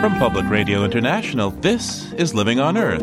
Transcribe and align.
From 0.00 0.18
Public 0.18 0.48
Radio 0.48 0.84
International, 0.84 1.50
this 1.50 2.12
is 2.14 2.34
Living 2.34 2.58
on 2.58 2.76
Earth. 2.76 3.02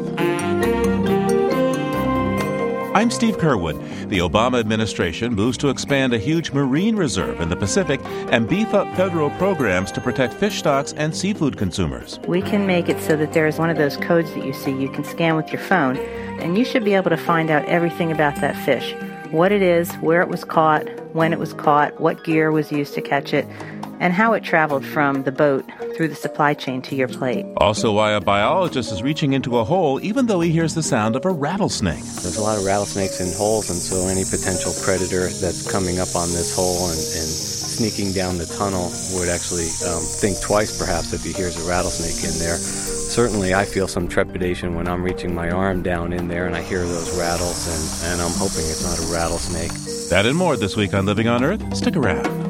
I'm 2.93 3.09
Steve 3.09 3.37
Curwood. 3.37 4.09
The 4.09 4.17
Obama 4.17 4.59
administration 4.59 5.33
moves 5.33 5.57
to 5.59 5.69
expand 5.69 6.13
a 6.13 6.17
huge 6.17 6.51
marine 6.51 6.97
reserve 6.97 7.39
in 7.39 7.47
the 7.47 7.55
Pacific 7.55 8.01
and 8.03 8.49
beef 8.49 8.73
up 8.73 8.93
federal 8.97 9.29
programs 9.31 9.93
to 9.93 10.01
protect 10.01 10.33
fish 10.33 10.59
stocks 10.59 10.91
and 10.93 11.15
seafood 11.15 11.55
consumers. 11.57 12.19
We 12.27 12.41
can 12.41 12.67
make 12.67 12.89
it 12.89 12.99
so 13.01 13.15
that 13.15 13.31
there's 13.31 13.57
one 13.57 13.69
of 13.69 13.77
those 13.77 13.95
codes 13.95 14.33
that 14.33 14.45
you 14.45 14.51
see 14.51 14.71
you 14.71 14.89
can 14.89 15.05
scan 15.05 15.37
with 15.37 15.53
your 15.53 15.61
phone, 15.61 15.95
and 16.41 16.57
you 16.57 16.65
should 16.65 16.83
be 16.83 16.95
able 16.95 17.11
to 17.11 17.17
find 17.17 17.49
out 17.49 17.63
everything 17.65 18.11
about 18.11 18.35
that 18.41 18.57
fish 18.65 18.93
what 19.31 19.51
it 19.51 19.61
is, 19.61 19.93
where 19.95 20.21
it 20.21 20.27
was 20.27 20.43
caught, 20.43 20.87
when 21.13 21.33
it 21.33 21.39
was 21.39 21.53
caught, 21.53 21.99
what 21.99 22.23
gear 22.23 22.51
was 22.51 22.71
used 22.71 22.95
to 22.95 23.01
catch 23.01 23.33
it, 23.33 23.47
and 23.99 24.13
how 24.13 24.33
it 24.33 24.43
traveled 24.43 24.85
from 24.85 25.23
the 25.23 25.31
boat 25.31 25.65
through 25.95 26.07
the 26.07 26.15
supply 26.15 26.53
chain 26.53 26.81
to 26.81 26.95
your 26.95 27.07
plate. 27.07 27.45
Also, 27.57 27.91
why 27.91 28.11
a 28.11 28.21
biologist 28.21 28.91
is 28.91 29.03
reaching 29.03 29.33
into 29.33 29.57
a 29.57 29.63
hole 29.63 29.99
even 30.01 30.25
though 30.25 30.39
he 30.39 30.51
hears 30.51 30.73
the 30.73 30.83
sound 30.83 31.15
of 31.15 31.25
a 31.25 31.31
rattlesnake. 31.31 32.03
There's 32.21 32.37
a 32.37 32.41
lot 32.41 32.57
of 32.57 32.63
rattlesnakes 32.63 33.19
in 33.19 33.31
holes, 33.37 33.69
and 33.69 33.79
so 33.79 34.07
any 34.07 34.23
potential 34.23 34.73
predator 34.83 35.27
that's 35.27 35.69
coming 35.69 35.99
up 35.99 36.15
on 36.15 36.29
this 36.29 36.55
hole 36.55 36.87
and, 36.87 36.97
and 36.97 37.29
sneaking 37.79 38.11
down 38.11 38.37
the 38.37 38.45
tunnel 38.45 38.91
would 39.13 39.29
actually 39.29 39.67
um, 39.87 40.03
think 40.03 40.39
twice, 40.41 40.77
perhaps, 40.77 41.13
if 41.13 41.23
he 41.23 41.31
hears 41.31 41.55
a 41.63 41.67
rattlesnake 41.67 42.23
in 42.29 42.37
there. 42.39 42.57
Certainly, 42.57 43.55
I 43.55 43.65
feel 43.65 43.87
some 43.87 44.07
trepidation 44.07 44.75
when 44.75 44.87
I'm 44.87 45.03
reaching 45.03 45.33
my 45.33 45.49
arm 45.49 45.81
down 45.81 46.13
in 46.13 46.27
there 46.27 46.45
and 46.45 46.55
I 46.55 46.61
hear 46.61 46.85
those 46.85 47.17
rattles, 47.17 47.67
and, 47.67 48.11
and 48.11 48.21
I'm 48.21 48.37
hoping 48.37 48.65
it's 48.69 48.83
not 48.83 48.99
a 48.99 49.11
rattlesnake. 49.11 49.71
That 50.09 50.25
and 50.25 50.35
more 50.35 50.57
this 50.57 50.75
week 50.75 50.93
on 50.93 51.05
Living 51.05 51.27
on 51.27 51.43
Earth. 51.43 51.75
Stick 51.75 51.95
around. 51.95 52.48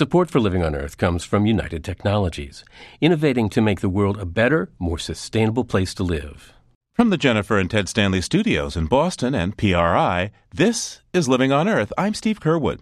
Support 0.00 0.30
for 0.30 0.40
Living 0.40 0.62
on 0.62 0.74
Earth 0.74 0.96
comes 0.96 1.24
from 1.24 1.44
United 1.44 1.84
Technologies, 1.84 2.64
innovating 3.02 3.50
to 3.50 3.60
make 3.60 3.82
the 3.82 3.90
world 3.90 4.18
a 4.18 4.24
better, 4.24 4.70
more 4.78 4.98
sustainable 4.98 5.62
place 5.62 5.92
to 5.92 6.02
live. 6.02 6.54
From 6.94 7.10
the 7.10 7.18
Jennifer 7.18 7.58
and 7.58 7.70
Ted 7.70 7.86
Stanley 7.86 8.22
studios 8.22 8.78
in 8.78 8.86
Boston 8.86 9.34
and 9.34 9.58
PRI, 9.58 10.30
this 10.54 11.02
is 11.12 11.28
Living 11.28 11.52
on 11.52 11.68
Earth. 11.68 11.92
I'm 11.98 12.14
Steve 12.14 12.40
Curwood. 12.40 12.80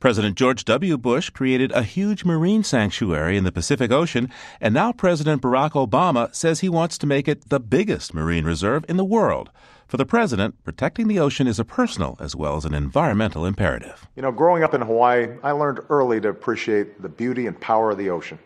President 0.00 0.38
George 0.38 0.64
W. 0.64 0.96
Bush 0.96 1.28
created 1.28 1.70
a 1.72 1.82
huge 1.82 2.24
marine 2.24 2.64
sanctuary 2.64 3.36
in 3.36 3.44
the 3.44 3.52
Pacific 3.52 3.92
Ocean, 3.92 4.30
and 4.58 4.72
now 4.72 4.90
President 4.90 5.42
Barack 5.42 5.72
Obama 5.72 6.34
says 6.34 6.60
he 6.60 6.70
wants 6.70 6.96
to 6.96 7.06
make 7.06 7.28
it 7.28 7.50
the 7.50 7.60
biggest 7.60 8.14
marine 8.14 8.46
reserve 8.46 8.86
in 8.88 8.96
the 8.96 9.04
world. 9.04 9.50
For 9.86 9.96
the 9.98 10.06
president, 10.06 10.62
protecting 10.64 11.08
the 11.08 11.18
ocean 11.18 11.46
is 11.46 11.58
a 11.58 11.64
personal 11.64 12.16
as 12.18 12.34
well 12.34 12.56
as 12.56 12.64
an 12.64 12.74
environmental 12.74 13.44
imperative. 13.44 14.06
You 14.16 14.22
know, 14.22 14.32
growing 14.32 14.62
up 14.62 14.74
in 14.74 14.80
Hawaii, 14.80 15.28
I 15.42 15.52
learned 15.52 15.80
early 15.90 16.20
to 16.22 16.28
appreciate 16.28 17.02
the 17.02 17.08
beauty 17.08 17.46
and 17.46 17.60
power 17.60 17.90
of 17.90 17.98
the 17.98 18.10
ocean. 18.10 18.38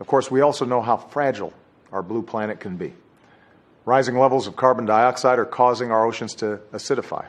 Of 0.00 0.06
course, 0.06 0.30
we 0.30 0.40
also 0.40 0.64
know 0.64 0.82
how 0.82 0.96
fragile 0.96 1.52
our 1.92 2.02
blue 2.02 2.22
planet 2.22 2.58
can 2.58 2.76
be. 2.76 2.92
Rising 3.84 4.18
levels 4.18 4.46
of 4.46 4.56
carbon 4.56 4.86
dioxide 4.86 5.38
are 5.38 5.44
causing 5.44 5.90
our 5.90 6.04
oceans 6.04 6.34
to 6.36 6.60
acidify. 6.72 7.26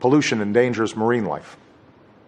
Pollution 0.00 0.42
endangers 0.42 0.94
marine 0.96 1.24
life. 1.24 1.56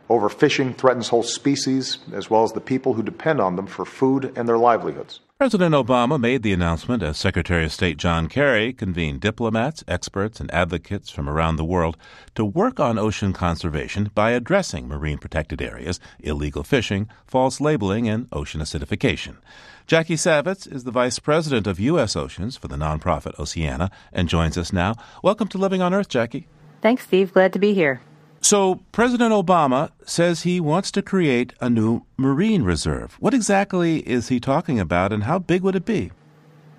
Overfishing 0.08 0.76
threatens 0.76 1.08
whole 1.08 1.22
species, 1.22 1.98
as 2.12 2.28
well 2.28 2.44
as 2.44 2.52
the 2.52 2.60
people 2.60 2.94
who 2.94 3.02
depend 3.02 3.40
on 3.40 3.56
them 3.56 3.66
for 3.66 3.84
food 3.84 4.32
and 4.36 4.48
their 4.48 4.58
livelihoods. 4.58 5.20
President 5.44 5.74
Obama 5.74 6.18
made 6.18 6.42
the 6.42 6.54
announcement 6.54 7.02
as 7.02 7.18
Secretary 7.18 7.66
of 7.66 7.72
State 7.72 7.98
John 7.98 8.28
Kerry 8.28 8.72
convened 8.72 9.20
diplomats, 9.20 9.84
experts, 9.86 10.40
and 10.40 10.50
advocates 10.54 11.10
from 11.10 11.28
around 11.28 11.56
the 11.56 11.66
world 11.66 11.98
to 12.34 12.46
work 12.46 12.80
on 12.80 12.96
ocean 12.96 13.34
conservation 13.34 14.10
by 14.14 14.30
addressing 14.30 14.88
marine 14.88 15.18
protected 15.18 15.60
areas, 15.60 16.00
illegal 16.18 16.62
fishing, 16.62 17.10
false 17.26 17.60
labeling, 17.60 18.08
and 18.08 18.26
ocean 18.32 18.62
acidification. 18.62 19.36
Jackie 19.86 20.16
Savitz 20.16 20.66
is 20.66 20.84
the 20.84 20.90
Vice 20.90 21.18
President 21.18 21.66
of 21.66 21.78
U.S. 21.78 22.16
Oceans 22.16 22.56
for 22.56 22.68
the 22.68 22.76
nonprofit 22.76 23.38
Oceana 23.38 23.90
and 24.14 24.30
joins 24.30 24.56
us 24.56 24.72
now. 24.72 24.94
Welcome 25.22 25.48
to 25.48 25.58
Living 25.58 25.82
on 25.82 25.92
Earth, 25.92 26.08
Jackie. 26.08 26.46
Thanks, 26.80 27.04
Steve. 27.04 27.34
Glad 27.34 27.52
to 27.52 27.58
be 27.58 27.74
here. 27.74 28.00
So, 28.44 28.82
President 28.92 29.32
Obama 29.32 29.90
says 30.04 30.42
he 30.42 30.60
wants 30.60 30.90
to 30.90 31.00
create 31.00 31.54
a 31.62 31.70
new 31.70 32.02
marine 32.18 32.62
reserve. 32.62 33.16
What 33.18 33.32
exactly 33.32 34.06
is 34.06 34.28
he 34.28 34.38
talking 34.38 34.78
about, 34.78 35.14
and 35.14 35.24
how 35.24 35.38
big 35.38 35.62
would 35.62 35.74
it 35.74 35.86
be? 35.86 36.10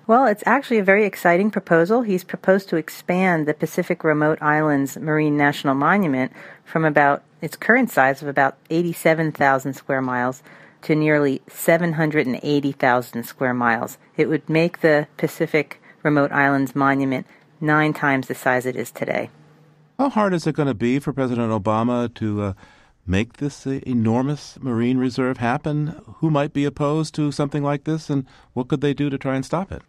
Well, 0.06 0.26
it's 0.26 0.44
actually 0.46 0.78
a 0.78 0.84
very 0.84 1.04
exciting 1.04 1.50
proposal. 1.50 2.02
He's 2.02 2.22
proposed 2.22 2.68
to 2.68 2.76
expand 2.76 3.48
the 3.48 3.52
Pacific 3.52 4.04
Remote 4.04 4.40
Islands 4.40 4.96
Marine 4.96 5.36
National 5.36 5.74
Monument 5.74 6.30
from 6.64 6.84
about 6.84 7.24
its 7.42 7.56
current 7.56 7.90
size 7.90 8.22
of 8.22 8.28
about 8.28 8.56
87,000 8.70 9.74
square 9.74 10.00
miles 10.00 10.44
to 10.82 10.94
nearly 10.94 11.42
780,000 11.48 13.24
square 13.24 13.54
miles. 13.54 13.98
It 14.16 14.28
would 14.28 14.48
make 14.48 14.82
the 14.82 15.08
Pacific 15.16 15.82
Remote 16.04 16.30
Islands 16.30 16.76
Monument 16.76 17.26
nine 17.60 17.92
times 17.92 18.28
the 18.28 18.36
size 18.36 18.66
it 18.66 18.76
is 18.76 18.92
today. 18.92 19.30
How 19.98 20.10
hard 20.10 20.34
is 20.34 20.46
it 20.46 20.54
going 20.54 20.68
to 20.68 20.74
be 20.74 20.98
for 20.98 21.14
President 21.14 21.50
Obama 21.50 22.12
to 22.16 22.42
uh, 22.42 22.52
make 23.06 23.38
this 23.38 23.66
enormous 23.66 24.58
marine 24.60 24.98
reserve 24.98 25.38
happen? 25.38 25.98
Who 26.18 26.30
might 26.30 26.52
be 26.52 26.66
opposed 26.66 27.14
to 27.14 27.32
something 27.32 27.62
like 27.62 27.84
this, 27.84 28.10
and 28.10 28.26
what 28.52 28.68
could 28.68 28.82
they 28.82 28.92
do 28.92 29.08
to 29.08 29.16
try 29.16 29.36
and 29.36 29.44
stop 29.44 29.72
it? 29.72 29.80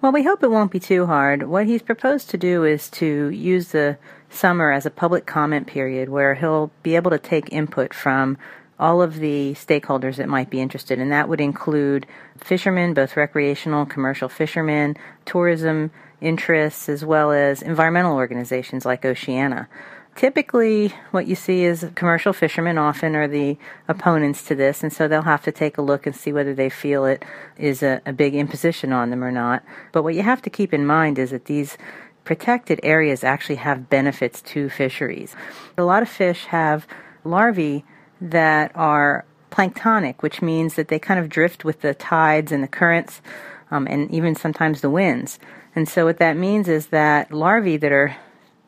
Well, 0.00 0.12
we 0.12 0.22
hope 0.22 0.44
it 0.44 0.50
won't 0.52 0.70
be 0.70 0.78
too 0.78 1.06
hard. 1.06 1.48
What 1.48 1.66
he's 1.66 1.82
proposed 1.82 2.30
to 2.30 2.38
do 2.38 2.62
is 2.62 2.88
to 2.90 3.30
use 3.30 3.72
the 3.72 3.98
summer 4.30 4.70
as 4.70 4.86
a 4.86 4.90
public 4.90 5.26
comment 5.26 5.66
period 5.66 6.08
where 6.08 6.34
he'll 6.36 6.70
be 6.84 6.94
able 6.94 7.10
to 7.10 7.18
take 7.18 7.52
input 7.52 7.92
from 7.92 8.38
all 8.78 9.02
of 9.02 9.16
the 9.16 9.54
stakeholders 9.54 10.16
that 10.16 10.28
might 10.28 10.50
be 10.50 10.60
interested, 10.60 11.00
and 11.00 11.10
that 11.10 11.28
would 11.28 11.40
include 11.40 12.06
fishermen, 12.36 12.94
both 12.94 13.16
recreational, 13.16 13.86
commercial 13.86 14.28
fishermen, 14.28 14.96
tourism 15.24 15.90
interests, 16.22 16.88
as 16.88 17.04
well 17.04 17.32
as 17.32 17.62
environmental 17.62 18.16
organizations 18.16 18.84
like 18.84 19.04
Oceana. 19.04 19.68
Typically, 20.14 20.88
what 21.10 21.26
you 21.26 21.34
see 21.34 21.64
is 21.64 21.86
commercial 21.94 22.34
fishermen 22.34 22.76
often 22.76 23.16
are 23.16 23.26
the 23.26 23.56
opponents 23.88 24.44
to 24.44 24.54
this, 24.54 24.82
and 24.82 24.92
so 24.92 25.08
they'll 25.08 25.22
have 25.22 25.42
to 25.42 25.52
take 25.52 25.78
a 25.78 25.82
look 25.82 26.06
and 26.06 26.14
see 26.14 26.32
whether 26.32 26.54
they 26.54 26.68
feel 26.68 27.06
it 27.06 27.24
is 27.56 27.82
a, 27.82 28.02
a 28.04 28.12
big 28.12 28.34
imposition 28.34 28.92
on 28.92 29.08
them 29.08 29.24
or 29.24 29.32
not. 29.32 29.64
But 29.90 30.02
what 30.02 30.14
you 30.14 30.22
have 30.22 30.42
to 30.42 30.50
keep 30.50 30.74
in 30.74 30.86
mind 30.86 31.18
is 31.18 31.30
that 31.30 31.46
these 31.46 31.78
protected 32.24 32.78
areas 32.82 33.24
actually 33.24 33.56
have 33.56 33.88
benefits 33.88 34.42
to 34.42 34.68
fisheries. 34.68 35.34
A 35.78 35.82
lot 35.82 36.02
of 36.02 36.08
fish 36.08 36.44
have 36.46 36.86
larvae 37.24 37.84
that 38.20 38.70
are 38.74 39.24
planktonic, 39.50 40.22
which 40.22 40.42
means 40.42 40.74
that 40.74 40.88
they 40.88 40.98
kind 40.98 41.18
of 41.18 41.28
drift 41.28 41.64
with 41.64 41.80
the 41.80 41.94
tides 41.94 42.52
and 42.52 42.62
the 42.62 42.68
currents 42.68 43.22
um, 43.70 43.86
and 43.88 44.10
even 44.10 44.34
sometimes 44.34 44.80
the 44.80 44.90
winds. 44.90 45.38
And 45.74 45.88
so 45.88 46.04
what 46.04 46.18
that 46.18 46.36
means 46.36 46.68
is 46.68 46.88
that 46.88 47.32
larvae 47.32 47.76
that 47.78 47.92
are 47.92 48.16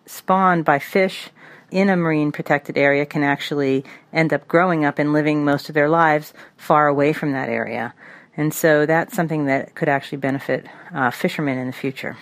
spawned 0.07 0.65
by 0.65 0.79
fish 0.79 1.31
in 1.71 1.89
a 1.89 1.97
marine 1.97 2.33
protected 2.33 2.79
area 2.79 3.05
can 3.05 3.23
actually 3.23 3.85
end 4.13 4.33
up 4.33 4.47
growing 4.47 4.85
up 4.85 4.99
and 4.99 5.13
living 5.13 5.45
most 5.45 5.69
of 5.69 5.75
their 5.75 5.89
lives 5.89 6.33
far 6.57 6.87
away 6.87 7.13
from 7.13 7.33
that 7.33 7.49
area. 7.49 7.95
And 8.37 8.53
so 8.53 8.87
that's 8.87 9.15
something 9.15 9.47
that 9.47 9.75
could 9.75 9.89
actually 9.89 10.19
benefit 10.19 10.67
uh, 10.93 11.11
fishermen 11.11 11.59
in 11.59 11.67
the 11.67 11.73
future. 11.73 12.17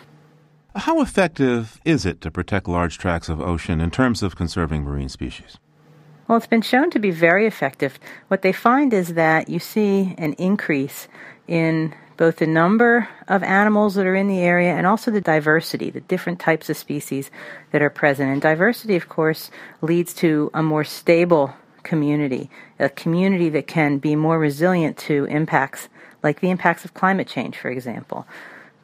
How 0.74 1.02
effective 1.02 1.80
is 1.84 2.06
it 2.06 2.20
to 2.22 2.30
protect 2.30 2.66
large 2.66 2.98
tracts 2.98 3.28
of 3.28 3.40
ocean 3.40 3.80
in 3.80 3.90
terms 3.90 4.22
of 4.22 4.36
conserving 4.36 4.84
marine 4.84 5.10
species? 5.10 5.58
Well, 6.26 6.38
it's 6.38 6.46
been 6.46 6.62
shown 6.62 6.90
to 6.90 6.98
be 6.98 7.10
very 7.10 7.46
effective. 7.46 7.98
What 8.28 8.42
they 8.42 8.52
find 8.52 8.94
is 8.94 9.14
that 9.14 9.50
you 9.50 9.58
see 9.58 10.14
an 10.16 10.32
increase 10.34 11.08
in 11.46 11.94
both 12.22 12.36
the 12.36 12.46
number 12.46 13.08
of 13.26 13.42
animals 13.42 13.96
that 13.96 14.06
are 14.06 14.14
in 14.14 14.28
the 14.28 14.38
area 14.38 14.72
and 14.72 14.86
also 14.86 15.10
the 15.10 15.20
diversity, 15.20 15.90
the 15.90 16.02
different 16.02 16.38
types 16.38 16.70
of 16.70 16.76
species 16.76 17.32
that 17.72 17.82
are 17.82 17.90
present. 17.90 18.30
And 18.30 18.40
diversity, 18.40 18.94
of 18.94 19.08
course, 19.08 19.50
leads 19.80 20.14
to 20.14 20.48
a 20.54 20.62
more 20.62 20.84
stable 20.84 21.52
community, 21.82 22.48
a 22.78 22.88
community 22.88 23.48
that 23.48 23.66
can 23.66 23.98
be 23.98 24.14
more 24.14 24.38
resilient 24.38 24.96
to 24.98 25.24
impacts 25.24 25.88
like 26.22 26.38
the 26.38 26.50
impacts 26.50 26.84
of 26.84 26.94
climate 26.94 27.26
change, 27.26 27.58
for 27.58 27.70
example. 27.70 28.24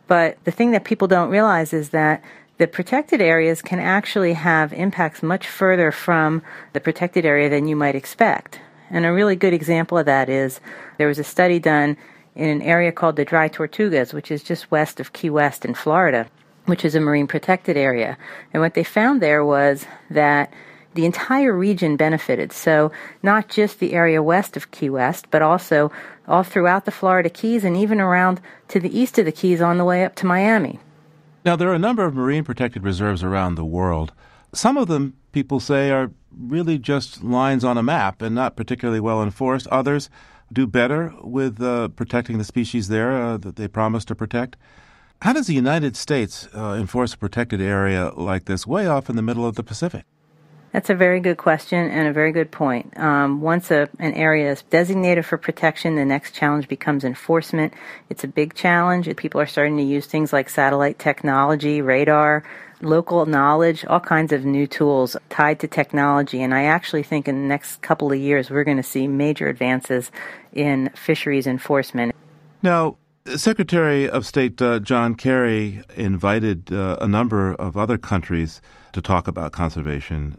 But 0.09 0.43
the 0.43 0.51
thing 0.51 0.73
that 0.73 0.83
people 0.83 1.07
don't 1.07 1.31
realize 1.31 1.73
is 1.73 1.91
that 1.91 2.25
the 2.57 2.67
protected 2.67 3.21
areas 3.21 3.63
can 3.63 3.79
actually 3.79 4.33
have 4.33 4.73
impacts 4.73 5.23
much 5.23 5.47
further 5.47 5.93
from 5.93 6.43
the 6.73 6.81
protected 6.81 7.25
area 7.25 7.49
than 7.49 7.69
you 7.69 7.77
might 7.77 7.95
expect. 7.95 8.59
And 8.91 9.07
a 9.07 9.13
really 9.13 9.37
good 9.37 9.55
example 9.55 9.97
of 9.97 10.07
that 10.07 10.29
is 10.29 10.59
there 10.97 11.07
was 11.07 11.21
a 11.21 11.25
study 11.25 11.61
done 11.61 11.97
in 12.39 12.49
an 12.49 12.63
area 12.63 12.93
called 12.93 13.17
the 13.17 13.25
Dry 13.25 13.49
Tortugas, 13.49 14.15
which 14.15 14.31
is 14.31 14.43
just 14.45 14.71
west 14.71 15.01
of 15.01 15.13
Key 15.13 15.29
West 15.29 15.65
in 15.65 15.75
Florida, 15.75 16.27
which 16.67 16.85
is 16.85 16.95
a 16.95 17.01
marine 17.01 17.27
protected 17.27 17.77
area. 17.77 18.17
And 18.55 18.63
what 18.63 18.75
they 18.75 18.85
found 18.85 19.21
there 19.21 19.45
was 19.45 19.85
that 20.11 20.53
the 20.95 21.05
entire 21.05 21.53
region 21.53 21.97
benefited. 21.97 22.53
So, 22.53 22.93
not 23.23 23.49
just 23.49 23.81
the 23.81 23.93
area 23.93 24.23
west 24.23 24.57
of 24.57 24.71
Key 24.71 24.89
West, 24.89 25.27
but 25.31 25.43
also 25.43 25.91
all 26.27 26.45
throughout 26.45 26.85
the 26.85 26.91
Florida 26.93 27.29
Keys 27.29 27.65
and 27.65 27.77
even 27.77 28.01
around 28.01 28.41
to 28.69 28.81
the 28.81 28.97
east 28.97 29.19
of 29.19 29.25
the 29.25 29.33
Keys 29.33 29.61
on 29.61 29.77
the 29.77 29.85
way 29.85 30.05
up 30.05 30.15
to 30.17 30.27
Miami. 30.27 30.79
Now, 31.45 31.57
there 31.57 31.69
are 31.69 31.75
a 31.75 31.79
number 31.79 32.05
of 32.05 32.15
marine 32.15 32.45
protected 32.45 32.85
reserves 32.85 33.23
around 33.23 33.57
the 33.57 33.65
world. 33.65 34.13
Some 34.55 34.77
of 34.77 34.89
them, 34.89 35.15
people 35.33 35.61
say, 35.61 35.91
are 35.91 36.11
really 36.37 36.79
just 36.79 37.23
lines 37.25 37.65
on 37.65 37.79
a 37.79 37.83
map 37.83 38.23
and 38.23 38.35
not 38.35 38.57
particularly 38.57 39.01
well 39.01 39.23
enforced. 39.23 39.67
Others 39.69 40.09
do 40.53 40.67
better 40.67 41.15
with 41.23 41.61
uh, 41.63 41.89
protecting 41.89 42.39
the 42.39 42.45
species 42.45 42.89
there 42.89 43.13
uh, 43.13 43.37
that 43.39 43.57
they 43.57 43.69
promise 43.69 44.05
to 44.07 44.15
protect. 44.15 44.57
How 45.23 45.33
does 45.33 45.49
the 45.49 45.55
United 45.55 45.97
States 45.97 46.49
uh, 46.55 46.77
enforce 46.79 47.15
a 47.15 47.19
protected 47.19 47.61
area 47.61 48.13
like 48.17 48.45
this 48.45 48.67
way 48.67 48.87
off 48.87 49.11
in 49.11 49.17
the 49.17 49.23
middle 49.23 49.47
of 49.47 49.57
the 49.57 49.65
Pacific? 49.65 50.05
That's 50.73 50.91
a 50.91 50.95
very 50.95 51.19
good 51.21 51.39
question 51.39 51.91
and 51.91 52.07
a 52.07 52.13
very 52.13 52.31
good 52.31 52.51
point. 52.51 52.97
Um, 52.99 53.41
once 53.41 53.71
a, 53.71 53.89
an 53.99 54.13
area 54.13 54.53
is 54.53 54.63
designated 54.63 55.25
for 55.25 55.39
protection, 55.39 55.97
the 55.97 56.05
next 56.05 56.35
challenge 56.35 56.69
becomes 56.69 57.05
enforcement. 57.05 57.73
It's 58.11 58.23
a 58.23 58.29
big 58.29 58.55
challenge. 58.55 59.15
People 59.17 59.41
are 59.41 59.47
starting 59.47 59.79
to 59.79 59.83
use 59.83 60.07
things 60.07 60.33
like 60.33 60.51
satellite 60.51 60.99
technology, 60.99 61.81
radar, 61.81 62.45
local 62.83 63.27
knowledge, 63.27 63.85
all 63.87 64.01
kinds 64.01 64.33
of 64.33 64.45
new 64.45 64.67
tools 64.67 65.17
tied 65.31 65.61
to 65.61 65.69
technology. 65.69 66.43
And 66.43 66.55
I 66.55 66.65
actually 66.65 67.03
think 67.03 67.29
in 67.29 67.43
the 67.43 67.49
next 67.49 67.83
couple 67.83 68.13
of 68.13 68.19
years, 68.19 68.51
we're 68.51 68.65
going 68.65 68.77
to 68.77 68.83
see 68.83 69.07
major 69.07 69.49
advances 69.49 70.11
in 70.53 70.91
fisheries 70.95 71.47
enforcement. 71.47 72.15
Now, 72.63 72.97
Secretary 73.37 74.09
of 74.09 74.25
State 74.25 74.61
uh, 74.63 74.79
John 74.79 75.15
Kerry 75.15 75.83
invited 75.97 76.73
uh, 76.73 76.97
a 77.01 77.07
number 77.07 77.55
of 77.55 77.77
other 77.77 77.99
countries 77.99 78.63
to 78.93 79.03
talk 79.03 79.29
about 79.29 79.53
conservation. 79.53 80.37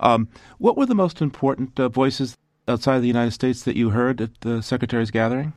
Um, 0.00 0.28
what 0.58 0.76
were 0.76 0.86
the 0.86 0.94
most 0.94 1.20
important 1.20 1.78
uh, 1.78 1.88
voices 1.88 2.36
outside 2.66 2.96
of 2.96 3.02
the 3.02 3.08
United 3.08 3.32
States 3.32 3.64
that 3.64 3.76
you 3.76 3.90
heard 3.90 4.20
at 4.20 4.40
the 4.40 4.62
Secretary's 4.62 5.10
gathering? 5.10 5.52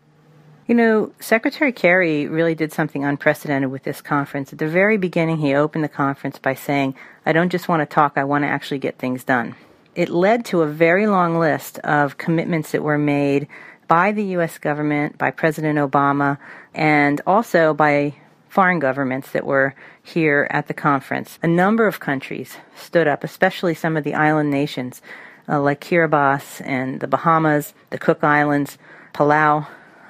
You 0.65 0.75
know, 0.75 1.12
Secretary 1.19 1.74
Kerry 1.74 2.25
really 2.27 2.56
did 2.56 2.71
something 2.71 3.04
unprecedented 3.04 3.69
with 3.69 3.83
this 3.83 4.00
conference. 4.00 4.54
At 4.54 4.60
the 4.60 4.68
very 4.68 4.95
beginning, 4.98 5.39
he 5.39 5.54
opened 5.54 5.83
the 5.83 5.89
conference 5.89 6.39
by 6.39 6.56
saying, 6.56 6.95
I 7.25 7.33
don't 7.33 7.51
just 7.51 7.68
want 7.68 7.81
to 7.81 7.94
talk, 7.94 8.13
I 8.15 8.24
want 8.24 8.45
to 8.45 8.48
actually 8.48 8.77
get 8.80 8.98
things 8.98 9.25
done. 9.25 9.56
It 9.94 10.07
led 10.07 10.45
to 10.45 10.62
a 10.62 10.68
very 10.68 11.06
long 11.06 11.38
list 11.38 11.80
of 11.80 12.18
commitments 12.18 12.71
that 12.71 12.81
were 12.81 12.98
made 12.98 13.50
by 13.89 14.13
the 14.13 14.24
U.S. 14.38 14.57
government, 14.57 15.18
by 15.18 15.31
President 15.31 15.77
Obama, 15.80 16.38
and 16.74 17.19
also 17.27 17.74
by 17.74 18.15
foreign 18.48 18.80
governments 18.80 19.31
that 19.31 19.45
were 19.45 19.75
here 20.01 20.48
at 20.50 20.68
the 20.68 20.74
conference. 20.74 21.39
A 21.44 21.48
number 21.48 21.88
of 21.88 22.00
countries 22.00 22.56
stood 22.75 23.07
up, 23.07 23.25
especially 23.25 23.75
some 23.75 23.98
of 23.98 24.06
the 24.06 24.13
island 24.13 24.50
nations 24.50 25.01
uh, 25.50 25.60
like 25.60 25.81
Kiribati 25.81 26.62
and 26.65 27.01
the 27.01 27.07
Bahamas, 27.07 27.74
the 27.89 27.98
Cook 27.98 28.24
Islands, 28.24 28.77
Palau, 29.13 29.68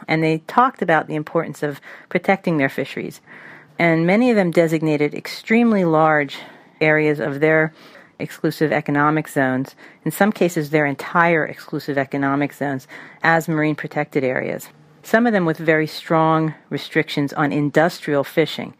and 0.07 0.23
they 0.23 0.39
talked 0.47 0.81
about 0.81 1.07
the 1.07 1.15
importance 1.15 1.63
of 1.63 1.81
protecting 2.09 2.57
their 2.57 2.69
fisheries. 2.69 3.21
And 3.79 4.05
many 4.05 4.29
of 4.29 4.35
them 4.35 4.51
designated 4.51 5.13
extremely 5.13 5.83
large 5.85 6.38
areas 6.79 7.19
of 7.19 7.39
their 7.39 7.73
exclusive 8.19 8.71
economic 8.71 9.27
zones, 9.27 9.75
in 10.05 10.11
some 10.11 10.31
cases, 10.31 10.69
their 10.69 10.85
entire 10.85 11.45
exclusive 11.45 11.97
economic 11.97 12.53
zones, 12.53 12.88
as 13.23 13.47
marine 13.47 13.75
protected 13.75 14.23
areas. 14.23 14.69
Some 15.01 15.27
of 15.27 15.33
them 15.33 15.45
with 15.45 15.57
very 15.57 15.88
strong 15.88 16.53
restrictions 16.69 17.33
on 17.33 17.51
industrial 17.51 18.23
fishing. 18.23 18.73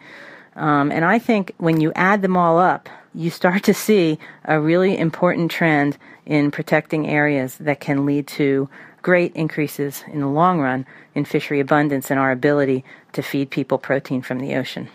Um, 0.56 0.92
and 0.92 1.04
I 1.04 1.20
think 1.20 1.54
when 1.58 1.82
you 1.82 1.92
add 1.96 2.22
them 2.22 2.38
all 2.38 2.58
up, 2.60 2.88
you 3.14 3.30
start 3.30 3.64
to 3.64 3.74
see 3.74 4.20
a 4.46 4.60
really 4.60 4.98
important 4.98 5.52
trend 5.52 5.98
in 6.26 6.52
protecting 6.52 7.08
areas 7.08 7.58
that 7.58 7.80
can 7.80 8.06
lead 8.06 8.28
to 8.28 8.70
great 9.04 9.36
increases 9.36 10.04
in 10.08 10.22
the 10.22 10.28
long 10.28 10.60
run 10.60 10.86
in 11.14 11.26
fishery 11.26 11.60
abundance 11.60 12.10
and 12.10 12.20
our 12.20 12.32
ability 12.32 12.84
to 13.12 13.22
feed 13.22 13.52
people 13.52 13.78
protein 13.78 14.24
from 14.24 14.40
the 14.40 14.56
ocean. 14.56 14.90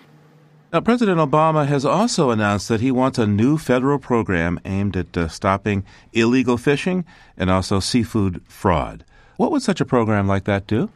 Now, 0.72 0.80
President 0.80 1.18
Obama 1.18 1.66
has 1.66 1.84
also 1.84 2.30
announced 2.30 2.68
that 2.68 2.80
he 2.80 2.90
wants 2.90 3.18
a 3.18 3.26
new 3.26 3.56
federal 3.56 3.98
program 3.98 4.60
aimed 4.66 4.96
at 4.96 5.16
uh, 5.16 5.28
stopping 5.28 5.84
illegal 6.12 6.58
fishing 6.58 7.06
and 7.38 7.48
also 7.48 7.80
seafood 7.80 8.42
fraud. 8.48 9.04
What 9.36 9.50
would 9.52 9.62
such 9.62 9.80
a 9.80 9.86
program 9.86 10.26
like 10.26 10.44
that 10.44 10.66
do? 10.66 10.90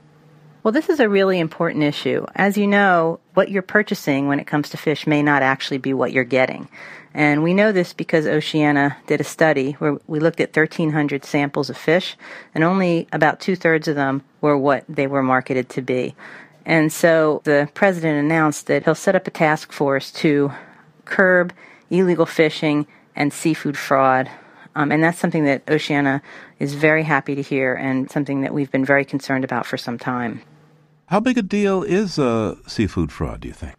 Well, 0.63 0.71
this 0.71 0.89
is 0.89 1.01
a 1.01 1.09
really 1.09 1.41
important 1.41 1.83
issue. 1.83 2.25
As 2.37 2.57
you 2.57 2.69
know, 2.69 3.19
what 3.35 3.51
you're 3.51 3.63
purchasing 3.63 4.29
when 4.29 4.39
it 4.39 4.47
comes 4.47 4.69
to 4.71 4.77
fish 4.77 5.09
may 5.09 5.21
not 5.21 5.43
actually 5.43 5.79
be 5.79 5.93
what 5.93 6.13
you're 6.13 6.23
getting. 6.23 6.69
And 7.13 7.43
we 7.43 7.53
know 7.53 7.73
this 7.73 7.93
because 7.93 8.29
Oceana 8.29 8.97
did 9.09 9.21
a 9.21 9.25
study 9.25 9.73
where 9.73 9.99
we 10.07 10.21
looked 10.21 10.41
at 10.41 10.57
1,300 10.57 11.25
samples 11.25 11.69
of 11.69 11.77
fish, 11.77 12.17
and 12.55 12.63
only 12.63 13.09
about 13.13 13.41
two 13.41 13.57
thirds 13.57 13.89
of 13.89 13.97
them 13.97 14.23
were 14.41 14.57
what 14.57 14.85
they 14.89 15.09
were 15.09 15.23
marketed 15.23 15.69
to 15.71 15.83
be. 15.83 16.15
And 16.65 16.93
so 16.93 17.43
the 17.43 17.69
president 17.75 18.25
announced 18.25 18.69
that 18.69 18.85
he'll 18.85 18.95
set 18.95 19.17
up 19.17 19.27
a 19.27 19.33
task 19.33 19.73
force 19.73 20.13
to 20.13 20.53
curb 21.07 21.53
illegal 21.91 22.25
fishing 22.25 22.87
and 23.17 23.33
seafood 23.33 23.77
fraud. 23.77 24.31
Um, 24.77 24.93
and 24.93 25.03
that's 25.03 25.19
something 25.19 25.45
that 25.45 25.69
Oceana 25.69 26.23
is 26.61 26.75
very 26.75 27.03
happy 27.03 27.35
to 27.35 27.43
hear 27.43 27.75
and 27.75 28.09
something 28.09 28.43
that 28.43 28.55
we've 28.55 28.71
been 28.71 28.85
very 28.85 29.05
concerned 29.05 29.43
about 29.43 29.67
for 29.67 29.77
some 29.77 29.99
time. 29.99 30.41
How 31.13 31.21
big 31.21 31.37
a 31.37 31.43
deal 31.43 31.83
is 31.83 32.19
uh, 32.19 32.55
seafood 32.67 33.13
fraud, 33.13 33.43
do 33.43 33.49
you 33.49 33.53
think? 33.53 33.75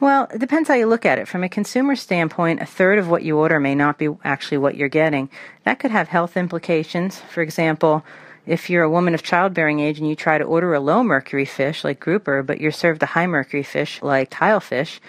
Well, 0.00 0.28
it 0.30 0.38
depends 0.38 0.68
how 0.68 0.74
you 0.74 0.84
look 0.84 1.06
at 1.06 1.18
it. 1.18 1.26
From 1.26 1.42
a 1.42 1.48
consumer 1.48 1.96
standpoint, 1.96 2.60
a 2.60 2.66
third 2.66 2.98
of 2.98 3.08
what 3.08 3.22
you 3.22 3.38
order 3.38 3.58
may 3.58 3.74
not 3.74 3.96
be 3.96 4.10
actually 4.22 4.58
what 4.58 4.76
you're 4.76 4.90
getting. 4.90 5.30
That 5.64 5.78
could 5.78 5.92
have 5.92 6.08
health 6.08 6.36
implications. 6.36 7.20
For 7.20 7.40
example, 7.40 8.04
if 8.44 8.68
you're 8.68 8.82
a 8.82 8.90
woman 8.90 9.14
of 9.14 9.22
childbearing 9.22 9.80
age 9.80 9.98
and 9.98 10.06
you 10.06 10.14
try 10.14 10.36
to 10.36 10.44
order 10.44 10.74
a 10.74 10.78
low 10.80 11.02
mercury 11.02 11.46
fish 11.46 11.84
like 11.84 12.00
grouper, 12.00 12.42
but 12.42 12.60
you're 12.60 12.70
served 12.70 13.02
a 13.02 13.06
high 13.06 13.26
mercury 13.26 13.62
fish 13.62 14.02
like 14.02 14.30
tilefish, 14.30 15.00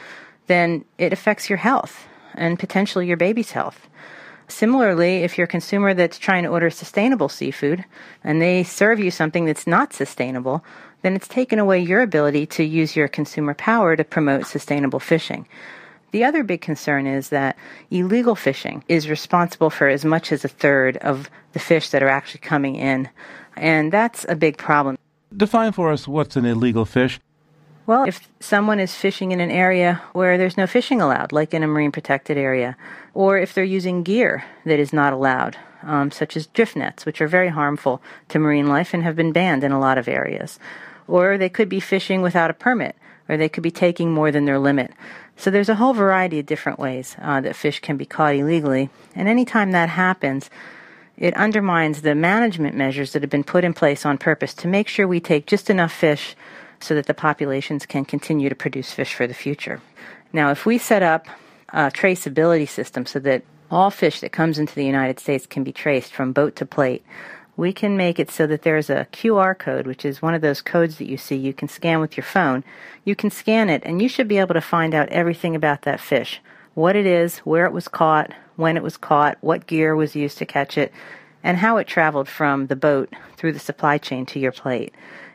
then 0.47 0.85
it 0.97 1.12
affects 1.12 1.50
your 1.50 1.57
health 1.57 2.07
and 2.35 2.57
potentially 2.57 3.05
your 3.05 3.17
baby's 3.17 3.51
health. 3.51 3.89
Similarly, 4.47 5.17
if 5.17 5.38
you're 5.38 5.45
a 5.45 5.47
consumer 5.47 5.94
that's 5.94 6.17
trying 6.17 6.44
to 6.44 6.50
order 6.50 6.69
sustainable 6.69 7.29
seafood 7.29 7.83
and 8.23 8.41
they 8.41 8.63
serve 8.63 9.00
you 9.00 9.12
something 9.12 9.45
that's 9.45 9.67
not 9.67 9.94
sustainable, 9.94 10.63
then 11.01 11.16
it's 11.16 11.28
taken 11.28 11.60
away 11.60 11.80
your 11.80 12.01
ability 12.01 12.46
to 12.46 12.63
use 12.63 12.96
your 12.96 13.07
consumer 13.07 13.54
power 13.54 13.96
to 13.96 14.04
promote 14.04 14.46
sustainable 14.46 15.00
fishing. 15.00 15.48
The 16.12 16.24
other 16.24 16.44
big 16.44 16.62
concern 16.62 17.06
is 17.06 17.30
that 17.30 17.56
illegal 17.92 18.36
fishing 18.36 18.84
is 18.88 19.10
responsible 19.10 19.69
for 19.69 19.88
as 19.88 20.04
much 20.04 20.31
as 20.31 20.44
a 20.44 20.50
third 20.50 20.98
of 20.98 21.30
the 21.54 21.60
fish 21.60 21.90
that 21.90 22.01
are 22.01 22.10
actually 22.10 22.42
coming 22.42 22.75
in, 22.75 23.10
and 23.56 23.92
that's 23.92 24.25
a 24.28 24.36
big 24.36 24.57
problem. 24.57 24.98
Define 25.36 25.72
for 25.72 25.92
us 25.92 26.07
what's 26.07 26.36
an 26.36 26.46
illegal 26.46 26.86
fish. 26.86 27.19
Well, 27.86 28.04
if 28.04 28.28
someone 28.40 28.80
is 28.80 28.94
fishing 28.94 29.31
in 29.31 29.40
an 29.40 29.50
area 29.50 30.01
where 30.13 30.38
there's 30.38 30.57
no 30.57 30.68
fishing 30.68 31.01
allowed, 31.01 31.31
like 31.31 31.54
in 31.54 31.63
a 31.63 31.68
marine 31.68 31.92
protected 31.92 32.38
area, 32.38 32.78
or 33.16 33.40
if 33.40 33.54
they're 33.54 33.63
using 33.63 34.04
gear 34.04 34.44
that 34.66 34.80
is 34.80 34.94
not 34.94 35.12
allowed, 35.12 35.57
um, 35.81 36.12
such 36.12 36.38
as 36.38 36.46
drift 36.48 36.75
nets, 36.75 37.06
which 37.06 37.19
are 37.19 37.28
very 37.28 37.50
harmful 37.50 38.01
to 38.28 38.38
marine 38.38 38.68
life 38.68 38.94
and 38.94 39.01
have 39.04 39.16
been 39.16 39.31
banned 39.31 39.63
in 39.63 39.72
a 39.72 39.80
lot 39.80 39.98
of 39.98 40.07
areas, 40.07 40.60
or 41.10 41.38
they 41.38 41.50
could 41.50 41.70
be 41.70 41.80
fishing 41.80 42.22
without 42.22 42.50
a 42.50 42.54
permit, 42.54 42.96
or 43.28 43.36
they 43.36 43.50
could 43.50 43.63
be 43.63 43.72
taking 43.72 44.12
more 44.12 44.32
than 44.32 44.46
their 44.46 44.60
limit. 44.60 44.92
So 45.36 45.50
there's 45.50 45.70
a 45.70 45.75
whole 45.75 45.94
variety 45.94 46.39
of 46.39 46.46
different 46.46 46.80
ways 46.80 47.16
uh, 47.22 47.42
that 47.42 47.56
fish 47.56 47.80
can 47.80 47.98
be 47.98 48.06
caught 48.06 48.36
illegally, 48.36 48.89
and 49.16 49.28
anytime 49.28 49.72
that 49.72 49.89
happens, 49.89 50.50
it 51.18 51.34
undermines 51.36 52.01
the 52.01 52.16
management 52.16 52.75
measures 52.75 53.12
that 53.13 53.24
have 53.24 53.30
been 53.30 53.44
put 53.44 53.63
in 53.63 53.74
place 53.74 54.06
on 54.06 54.18
purpose 54.18 54.54
to 54.54 54.68
make 54.68 54.88
sure 54.88 55.08
we 55.08 55.20
take 55.20 55.48
just 55.48 55.70
enough 55.70 55.92
fish 55.92 56.36
so 56.80 56.96
that 56.96 57.08
the 57.08 57.13
populations 57.13 57.86
can 57.86 58.06
continue 58.06 58.48
to 58.48 58.56
produce 58.56 58.92
fish 58.92 59.13
for 59.13 59.28
the 59.28 59.34
future. 59.34 59.82
Now, 60.32 60.51
if 60.51 60.66
we 60.66 60.78
set 60.78 61.04
up 61.04 61.28
a 61.70 61.92
traceability 61.92 62.68
system 62.68 63.06
so 63.06 63.20
that 63.20 63.44
all 63.70 63.92
fish 63.92 64.22
that 64.22 64.32
comes 64.32 64.58
into 64.58 64.74
the 64.75 64.86
United 64.86 65.20
States 65.20 65.46
can 65.46 65.63
be 65.63 65.72
traced 65.72 66.13
from 66.13 66.32
boat 66.32 66.56
to 66.56 66.66
plate, 66.66 67.04
we 67.60 67.74
can 67.74 67.98
make 67.98 68.20
it 68.20 68.32
so 68.32 68.48
that 68.48 68.62
there's 68.62 68.89
a 68.89 69.06
QR 69.12 69.58
code, 69.58 69.86
which 69.86 70.06
is 70.06 70.22
one 70.22 70.34
of 70.34 70.42
those 70.42 70.62
codes 70.62 70.98
that 70.98 71.10
you 71.10 71.18
see 71.18 71.36
you 71.36 71.54
can 71.54 71.68
scan 71.68 72.00
with 72.00 72.16
your 72.16 72.24
phone. 72.24 72.63
You 73.04 73.16
can 73.16 73.30
scan 73.30 73.70
it, 73.70 73.84
and 73.86 74.01
you 74.01 74.08
should 74.08 74.30
be 74.30 74.38
able 74.38 74.54
to 74.54 74.62
find 74.62 74.96
out 74.96 75.10
everything 75.10 75.56
about 75.56 75.82
that 75.82 76.00
fish 76.00 76.42
what 76.74 76.96
it 76.96 77.06
is, 77.06 77.39
where 77.39 77.66
it 77.66 77.74
was 77.74 77.89
caught, 77.89 78.32
when 78.56 78.78
it 78.78 78.84
was 78.84 78.96
caught, 78.96 79.38
what 79.42 79.68
gear 79.68 79.94
was 79.94 80.16
used 80.16 80.38
to 80.38 80.46
catch 80.46 80.78
it, 80.78 80.94
and 81.44 81.58
how 81.58 81.75
it 81.75 81.88
traveled 81.88 82.30
from 82.30 82.68
the 82.68 82.75
boat 82.75 83.13
through 83.36 83.51
the 83.51 83.60
supply 83.60 83.98
chain 83.98 84.25
to 84.25 84.39
your 84.39 84.54
plate. 84.54 84.94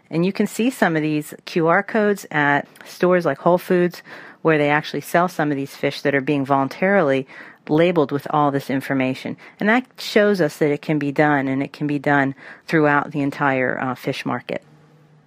And 0.09 0.25
you 0.25 0.33
can 0.33 0.47
see 0.47 0.71
some 0.71 0.97
of 0.97 1.03
these 1.03 1.35
QR 1.45 1.87
codes 1.87 2.25
at 2.31 2.67
stores 2.87 3.27
like 3.27 3.39
Whole 3.39 3.59
Foods, 3.59 4.03
where 4.41 4.57
they 4.57 4.71
actually 4.71 5.03
sell 5.03 5.29
some 5.29 5.51
of 5.51 5.57
these 5.57 5.77
fish 5.77 6.01
that 6.01 6.15
are 6.15 6.23
being 6.23 6.47
voluntarily 6.47 7.27
labeled 7.69 8.13
with 8.13 8.27
all 8.31 8.51
this 8.51 8.71
information. 8.71 9.37
And 9.61 9.69
that 9.69 9.87
shows 9.99 10.41
us 10.41 10.59
that 10.59 10.71
it 10.71 10.83
can 10.83 10.99
be 10.99 11.13
done, 11.13 11.49
and 11.49 11.63
it 11.63 11.73
can 11.73 11.87
be 11.87 11.99
done 11.99 12.35
throughout 12.67 13.13
the 13.13 13.21
entire 13.21 13.81
uh, 13.81 13.95
fish 13.95 14.25
market. 14.25 14.63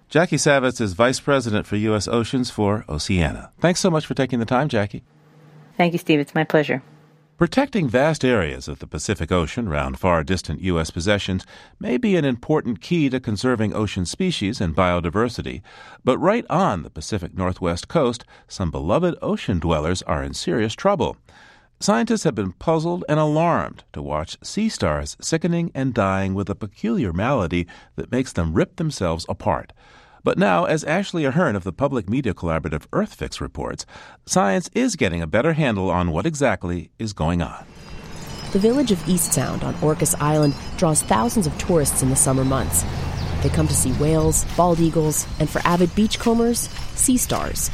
Jackie 0.08 0.36
Savitz 0.36 0.80
is 0.80 0.94
Vice 0.94 1.20
President 1.20 1.66
for 1.66 1.76
U.S. 1.76 2.08
Oceans 2.08 2.50
for 2.50 2.84
Oceana. 2.88 3.50
Thanks 3.60 3.80
so 3.80 3.90
much 3.90 4.06
for 4.06 4.14
taking 4.14 4.38
the 4.38 4.46
time, 4.46 4.68
Jackie. 4.68 5.02
Thank 5.76 5.92
you, 5.92 5.98
Steve. 5.98 6.18
It's 6.18 6.34
my 6.34 6.44
pleasure. 6.44 6.82
Protecting 7.38 7.88
vast 7.88 8.24
areas 8.24 8.66
of 8.66 8.80
the 8.80 8.86
Pacific 8.88 9.30
Ocean 9.30 9.68
around 9.68 10.00
far 10.00 10.24
distant 10.24 10.60
U.S. 10.62 10.90
possessions 10.90 11.46
may 11.78 11.96
be 11.96 12.16
an 12.16 12.24
important 12.24 12.80
key 12.80 13.08
to 13.10 13.20
conserving 13.20 13.72
ocean 13.72 14.04
species 14.04 14.60
and 14.60 14.74
biodiversity, 14.74 15.62
but 16.02 16.18
right 16.18 16.44
on 16.50 16.82
the 16.82 16.90
Pacific 16.90 17.36
Northwest 17.36 17.86
coast, 17.86 18.24
some 18.48 18.72
beloved 18.72 19.14
ocean 19.22 19.60
dwellers 19.60 20.02
are 20.02 20.20
in 20.24 20.34
serious 20.34 20.74
trouble. 20.74 21.16
Scientists 21.80 22.24
have 22.24 22.34
been 22.34 22.52
puzzled 22.52 23.04
and 23.08 23.20
alarmed 23.20 23.84
to 23.92 24.02
watch 24.02 24.36
sea 24.42 24.68
stars 24.68 25.16
sickening 25.20 25.70
and 25.76 25.94
dying 25.94 26.34
with 26.34 26.50
a 26.50 26.54
peculiar 26.56 27.12
malady 27.12 27.68
that 27.94 28.10
makes 28.10 28.32
them 28.32 28.52
rip 28.52 28.76
themselves 28.76 29.24
apart. 29.28 29.72
But 30.24 30.38
now, 30.38 30.64
as 30.64 30.82
Ashley 30.82 31.24
Ahern 31.24 31.54
of 31.54 31.62
the 31.62 31.72
public 31.72 32.08
media 32.08 32.34
collaborative 32.34 32.88
EarthFix 32.88 33.40
reports, 33.40 33.86
science 34.26 34.68
is 34.74 34.96
getting 34.96 35.22
a 35.22 35.28
better 35.28 35.52
handle 35.52 35.88
on 35.88 36.10
what 36.10 36.26
exactly 36.26 36.90
is 36.98 37.12
going 37.12 37.42
on. 37.42 37.64
The 38.52 38.58
village 38.58 38.90
of 38.90 39.08
East 39.08 39.32
Sound 39.32 39.62
on 39.62 39.74
Orcas 39.74 40.16
Island 40.20 40.54
draws 40.78 41.02
thousands 41.02 41.46
of 41.46 41.56
tourists 41.58 42.02
in 42.02 42.10
the 42.10 42.16
summer 42.16 42.44
months. 42.44 42.84
They 43.42 43.50
come 43.50 43.68
to 43.68 43.74
see 43.74 43.92
whales, 43.92 44.44
bald 44.56 44.80
eagles, 44.80 45.28
and 45.38 45.48
for 45.48 45.60
avid 45.60 45.90
beachcombers, 45.90 46.68
sea 46.96 47.16
stars. 47.16 47.70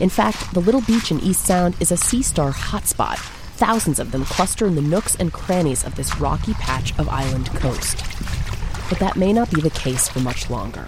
In 0.00 0.08
fact, 0.08 0.54
the 0.54 0.60
little 0.60 0.80
beach 0.82 1.10
in 1.10 1.20
East 1.20 1.44
Sound 1.44 1.76
is 1.80 1.90
a 1.90 1.96
sea 1.96 2.22
star 2.22 2.52
hotspot. 2.52 3.18
Thousands 3.56 3.98
of 3.98 4.12
them 4.12 4.24
cluster 4.24 4.66
in 4.66 4.76
the 4.76 4.80
nooks 4.80 5.16
and 5.16 5.32
crannies 5.32 5.84
of 5.84 5.96
this 5.96 6.20
rocky 6.20 6.54
patch 6.54 6.96
of 6.98 7.08
island 7.08 7.48
coast. 7.56 8.04
But 8.88 9.00
that 9.00 9.16
may 9.16 9.32
not 9.32 9.50
be 9.50 9.60
the 9.60 9.70
case 9.70 10.08
for 10.08 10.20
much 10.20 10.48
longer. 10.48 10.86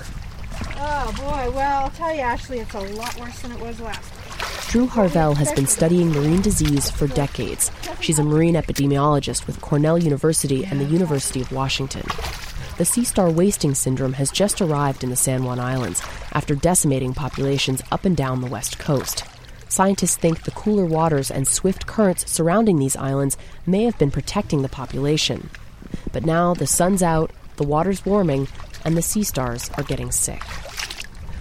Oh 0.76 1.12
boy, 1.17 1.50
well, 1.57 1.85
I'll 1.85 1.90
tell 1.90 2.14
you, 2.14 2.21
Ashley, 2.21 2.61
it's 2.61 2.75
a 2.75 2.81
lot 2.81 3.19
worse 3.19 3.40
than 3.40 3.52
it 3.52 3.61
was 3.61 3.81
last. 3.81 4.12
Drew 4.71 4.87
Harvell 4.87 5.37
has 5.37 5.52
been 5.52 5.67
studying 5.67 6.12
marine 6.12 6.40
disease 6.40 6.88
for 6.88 7.09
decades. 7.09 7.73
She's 8.00 8.21
a 8.21 8.25
marine 8.25 8.55
epidemiologist 8.55 9.49
with 9.49 9.61
Cornell 9.61 9.99
University 9.99 10.64
and 10.64 10.81
the 10.81 10.85
University 10.85 11.40
of 11.40 11.50
Washington. 11.50 12.05
The 12.81 12.87
sea 12.87 13.05
star 13.05 13.29
wasting 13.31 13.75
syndrome 13.75 14.15
has 14.15 14.31
just 14.31 14.63
arrived 14.63 15.05
in 15.05 15.11
the 15.11 15.15
San 15.15 15.45
Juan 15.45 15.61
Islands 15.61 16.01
after 16.33 16.55
decimating 16.55 17.13
populations 17.13 17.83
up 17.93 18.07
and 18.07 18.17
down 18.17 18.41
the 18.41 18.47
west 18.47 18.79
coast. 18.79 19.23
Scientists 19.69 20.17
think 20.17 20.45
the 20.45 20.51
cooler 20.53 20.87
waters 20.87 21.31
and 21.31 21.47
swift 21.47 21.87
currents 21.87 22.33
surrounding 22.33 22.79
these 22.79 22.97
islands 22.97 23.37
may 23.67 23.85
have 23.85 23.99
been 23.99 24.11
protecting 24.11 24.63
the 24.63 24.69
population. 24.71 25.51
But 26.11 26.25
now 26.25 26.55
the 26.55 26.67
sun's 26.67 27.03
out, 27.03 27.33
the 27.57 27.65
water's 27.65 28.07
warming, 28.07 28.49
and 28.83 28.97
the 28.97 29.03
sea 29.03 29.25
stars 29.25 29.71
are 29.77 29.85
getting 29.85 30.11
sick. 30.11 30.41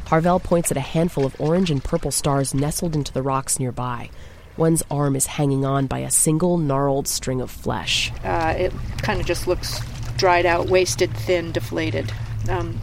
Harvell 0.08 0.44
points 0.44 0.72
at 0.72 0.78
a 0.78 0.82
handful 0.82 1.26
of 1.26 1.40
orange 1.40 1.72
and 1.72 1.82
purple 1.82 2.12
stars 2.12 2.54
nestled 2.54 2.98
into 2.98 3.14
the 3.14 3.24
rocks 3.24 3.62
nearby. 3.62 4.10
One's 4.58 4.84
arm 4.92 5.16
is 5.16 5.26
hanging 5.26 5.64
on 5.64 5.88
by 5.88 6.00
a 6.00 6.12
single 6.12 6.58
gnarled 6.58 7.08
string 7.08 7.40
of 7.40 7.50
flesh. 7.50 8.12
Uh, 8.26 8.56
it 8.58 8.74
kind 9.04 9.22
of 9.22 9.26
just 9.26 9.48
looks 9.48 9.80
dried 10.20 10.46
out, 10.46 10.68
wasted, 10.68 11.12
thin, 11.16 11.52
deflated. 11.52 12.12
Um, 12.50 12.80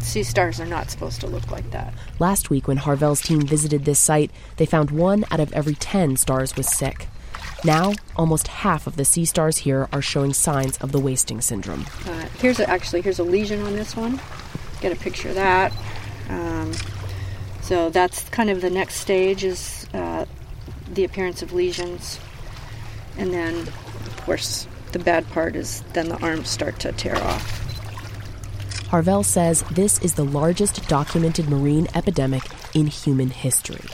sea 0.00 0.22
stars 0.22 0.58
are 0.58 0.66
not 0.66 0.90
supposed 0.90 1.20
to 1.20 1.26
look 1.26 1.50
like 1.50 1.70
that. 1.72 1.92
Last 2.18 2.48
week, 2.48 2.66
when 2.66 2.78
Harvell's 2.78 3.20
team 3.20 3.42
visited 3.42 3.84
this 3.84 3.98
site, 3.98 4.30
they 4.56 4.66
found 4.66 4.90
one 4.90 5.24
out 5.30 5.40
of 5.40 5.52
every 5.52 5.74
10 5.74 6.16
stars 6.16 6.56
was 6.56 6.66
sick. 6.74 7.06
Now, 7.64 7.92
almost 8.16 8.48
half 8.48 8.86
of 8.86 8.96
the 8.96 9.04
sea 9.04 9.26
stars 9.26 9.58
here 9.58 9.88
are 9.92 10.00
showing 10.00 10.32
signs 10.32 10.78
of 10.78 10.92
the 10.92 10.98
wasting 10.98 11.42
syndrome. 11.42 11.84
Uh, 12.06 12.26
here's 12.38 12.58
a, 12.58 12.68
actually 12.68 13.02
here's 13.02 13.18
a 13.18 13.24
lesion 13.24 13.60
on 13.62 13.74
this 13.74 13.94
one. 13.94 14.18
Get 14.80 14.92
a 14.92 14.96
picture 14.96 15.28
of 15.28 15.34
that. 15.34 15.72
Um, 16.30 16.72
so 17.60 17.90
that's 17.90 18.26
kind 18.30 18.48
of 18.48 18.62
the 18.62 18.70
next 18.70 18.96
stage 18.96 19.44
is 19.44 19.86
uh, 19.92 20.24
the 20.94 21.04
appearance 21.04 21.42
of 21.42 21.52
lesions, 21.52 22.18
and 23.18 23.32
then 23.32 23.54
of 23.58 24.22
course 24.24 24.66
the 24.90 24.98
bad 24.98 25.28
part 25.30 25.56
is 25.56 25.82
then 25.92 26.08
the 26.08 26.20
arms 26.24 26.48
start 26.48 26.78
to 26.80 26.92
tear 26.92 27.16
off. 27.16 27.68
Harvell 28.90 29.24
says 29.24 29.62
this 29.70 30.00
is 30.00 30.14
the 30.14 30.24
largest 30.24 30.88
documented 30.88 31.48
marine 31.48 31.86
epidemic 31.94 32.42
in 32.74 32.88
human 32.88 33.30
history. 33.30 33.88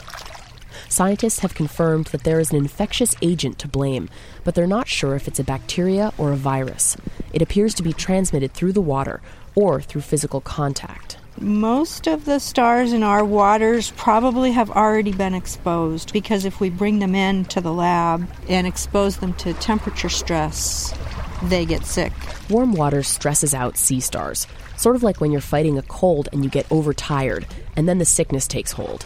Scientists 0.89 1.39
have 1.39 1.53
confirmed 1.53 2.07
that 2.07 2.23
there 2.23 2.39
is 2.39 2.49
an 2.49 2.57
infectious 2.57 3.15
agent 3.21 3.59
to 3.59 3.67
blame, 3.67 4.09
but 4.43 4.55
they're 4.55 4.65
not 4.65 4.87
sure 4.87 5.15
if 5.15 5.27
it's 5.27 5.39
a 5.39 5.43
bacteria 5.43 6.13
or 6.17 6.31
a 6.31 6.37
virus. 6.37 6.97
It 7.33 7.41
appears 7.41 7.73
to 7.75 7.83
be 7.83 7.93
transmitted 7.93 8.53
through 8.53 8.73
the 8.73 8.81
water 8.81 9.21
or 9.53 9.81
through 9.81 10.01
physical 10.01 10.41
contact. 10.41 11.17
Most 11.39 12.07
of 12.07 12.25
the 12.25 12.39
stars 12.39 12.93
in 12.93 13.03
our 13.03 13.23
waters 13.23 13.91
probably 13.91 14.53
have 14.53 14.71
already 14.71 15.11
been 15.11 15.35
exposed 15.35 16.11
because 16.11 16.45
if 16.45 16.59
we 16.59 16.71
bring 16.71 16.97
them 16.97 17.13
in 17.13 17.45
to 17.45 17.61
the 17.61 17.71
lab 17.71 18.27
and 18.49 18.65
expose 18.65 19.17
them 19.17 19.33
to 19.35 19.53
temperature 19.53 20.09
stress, 20.09 20.95
they 21.43 21.63
get 21.63 21.85
sick. 21.85 22.11
Warm 22.49 22.73
water 22.73 23.03
stresses 23.03 23.53
out 23.53 23.77
sea 23.77 23.99
stars, 23.99 24.47
sort 24.77 24.95
of 24.95 25.03
like 25.03 25.21
when 25.21 25.31
you're 25.31 25.39
fighting 25.39 25.77
a 25.77 25.83
cold 25.83 26.27
and 26.33 26.43
you 26.43 26.49
get 26.49 26.71
overtired, 26.71 27.45
and 27.75 27.87
then 27.87 27.99
the 27.99 28.05
sickness 28.05 28.47
takes 28.47 28.71
hold. 28.71 29.05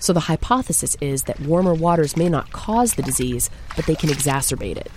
So 0.00 0.12
the 0.12 0.20
hypothesis 0.20 0.98
is 1.00 1.22
that 1.22 1.40
warmer 1.40 1.72
waters 1.72 2.14
may 2.14 2.28
not 2.28 2.52
cause 2.52 2.92
the 2.92 3.02
disease, 3.02 3.48
but 3.74 3.86
they 3.86 3.94
can 3.94 4.10
exacerbate 4.10 4.76
it. 4.76 4.92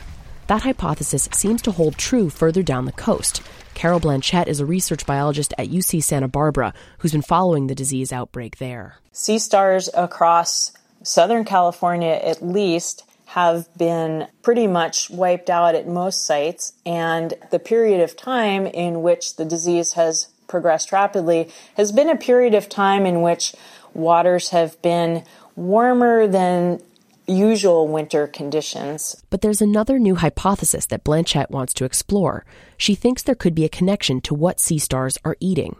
That 0.47 0.63
hypothesis 0.63 1.29
seems 1.31 1.61
to 1.61 1.71
hold 1.71 1.97
true 1.97 2.29
further 2.29 2.61
down 2.61 2.83
the 2.83 2.91
coast. 2.91 3.41
Carol 3.73 3.99
Blanchette 3.99 4.47
is 4.47 4.59
a 4.59 4.65
research 4.65 5.05
biologist 5.05 5.53
at 5.57 5.69
UC 5.69 6.03
Santa 6.03 6.27
Barbara 6.27 6.73
who's 6.99 7.11
been 7.11 7.21
following 7.21 7.67
the 7.67 7.75
disease 7.75 8.11
outbreak 8.11 8.57
there. 8.57 8.95
Sea 9.11 9.39
stars 9.39 9.89
across 9.93 10.71
Southern 11.03 11.45
California, 11.45 12.19
at 12.23 12.43
least, 12.43 13.03
have 13.27 13.67
been 13.77 14.27
pretty 14.41 14.67
much 14.67 15.09
wiped 15.09 15.49
out 15.49 15.75
at 15.75 15.87
most 15.87 16.25
sites, 16.25 16.73
and 16.85 17.33
the 17.51 17.59
period 17.59 17.99
of 18.01 18.15
time 18.15 18.67
in 18.67 19.01
which 19.01 19.37
the 19.37 19.45
disease 19.45 19.93
has 19.93 20.27
progressed 20.47 20.91
rapidly 20.91 21.49
has 21.75 21.91
been 21.91 22.09
a 22.09 22.15
period 22.15 22.53
of 22.53 22.69
time 22.69 23.05
in 23.05 23.21
which 23.21 23.55
waters 23.93 24.49
have 24.49 24.79
been 24.81 25.23
warmer 25.55 26.27
than 26.27 26.79
usual 27.27 27.87
winter 27.87 28.27
conditions. 28.27 29.23
But 29.29 29.41
there's 29.41 29.61
another 29.61 29.99
new 29.99 30.15
hypothesis 30.15 30.85
that 30.87 31.03
Blanchette 31.03 31.51
wants 31.51 31.73
to 31.75 31.85
explore. 31.85 32.45
She 32.77 32.95
thinks 32.95 33.23
there 33.23 33.35
could 33.35 33.55
be 33.55 33.65
a 33.65 33.69
connection 33.69 34.21
to 34.21 34.33
what 34.33 34.59
sea 34.59 34.79
stars 34.79 35.17
are 35.23 35.37
eating. 35.39 35.75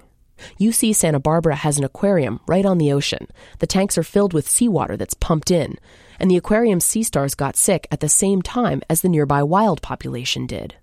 UC 0.60 0.96
Santa 0.96 1.20
Barbara 1.20 1.56
has 1.56 1.78
an 1.78 1.84
aquarium 1.84 2.40
right 2.48 2.66
on 2.66 2.78
the 2.78 2.92
ocean. 2.92 3.28
The 3.60 3.68
tanks 3.68 3.98
are 3.98 4.04
filled 4.04 4.34
with 4.34 4.50
seawater 4.50 4.98
that's 4.98 5.14
pumped 5.14 5.52
in, 5.52 5.78
and 6.20 6.30
the 6.30 6.38
aquarium's 6.38 6.86
sea 6.86 7.04
stars 7.04 7.36
got 7.36 7.56
sick 7.56 7.88
at 7.92 8.00
the 8.00 8.10
same 8.10 8.42
time 8.42 8.82
as 8.90 9.02
the 9.02 9.10
nearby 9.10 9.44
wild 9.44 9.82
population 9.82 10.48
did. 10.48 10.76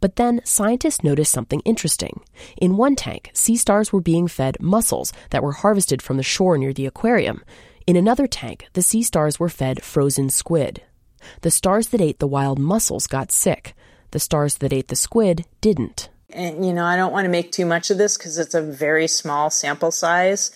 But 0.00 0.16
then 0.16 0.40
scientists 0.44 1.02
noticed 1.02 1.32
something 1.32 1.60
interesting. 1.64 2.20
In 2.56 2.76
one 2.76 2.94
tank, 2.94 3.30
sea 3.34 3.56
stars 3.56 3.92
were 3.92 4.00
being 4.00 4.28
fed 4.28 4.56
mussels 4.60 5.12
that 5.30 5.42
were 5.42 5.52
harvested 5.52 6.00
from 6.00 6.16
the 6.16 6.22
shore 6.22 6.56
near 6.56 6.72
the 6.72 6.86
aquarium, 6.86 7.42
in 7.86 7.96
another 7.96 8.26
tank, 8.26 8.66
the 8.72 8.82
sea 8.82 9.02
stars 9.02 9.38
were 9.38 9.48
fed 9.48 9.82
frozen 9.82 10.30
squid. 10.30 10.82
The 11.42 11.50
stars 11.50 11.88
that 11.88 12.00
ate 12.00 12.18
the 12.18 12.26
wild 12.26 12.58
mussels 12.58 13.06
got 13.06 13.30
sick. 13.30 13.74
The 14.10 14.18
stars 14.18 14.58
that 14.58 14.72
ate 14.72 14.88
the 14.88 14.96
squid 14.96 15.44
didn't. 15.60 16.08
And, 16.30 16.66
you 16.66 16.72
know, 16.72 16.84
I 16.84 16.96
don't 16.96 17.12
want 17.12 17.26
to 17.26 17.30
make 17.30 17.52
too 17.52 17.66
much 17.66 17.90
of 17.90 17.98
this 17.98 18.16
because 18.16 18.38
it's 18.38 18.54
a 18.54 18.62
very 18.62 19.06
small 19.06 19.50
sample 19.50 19.90
size, 19.90 20.50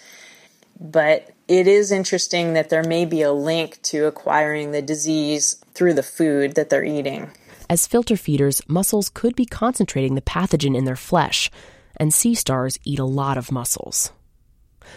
but 0.81 1.31
it 1.47 1.67
is 1.67 1.93
interesting 1.93 2.55
that 2.55 2.71
there 2.71 2.83
may 2.83 3.05
be 3.05 3.23
a 3.23 3.33
link 3.33 3.81
to 3.83 4.07
acquiring 4.07 4.73
the 4.73 4.83
disease 4.83 5.63
through 5.75 5.95
the 5.95 6.03
food 6.03 6.55
that 6.55 6.71
they're 6.71 6.85
eating. 6.85 7.31
As 7.71 7.87
filter 7.87 8.17
feeders, 8.17 8.63
mussels 8.67 9.09
could 9.09 9.37
be 9.37 9.45
concentrating 9.45 10.15
the 10.15 10.23
pathogen 10.23 10.77
in 10.77 10.85
their 10.85 10.97
flesh, 10.97 11.51
and 11.97 12.13
sea 12.13 12.35
stars 12.35 12.79
eat 12.85 12.99
a 12.99 13.05
lot 13.05 13.37
of 13.37 13.53
mussels. 13.53 14.13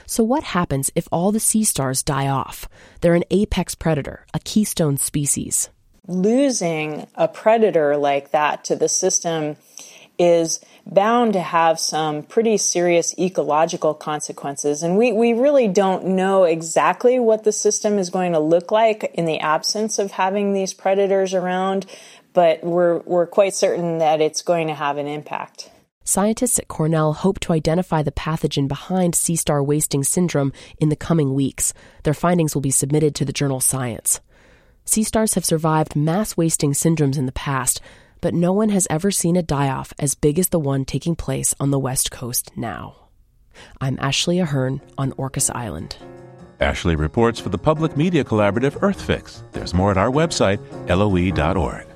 So, 0.06 0.24
what 0.24 0.44
happens 0.44 0.92
if 0.96 1.08
all 1.12 1.32
the 1.32 1.40
sea 1.40 1.64
stars 1.64 2.04
die 2.04 2.28
off? 2.28 2.68
They're 3.02 3.16
an 3.16 3.24
apex 3.32 3.76
predator, 3.76 4.26
a 4.34 4.40
keystone 4.40 4.98
species. 4.98 5.70
Losing 6.08 7.08
a 7.16 7.28
predator 7.28 7.98
like 7.98 8.32
that 8.32 8.64
to 8.66 8.76
the 8.76 8.90
system 8.90 9.56
is 10.18 10.60
bound 10.86 11.34
to 11.34 11.42
have 11.42 11.80
some 11.80 12.24
pretty 12.24 12.58
serious 12.58 13.18
ecological 13.18 13.94
consequences. 13.94 14.84
And 14.84 14.98
we, 14.98 15.12
we 15.12 15.34
really 15.34 15.68
don't 15.68 16.06
know 16.06 16.44
exactly 16.44 17.20
what 17.20 17.44
the 17.44 17.52
system 17.52 17.98
is 17.98 18.10
going 18.10 18.34
to 18.34 18.40
look 18.40 18.72
like 18.72 19.12
in 19.16 19.26
the 19.26 19.40
absence 19.40 20.00
of 20.00 20.12
having 20.12 20.54
these 20.54 20.74
predators 20.74 21.34
around, 21.34 21.86
but 22.34 22.64
we're, 22.64 23.00
we're 23.00 23.28
quite 23.28 23.54
certain 23.54 24.00
that 24.00 24.22
it's 24.22 24.42
going 24.42 24.68
to 24.68 24.76
have 24.76 24.98
an 24.98 25.08
impact. 25.08 25.70
Scientists 26.03 26.58
at 26.58 26.67
Cornell 26.67 27.13
hope 27.13 27.39
to 27.41 27.53
identify 27.53 28.01
the 28.01 28.12
pathogen 28.12 28.67
behind 28.67 29.13
sea 29.13 29.36
star 29.36 29.63
wasting 29.63 30.03
syndrome 30.03 30.51
in 30.79 30.89
the 30.89 30.96
coming 30.96 31.34
weeks. 31.34 31.74
Their 32.03 32.13
findings 32.13 32.55
will 32.55 32.62
be 32.62 32.72
submitted 32.72 33.13
to 33.15 33.25
the 33.25 33.34
journal 33.34 33.60
Science. 33.60 34.20
Sea 34.84 35.03
stars 35.03 35.36
have 35.36 35.46
survived 35.46 35.96
mass 35.96 36.36
wasting 36.36 36.74
syndromes 36.74 37.17
in 37.17 37.27
the 37.27 37.31
past, 37.31 37.79
but 38.20 38.34
no 38.34 38.51
one 38.51 38.70
has 38.70 38.88
ever 38.89 39.12
seen 39.12 39.36
a 39.36 39.43
die 39.43 39.70
off 39.70 39.93
as 40.00 40.15
big 40.15 40.39
as 40.39 40.50
the 40.50 40.60
one 40.60 40.86
taking 40.86 41.15
place 41.15 41.53
on 41.60 41.72
the 41.72 41.79
West 41.79 42.12
Coast 42.12 42.51
now. 42.58 42.96
I'm 43.79 43.98
Ashley 44.00 44.39
Ahern 44.39 44.81
on 44.98 45.12
Orcas 45.13 45.53
Island. 45.53 45.98
Ashley 46.60 46.96
reports 46.96 47.39
for 47.39 47.50
the 47.50 47.58
Public 47.58 47.96
Media 47.96 48.24
Collaborative 48.24 48.79
EarthFix. 48.79 49.43
There's 49.51 49.74
more 49.74 49.91
at 49.91 49.98
our 49.98 50.12
website, 50.12 50.60
loe.org. 50.88 51.91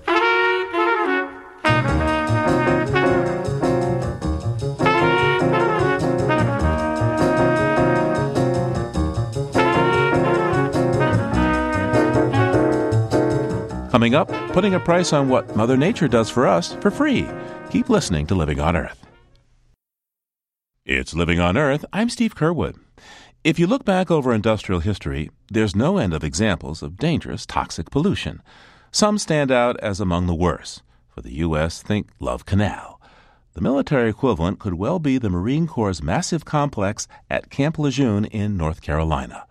Coming 14.05 14.13
up, 14.13 14.53
putting 14.53 14.75
a 14.75 14.79
price 14.79 15.13
on 15.13 15.29
what 15.29 15.55
Mother 15.55 15.75
Nature 15.75 16.07
does 16.07 16.29
for 16.29 16.45
us 16.45 16.74
for 16.75 16.91
free. 16.91 17.27
Keep 17.71 17.89
listening 17.89 18.27
to 18.27 18.35
Living 18.35 18.59
on 18.59 18.75
Earth. 18.75 19.03
It's 20.85 21.15
Living 21.15 21.39
on 21.39 21.57
Earth. 21.57 21.83
I'm 21.91 22.12
Steve 22.12 22.35
Curwood. 22.35 22.75
If 23.43 23.57
you 23.57 23.65
look 23.65 23.83
back 23.83 24.12
over 24.12 24.31
industrial 24.31 24.81
history, 24.81 25.31
there's 25.50 25.75
no 25.75 25.97
end 25.97 26.13
of 26.13 26.24
examples 26.24 26.83
of 26.83 26.97
dangerous 26.97 27.47
toxic 27.47 27.89
pollution. 27.89 28.43
Some 28.91 29.17
stand 29.17 29.51
out 29.51 29.75
as 29.79 30.00
among 30.00 30.27
the 30.27 30.35
worst. 30.35 30.83
For 31.07 31.21
the 31.24 31.33
U.S., 31.38 31.81
think 31.81 32.09
Love 32.19 32.45
Canal. 32.45 33.01
The 33.55 33.62
military 33.62 34.12
equivalent 34.12 34.59
could 34.59 34.75
well 34.75 35.00
be 35.00 35.17
the 35.17 35.31
Marine 35.31 35.65
Corps' 35.65 36.03
massive 36.03 36.45
complex 36.45 37.07
at 37.27 37.50
Camp 37.50 37.79
Lejeune 37.79 38.25
in 38.25 38.55
North 38.55 38.83
Carolina. 38.83 39.47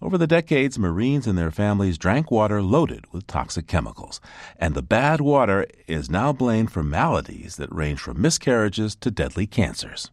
Over 0.00 0.16
the 0.16 0.28
decades, 0.28 0.78
Marines 0.78 1.26
and 1.26 1.36
their 1.36 1.50
families 1.50 1.98
drank 1.98 2.30
water 2.30 2.62
loaded 2.62 3.04
with 3.12 3.26
toxic 3.26 3.66
chemicals, 3.66 4.20
and 4.56 4.74
the 4.74 4.82
bad 4.82 5.20
water 5.20 5.66
is 5.88 6.08
now 6.08 6.32
blamed 6.32 6.70
for 6.70 6.84
maladies 6.84 7.56
that 7.56 7.74
range 7.74 7.98
from 7.98 8.22
miscarriages 8.22 8.94
to 8.94 9.10
deadly 9.10 9.48
cancers. 9.48 10.12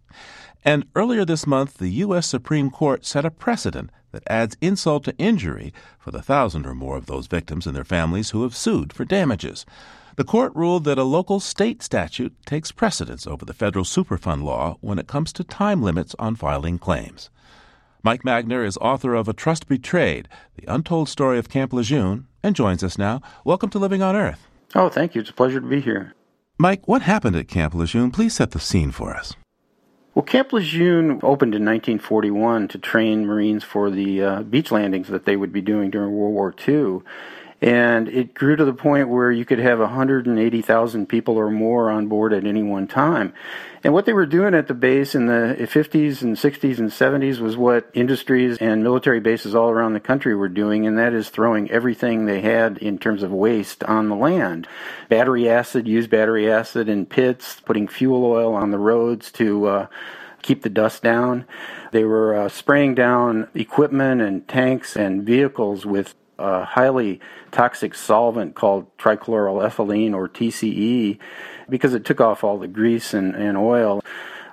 And 0.64 0.88
earlier 0.96 1.24
this 1.24 1.46
month, 1.46 1.78
the 1.78 1.90
U.S. 1.90 2.26
Supreme 2.26 2.72
Court 2.72 3.06
set 3.06 3.26
a 3.26 3.30
precedent 3.30 3.92
that 4.12 4.24
adds 4.26 4.58
insult 4.60 5.04
to 5.04 5.18
injury 5.20 5.72
for 6.00 6.10
the 6.10 6.24
thousand 6.24 6.66
or 6.66 6.74
more 6.74 6.98
of 6.98 7.06
those 7.06 7.28
victims 7.28 7.68
and 7.68 7.76
their 7.76 7.84
families 7.84 8.32
who 8.32 8.42
have 8.42 8.56
sued 8.56 8.92
for 8.92 9.06
damages. 9.06 9.68
The 10.16 10.24
court 10.24 10.56
ruled 10.56 10.86
that 10.86 10.98
a 10.98 11.04
local 11.04 11.40
state 11.40 11.84
statute 11.84 12.34
takes 12.48 12.72
precedence 12.72 13.28
over 13.28 13.46
the 13.46 13.54
federal 13.54 13.86
Superfund 13.86 14.42
law 14.42 14.78
when 14.82 14.98
it 14.98 15.08
comes 15.08 15.32
to 15.34 15.44
time 15.44 15.84
limits 15.84 16.16
on 16.18 16.36
filing 16.36 16.80
claims. 16.80 17.30
Mike 18.06 18.22
Magner 18.22 18.64
is 18.64 18.78
author 18.78 19.16
of 19.16 19.28
A 19.28 19.34
Trust 19.34 19.68
Betrayed, 19.68 20.30
The 20.58 20.72
Untold 20.72 21.10
Story 21.10 21.40
of 21.40 21.50
Camp 21.50 21.74
Lejeune, 21.74 22.28
and 22.44 22.56
joins 22.56 22.84
us 22.84 23.00
now. 23.00 23.20
Welcome 23.44 23.72
to 23.72 23.80
Living 23.80 24.04
on 24.04 24.16
Earth. 24.16 24.46
Oh, 24.76 24.90
thank 24.90 25.16
you. 25.16 25.22
It's 25.22 25.32
a 25.32 25.34
pleasure 25.34 25.60
to 25.60 25.66
be 25.66 25.82
here. 25.82 26.14
Mike, 26.60 26.88
what 26.88 27.02
happened 27.02 27.36
at 27.36 27.48
Camp 27.48 27.74
Lejeune? 27.74 28.12
Please 28.12 28.36
set 28.36 28.52
the 28.52 28.60
scene 28.60 28.92
for 28.92 29.16
us. 29.16 29.34
Well, 30.14 30.22
Camp 30.22 30.54
Lejeune 30.54 31.20
opened 31.24 31.56
in 31.56 31.66
1941 31.66 32.68
to 32.68 32.78
train 32.78 33.26
Marines 33.26 33.64
for 33.64 33.90
the 33.90 34.22
uh, 34.22 34.44
beach 34.44 34.72
landings 34.72 35.08
that 35.08 35.26
they 35.26 35.36
would 35.36 35.52
be 35.52 35.62
doing 35.62 35.90
during 35.90 36.16
World 36.16 36.36
War 36.36 36.54
II. 36.68 37.00
And 37.66 38.08
it 38.10 38.36
grew 38.36 38.56
to 38.56 38.64
the 38.64 38.76
point 38.76 39.10
where 39.10 39.32
you 39.32 39.44
could 39.44 39.58
have 39.58 39.80
180,000 39.80 41.10
people 41.10 41.36
or 41.36 41.50
more 41.50 41.90
on 41.90 42.06
board 42.06 42.32
at 42.32 42.46
any 42.46 42.62
one 42.62 42.86
time. 42.86 43.34
And 43.84 43.92
what 43.92 44.06
they 44.06 44.14
were 44.14 44.28
doing 44.28 44.54
at 44.54 44.68
the 44.68 44.76
base 44.76 45.16
in 45.16 45.26
the 45.26 45.56
50s 45.60 46.22
and 46.22 46.38
60s 46.38 46.78
and 46.78 46.92
70s 46.92 47.40
was 47.40 47.58
what 47.58 47.90
industries 47.96 48.60
and 48.60 48.84
military 48.84 49.20
bases 49.20 49.56
all 49.56 49.72
around 49.72 49.94
the 49.94 50.00
country 50.00 50.36
were 50.36 50.48
doing, 50.48 50.86
and 50.86 50.96
that 51.00 51.16
is 51.16 51.30
throwing 51.30 51.72
everything 51.72 52.26
they 52.26 52.42
had 52.42 52.78
in 52.78 53.00
terms 53.00 53.24
of 53.24 53.32
waste 53.32 53.84
on 53.86 54.10
the 54.10 54.16
land. 54.16 54.68
Battery 55.10 55.50
acid, 55.50 55.88
used 55.88 56.12
battery 56.12 56.48
acid 56.48 56.88
in 56.88 57.08
pits, 57.08 57.62
putting 57.62 57.88
fuel 57.88 58.24
oil 58.26 58.54
on 58.54 58.70
the 58.70 58.78
roads 58.78 59.32
to 59.32 59.66
uh, 59.66 59.88
keep 60.44 60.62
the 60.62 60.70
dust 60.70 61.02
down. 61.02 61.46
They 61.92 62.04
were 62.04 62.36
uh, 62.36 62.50
spraying 62.50 62.94
down 62.94 63.48
equipment 63.56 64.22
and 64.22 64.48
tanks 64.48 64.96
and 64.96 65.24
vehicles 65.24 65.84
with 65.84 66.14
a 66.38 66.64
highly 66.64 67.20
toxic 67.52 67.96
solvent 67.96 68.56
called 68.56 68.96
trichloroethylene 68.98 70.14
or 70.14 70.28
TCE 70.28 71.18
because 71.70 71.94
it 71.94 72.06
took 72.06 72.22
off 72.22 72.44
all 72.44 72.58
the 72.58 72.68
grease 72.68 73.14
and, 73.14 73.36
and 73.36 73.58
oil. 73.58 74.02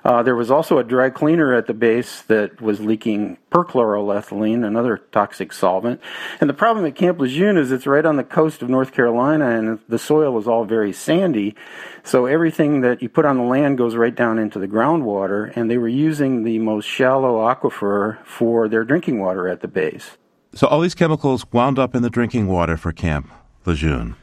Uh, 0.05 0.21
there 0.21 0.35
was 0.35 0.51
also 0.51 0.79
a 0.79 0.83
dry 0.83 1.09
cleaner 1.09 1.53
at 1.53 1.65
the 1.65 1.73
base 1.73 2.23
that 2.23 2.61
was 2.61 2.81
leaking 2.81 3.37
perchloroethylene, 3.51 4.65
another 4.65 4.97
toxic 4.97 5.53
solvent. 5.53 6.01
And 6.41 6.49
the 6.49 6.53
problem 6.53 6.85
at 6.85 6.95
Camp 6.95 7.19
Lejeune 7.19 7.57
is 7.57 7.71
it's 7.71 7.87
right 7.87 8.05
on 8.05 8.17
the 8.17 8.23
coast 8.23 8.61
of 8.61 8.69
North 8.69 8.91
Carolina 8.91 9.57
and 9.57 9.79
the 9.87 9.99
soil 9.99 10.37
is 10.37 10.47
all 10.47 10.65
very 10.65 10.91
sandy. 10.91 11.55
So 12.03 12.25
everything 12.25 12.81
that 12.81 13.01
you 13.01 13.07
put 13.07 13.25
on 13.25 13.37
the 13.37 13.43
land 13.43 13.77
goes 13.77 13.95
right 13.95 14.13
down 14.13 14.39
into 14.39 14.59
the 14.59 14.67
groundwater. 14.67 15.55
And 15.55 15.71
they 15.71 15.77
were 15.77 15.87
using 15.87 16.43
the 16.43 16.59
most 16.59 16.85
shallow 16.85 17.37
aquifer 17.39 18.23
for 18.25 18.67
their 18.67 18.83
drinking 18.83 19.21
water 19.21 19.47
at 19.47 19.61
the 19.61 19.69
base. 19.69 20.17
So 20.55 20.67
all 20.67 20.81
these 20.81 20.95
chemicals 20.95 21.45
wound 21.51 21.79
up 21.79 21.95
in 21.95 22.03
the 22.03 22.09
drinking 22.09 22.47
water 22.47 22.77
for 22.77 22.91
Camp 22.91 23.29
Lejeune. 23.65 24.15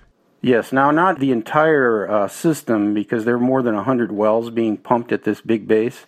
Yes, 0.43 0.73
now 0.73 0.91
not 0.91 1.19
the 1.19 1.33
entire 1.33 2.09
uh, 2.09 2.29
system 2.29 2.95
because 2.95 3.25
there 3.25 3.35
are 3.35 3.41
more 3.41 3.63
than 3.63 3.75
100 3.75 4.13
wells 4.13 4.51
being 4.51 4.77
pumped 4.77 5.13
at 5.13 5.25
this 5.25 5.41
big 5.41 5.69
base, 5.69 6.07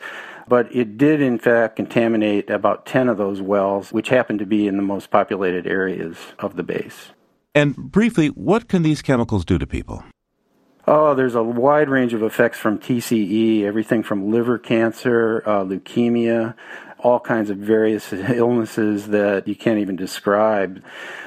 but 0.49 0.75
it 0.75 0.97
did 0.97 1.21
in 1.21 1.39
fact 1.39 1.77
contaminate 1.77 2.49
about 2.49 2.87
10 2.87 3.09
of 3.09 3.19
those 3.19 3.43
wells, 3.43 3.93
which 3.93 4.09
happened 4.09 4.39
to 4.39 4.47
be 4.47 4.67
in 4.67 4.77
the 4.77 4.83
most 4.83 5.11
populated 5.11 5.67
areas 5.67 6.17
of 6.39 6.57
the 6.57 6.63
base. 6.63 7.11
And 7.55 7.77
briefly, 7.77 8.29
what 8.29 8.69
can 8.69 8.83
these 8.83 9.03
chemicals 9.03 9.45
do 9.45 9.59
to 9.59 9.67
people? 9.67 10.03
Oh, 10.87 11.15
there's 11.15 11.35
a 11.37 11.43
wide 11.43 11.89
range 11.89 12.13
of 12.13 12.23
effects 12.23 12.59
from 12.59 12.79
TCE, 12.79 13.63
everything 13.63 14.03
from 14.03 14.33
liver 14.33 14.59
cancer, 14.59 15.43
uh, 15.47 15.63
leukemia, 15.63 16.55
all 17.03 17.21
kinds 17.21 17.51
of 17.51 17.59
various 17.59 18.13
illnesses 18.13 19.09
that 19.09 19.47
you 19.47 19.57
can't 19.57 19.79
even 19.79 19.97
describe. 19.97 20.83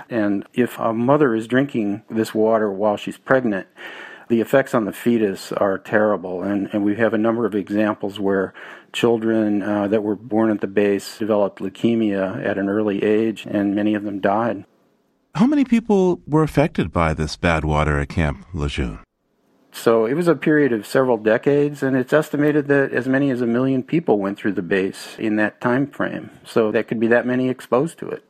And 0.10 0.46
if 0.54 0.80
a 0.80 0.94
mother 0.94 1.36
is 1.36 1.48
drinking 1.48 2.04
this 2.10 2.34
water 2.34 2.72
while 2.72 2.98
she's 2.98 3.18
pregnant, 3.18 3.68
the 4.28 4.42
effects 4.42 4.74
on 4.74 4.86
the 4.86 4.94
fetus 4.94 5.52
are 5.52 5.78
terrible. 5.78 6.42
And, 6.44 6.70
and 6.74 6.84
we 6.84 6.96
have 6.96 7.14
a 7.14 7.18
number 7.18 7.46
of 7.46 7.54
examples 7.54 8.20
where 8.20 8.54
children 8.92 9.62
uh, 9.62 9.88
that 9.88 10.04
were 10.04 10.16
born 10.16 10.50
at 10.50 10.62
the 10.62 10.68
base 10.68 11.20
developed 11.20 11.60
leukemia 11.60 12.44
at 12.44 12.58
an 12.58 12.70
early 12.70 13.04
age, 13.04 13.46
and 13.46 13.76
many 13.76 13.94
of 13.94 14.04
them 14.04 14.20
died. 14.20 14.66
How 15.36 15.46
many 15.46 15.66
people 15.66 16.22
were 16.26 16.44
affected 16.44 16.94
by 16.94 17.14
this 17.14 17.36
bad 17.36 17.66
water 17.66 18.00
at 18.00 18.10
Camp 18.10 18.46
Lejeune? 18.54 19.05
So 19.76 20.06
it 20.06 20.14
was 20.14 20.30
a 20.30 20.36
period 20.36 20.72
of 20.72 20.88
several 20.88 21.18
decades, 21.18 21.84
and 21.84 21.98
it's 21.98 22.14
estimated 22.14 22.68
that 22.70 22.94
as 22.94 23.10
many 23.10 23.30
as 23.30 23.42
a 23.42 23.46
million 23.46 23.84
people 23.84 24.20
went 24.20 24.38
through 24.38 24.54
the 24.54 24.62
base 24.62 25.18
in 25.20 25.36
that 25.36 25.60
time 25.60 25.88
frame. 25.88 26.32
So 26.46 26.72
that 26.72 26.88
could 26.88 27.00
be 27.00 27.08
that 27.08 27.28
many 27.28 27.50
exposed 27.50 28.00
to 28.00 28.10
it. 28.10 28.24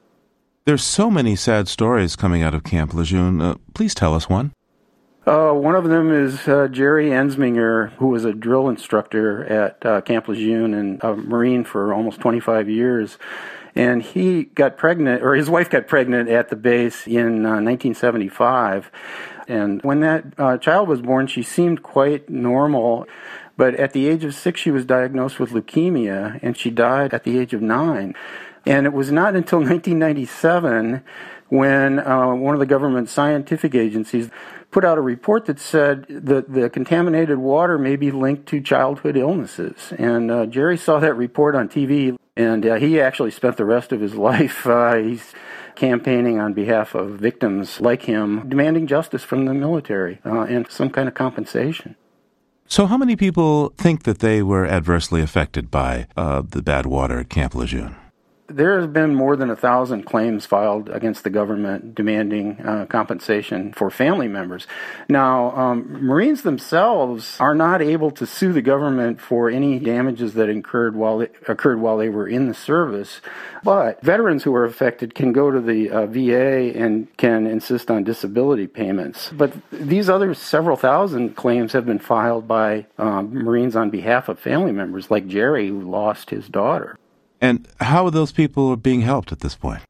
There's 0.65 0.83
so 0.83 1.11
many 1.11 1.35
sad 1.35 1.67
stories 1.67 2.15
coming 2.15 2.41
out 2.41 2.55
of 2.55 2.63
Camp 2.63 2.95
Lejeune. 2.95 3.41
Uh, 3.41 3.55
please 3.75 3.93
tell 3.93 4.15
us 4.15 4.27
one. 4.27 4.53
Uh, 5.27 5.51
one 5.51 5.75
of 5.75 5.85
them 5.85 6.11
is 6.11 6.47
uh, 6.47 6.67
Jerry 6.67 7.09
Ensminger, 7.09 7.91
who 7.93 8.07
was 8.07 8.25
a 8.25 8.33
drill 8.33 8.67
instructor 8.67 9.45
at 9.45 9.85
uh, 9.85 10.01
Camp 10.01 10.27
Lejeune 10.27 10.73
and 10.73 11.03
a 11.03 11.15
Marine 11.15 11.63
for 11.63 11.93
almost 11.93 12.19
25 12.21 12.69
years. 12.69 13.19
And 13.75 14.01
he 14.01 14.45
got 14.45 14.77
pregnant, 14.77 15.21
or 15.21 15.35
his 15.35 15.49
wife 15.49 15.69
got 15.69 15.85
pregnant 15.85 16.29
at 16.29 16.49
the 16.49 16.55
base 16.55 17.05
in 17.05 17.43
1975 17.43 18.87
uh, 18.87 18.89
and 19.47 19.81
when 19.83 19.99
that 20.01 20.25
uh, 20.37 20.57
child 20.57 20.87
was 20.87 21.01
born, 21.01 21.27
she 21.27 21.43
seemed 21.43 21.83
quite 21.83 22.29
normal. 22.29 23.07
But 23.57 23.75
at 23.75 23.93
the 23.93 24.07
age 24.07 24.23
of 24.23 24.35
six, 24.35 24.59
she 24.59 24.71
was 24.71 24.85
diagnosed 24.85 25.39
with 25.39 25.51
leukemia, 25.51 26.39
and 26.41 26.57
she 26.57 26.69
died 26.69 27.13
at 27.13 27.23
the 27.23 27.39
age 27.39 27.53
of 27.53 27.61
nine. 27.61 28.15
And 28.65 28.85
it 28.85 28.93
was 28.93 29.11
not 29.11 29.35
until 29.35 29.59
1997 29.59 31.03
when 31.49 31.99
uh, 31.99 32.33
one 32.33 32.55
of 32.55 32.59
the 32.59 32.65
government 32.65 33.07
scientific 33.07 33.75
agencies 33.75 34.29
put 34.71 34.83
out 34.83 34.97
a 34.97 35.01
report 35.01 35.45
that 35.45 35.59
said 35.59 36.05
that 36.09 36.51
the 36.51 36.69
contaminated 36.69 37.37
water 37.37 37.77
may 37.77 37.95
be 37.95 38.11
linked 38.11 38.47
to 38.47 38.59
childhood 38.59 39.15
illnesses. 39.15 39.93
And 39.97 40.31
uh, 40.31 40.47
Jerry 40.47 40.77
saw 40.77 40.99
that 40.99 41.13
report 41.13 41.55
on 41.55 41.69
TV, 41.69 42.17
and 42.35 42.65
uh, 42.65 42.75
he 42.75 42.99
actually 42.99 43.31
spent 43.31 43.57
the 43.57 43.65
rest 43.65 43.91
of 43.91 44.01
his 44.01 44.15
life. 44.31 44.65
Uh, 44.67 44.95
he's 44.95 45.33
campaigning 45.75 46.39
on 46.39 46.53
behalf 46.53 46.95
of 46.95 47.11
victims 47.11 47.81
like 47.81 48.03
him, 48.03 48.47
demanding 48.49 48.87
justice 48.87 49.23
from 49.23 49.45
the 49.45 49.53
military 49.53 50.19
uh, 50.25 50.41
and 50.41 50.69
some 50.69 50.89
kind 50.89 51.07
of 51.07 51.13
compensation. 51.13 51.95
So, 52.67 52.87
how 52.87 52.97
many 52.97 53.15
people 53.15 53.69
think 53.77 54.03
that 54.03 54.19
they 54.19 54.41
were 54.41 54.65
adversely 54.65 55.21
affected 55.21 55.69
by 55.69 56.07
uh, 56.17 56.41
the 56.47 56.63
bad 56.63 56.85
water 56.85 57.19
at 57.19 57.29
Camp 57.29 57.53
Lejeune? 57.53 57.95
There 58.47 58.79
have 58.79 58.93
been 58.93 59.15
more 59.15 59.35
than 59.35 59.49
a 59.49 59.55
thousand 59.55 60.03
claims 60.03 60.45
filed 60.45 60.87
against 60.89 61.23
the 61.23 61.31
government 61.31 61.95
demanding 61.95 62.61
uh, 62.61 62.85
compensation 62.85 63.73
for 63.73 63.89
family 63.89 64.27
members. 64.27 64.67
Now, 65.09 65.55
um, 65.55 66.05
Marines 66.05 66.43
themselves 66.43 67.37
are 67.39 67.55
not 67.55 67.81
able 67.81 68.11
to 68.11 68.27
sue 68.27 68.53
the 68.53 68.61
government 68.61 69.19
for 69.19 69.49
any 69.49 69.79
damages 69.79 70.35
that 70.35 70.47
occurred 70.47 70.95
while 70.95 71.25
occurred 71.47 71.79
while 71.79 71.97
they 71.97 72.09
were 72.09 72.27
in 72.27 72.47
the 72.47 72.53
service, 72.53 73.19
but 73.63 73.99
veterans 74.03 74.43
who 74.43 74.53
are 74.53 74.65
affected 74.65 75.15
can 75.15 75.33
go 75.33 75.49
to 75.49 75.59
the 75.59 75.89
uh, 75.89 76.05
VA 76.05 76.71
and 76.77 77.07
can 77.17 77.47
insist 77.47 77.89
on 77.89 78.03
disability 78.03 78.67
payments. 78.67 79.31
But 79.33 79.53
these 79.71 80.07
other 80.07 80.35
several 80.35 80.77
thousand 80.77 81.35
claims 81.35 81.73
have 81.73 81.87
been 81.87 81.99
filed 81.99 82.47
by 82.47 82.85
um, 82.99 83.33
Marines 83.33 83.75
on 83.75 83.89
behalf 83.89 84.29
of 84.29 84.37
family 84.37 84.71
members, 84.71 85.09
like 85.09 85.27
Jerry, 85.27 85.67
who 85.69 85.81
lost 85.81 86.29
his 86.29 86.47
daughter. 86.47 86.99
And 87.41 87.67
how 87.79 88.05
are 88.05 88.11
those 88.11 88.31
people 88.31 88.75
being 88.75 89.01
helped 89.01 89.31
at 89.31 89.39
this 89.39 89.55
point? 89.55 89.81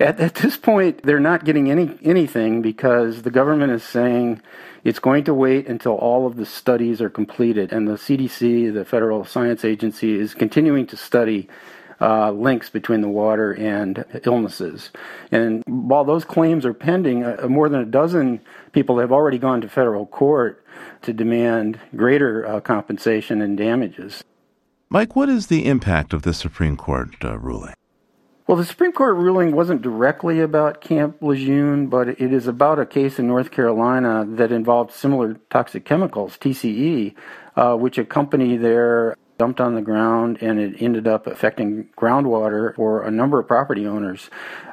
At, 0.00 0.20
at 0.20 0.36
this 0.36 0.56
point, 0.56 1.02
they're 1.02 1.18
not 1.18 1.44
getting 1.44 1.70
any 1.70 1.98
anything 2.02 2.62
because 2.62 3.22
the 3.22 3.30
government 3.30 3.72
is 3.72 3.82
saying 3.82 4.40
it's 4.84 5.00
going 5.00 5.24
to 5.24 5.34
wait 5.34 5.66
until 5.66 5.94
all 5.94 6.26
of 6.26 6.36
the 6.36 6.46
studies 6.46 7.00
are 7.00 7.10
completed, 7.10 7.72
and 7.72 7.88
the 7.88 7.94
CDC, 7.94 8.72
the 8.72 8.84
Federal 8.84 9.24
Science 9.24 9.64
Agency, 9.64 10.14
is 10.14 10.34
continuing 10.34 10.86
to 10.86 10.96
study 10.96 11.48
uh, 12.00 12.30
links 12.30 12.70
between 12.70 13.00
the 13.00 13.08
water 13.08 13.52
and 13.52 14.04
illnesses. 14.24 14.90
And 15.32 15.64
while 15.66 16.04
those 16.04 16.24
claims 16.24 16.64
are 16.64 16.74
pending, 16.74 17.24
uh, 17.24 17.48
more 17.48 17.68
than 17.68 17.80
a 17.80 17.86
dozen 17.86 18.40
people 18.72 19.00
have 19.00 19.10
already 19.10 19.38
gone 19.38 19.60
to 19.62 19.68
federal 19.68 20.06
court 20.06 20.64
to 21.02 21.12
demand 21.12 21.80
greater 21.96 22.46
uh, 22.46 22.60
compensation 22.60 23.42
and 23.42 23.58
damages. 23.58 24.22
Mike, 24.90 25.14
what 25.14 25.28
is 25.28 25.48
the 25.48 25.66
impact 25.66 26.14
of 26.14 26.22
this 26.22 26.38
Supreme 26.38 26.74
Court 26.74 27.10
uh, 27.22 27.38
ruling? 27.38 27.74
Well, 28.46 28.56
the 28.56 28.64
Supreme 28.64 28.92
Court 28.92 29.16
ruling 29.16 29.54
wasn't 29.54 29.82
directly 29.82 30.40
about 30.40 30.80
Camp 30.80 31.20
Lejeune, 31.20 31.88
but 31.88 32.08
it 32.08 32.32
is 32.32 32.46
about 32.46 32.78
a 32.78 32.86
case 32.86 33.18
in 33.18 33.26
North 33.26 33.50
Carolina 33.50 34.24
that 34.26 34.50
involved 34.50 34.92
similar 34.92 35.34
toxic 35.50 35.84
chemicals, 35.84 36.38
TCE, 36.38 37.14
uh, 37.56 37.76
which 37.76 37.98
a 37.98 38.04
company 38.06 38.56
there 38.56 39.14
dumped 39.36 39.60
on 39.60 39.74
the 39.74 39.82
ground 39.82 40.38
and 40.40 40.58
it 40.58 40.80
ended 40.80 41.06
up 41.06 41.26
affecting 41.26 41.90
groundwater 41.96 42.74
for 42.74 43.02
a 43.02 43.10
number 43.10 43.38
of 43.38 43.46
property 43.46 43.86
owners. 43.86 44.30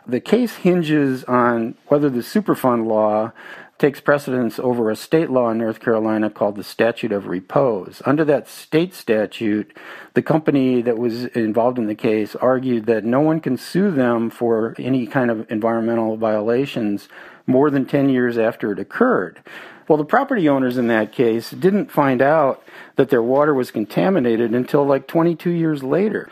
The 0.08 0.22
case 0.22 0.56
hinges 0.56 1.26
on 1.26 1.76
whether 1.88 2.10
the 2.10 2.22
Superfund 2.22 2.88
law 2.88 3.34
takes 3.78 4.00
precedence 4.00 4.58
over 4.58 4.90
a 4.90 4.96
state 4.96 5.30
law 5.30 5.50
in 5.50 5.58
North 5.58 5.82
Carolina 5.82 6.30
called 6.30 6.56
the 6.56 6.64
Statute 6.64 7.12
of 7.12 7.28
Repose. 7.28 8.02
Under 8.06 8.24
that 8.24 8.48
state 8.48 8.94
statute, 8.94 9.76
the 10.14 10.22
company 10.22 10.82
that 10.82 10.98
was 10.98 11.26
involved 11.26 11.78
in 11.78 11.88
the 11.88 11.96
case 11.96 12.36
argued 12.36 12.86
that 12.86 13.04
no 13.04 13.20
one 13.20 13.42
can 13.42 13.58
sue 13.58 13.92
them 13.92 14.30
for 14.30 14.76
any 14.80 15.06
kind 15.06 15.30
of 15.30 15.50
environmental 15.52 16.16
violations 16.16 17.10
more 17.46 17.70
than 17.70 17.86
10 17.86 18.10
years 18.10 18.38
after 18.38 18.72
it 18.72 18.80
occurred. 18.80 19.42
Well, 19.88 19.98
the 19.98 20.06
property 20.06 20.48
owners 20.50 20.78
in 20.78 20.88
that 20.88 21.12
case 21.12 21.52
didn't 21.52 21.92
find 21.92 22.22
out 22.22 22.64
that 22.96 23.10
their 23.10 23.22
water 23.22 23.54
was 23.54 23.72
contaminated 23.72 24.54
until 24.54 24.86
like 24.86 25.08
22 25.08 25.52
years 25.52 25.84
later. 25.84 26.30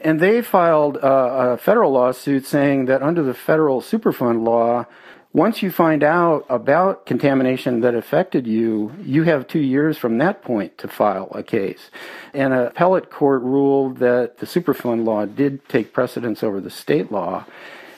And 0.00 0.20
they 0.20 0.42
filed 0.42 0.96
a, 0.98 1.52
a 1.52 1.56
federal 1.56 1.92
lawsuit 1.92 2.44
saying 2.44 2.84
that 2.86 3.02
under 3.02 3.22
the 3.22 3.34
federal 3.34 3.80
Superfund 3.80 4.44
law, 4.44 4.86
once 5.34 5.62
you 5.62 5.70
find 5.70 6.02
out 6.02 6.44
about 6.50 7.06
contamination 7.06 7.80
that 7.80 7.94
affected 7.94 8.46
you, 8.46 8.92
you 9.02 9.22
have 9.22 9.46
two 9.46 9.60
years 9.60 9.96
from 9.96 10.18
that 10.18 10.42
point 10.42 10.76
to 10.76 10.86
file 10.86 11.28
a 11.32 11.42
case. 11.42 11.90
And 12.34 12.52
a 12.52 12.66
appellate 12.66 13.10
court 13.10 13.42
ruled 13.42 13.98
that 13.98 14.38
the 14.38 14.46
Superfund 14.46 15.06
law 15.06 15.24
did 15.24 15.66
take 15.68 15.94
precedence 15.94 16.42
over 16.42 16.60
the 16.60 16.70
state 16.70 17.10
law. 17.10 17.46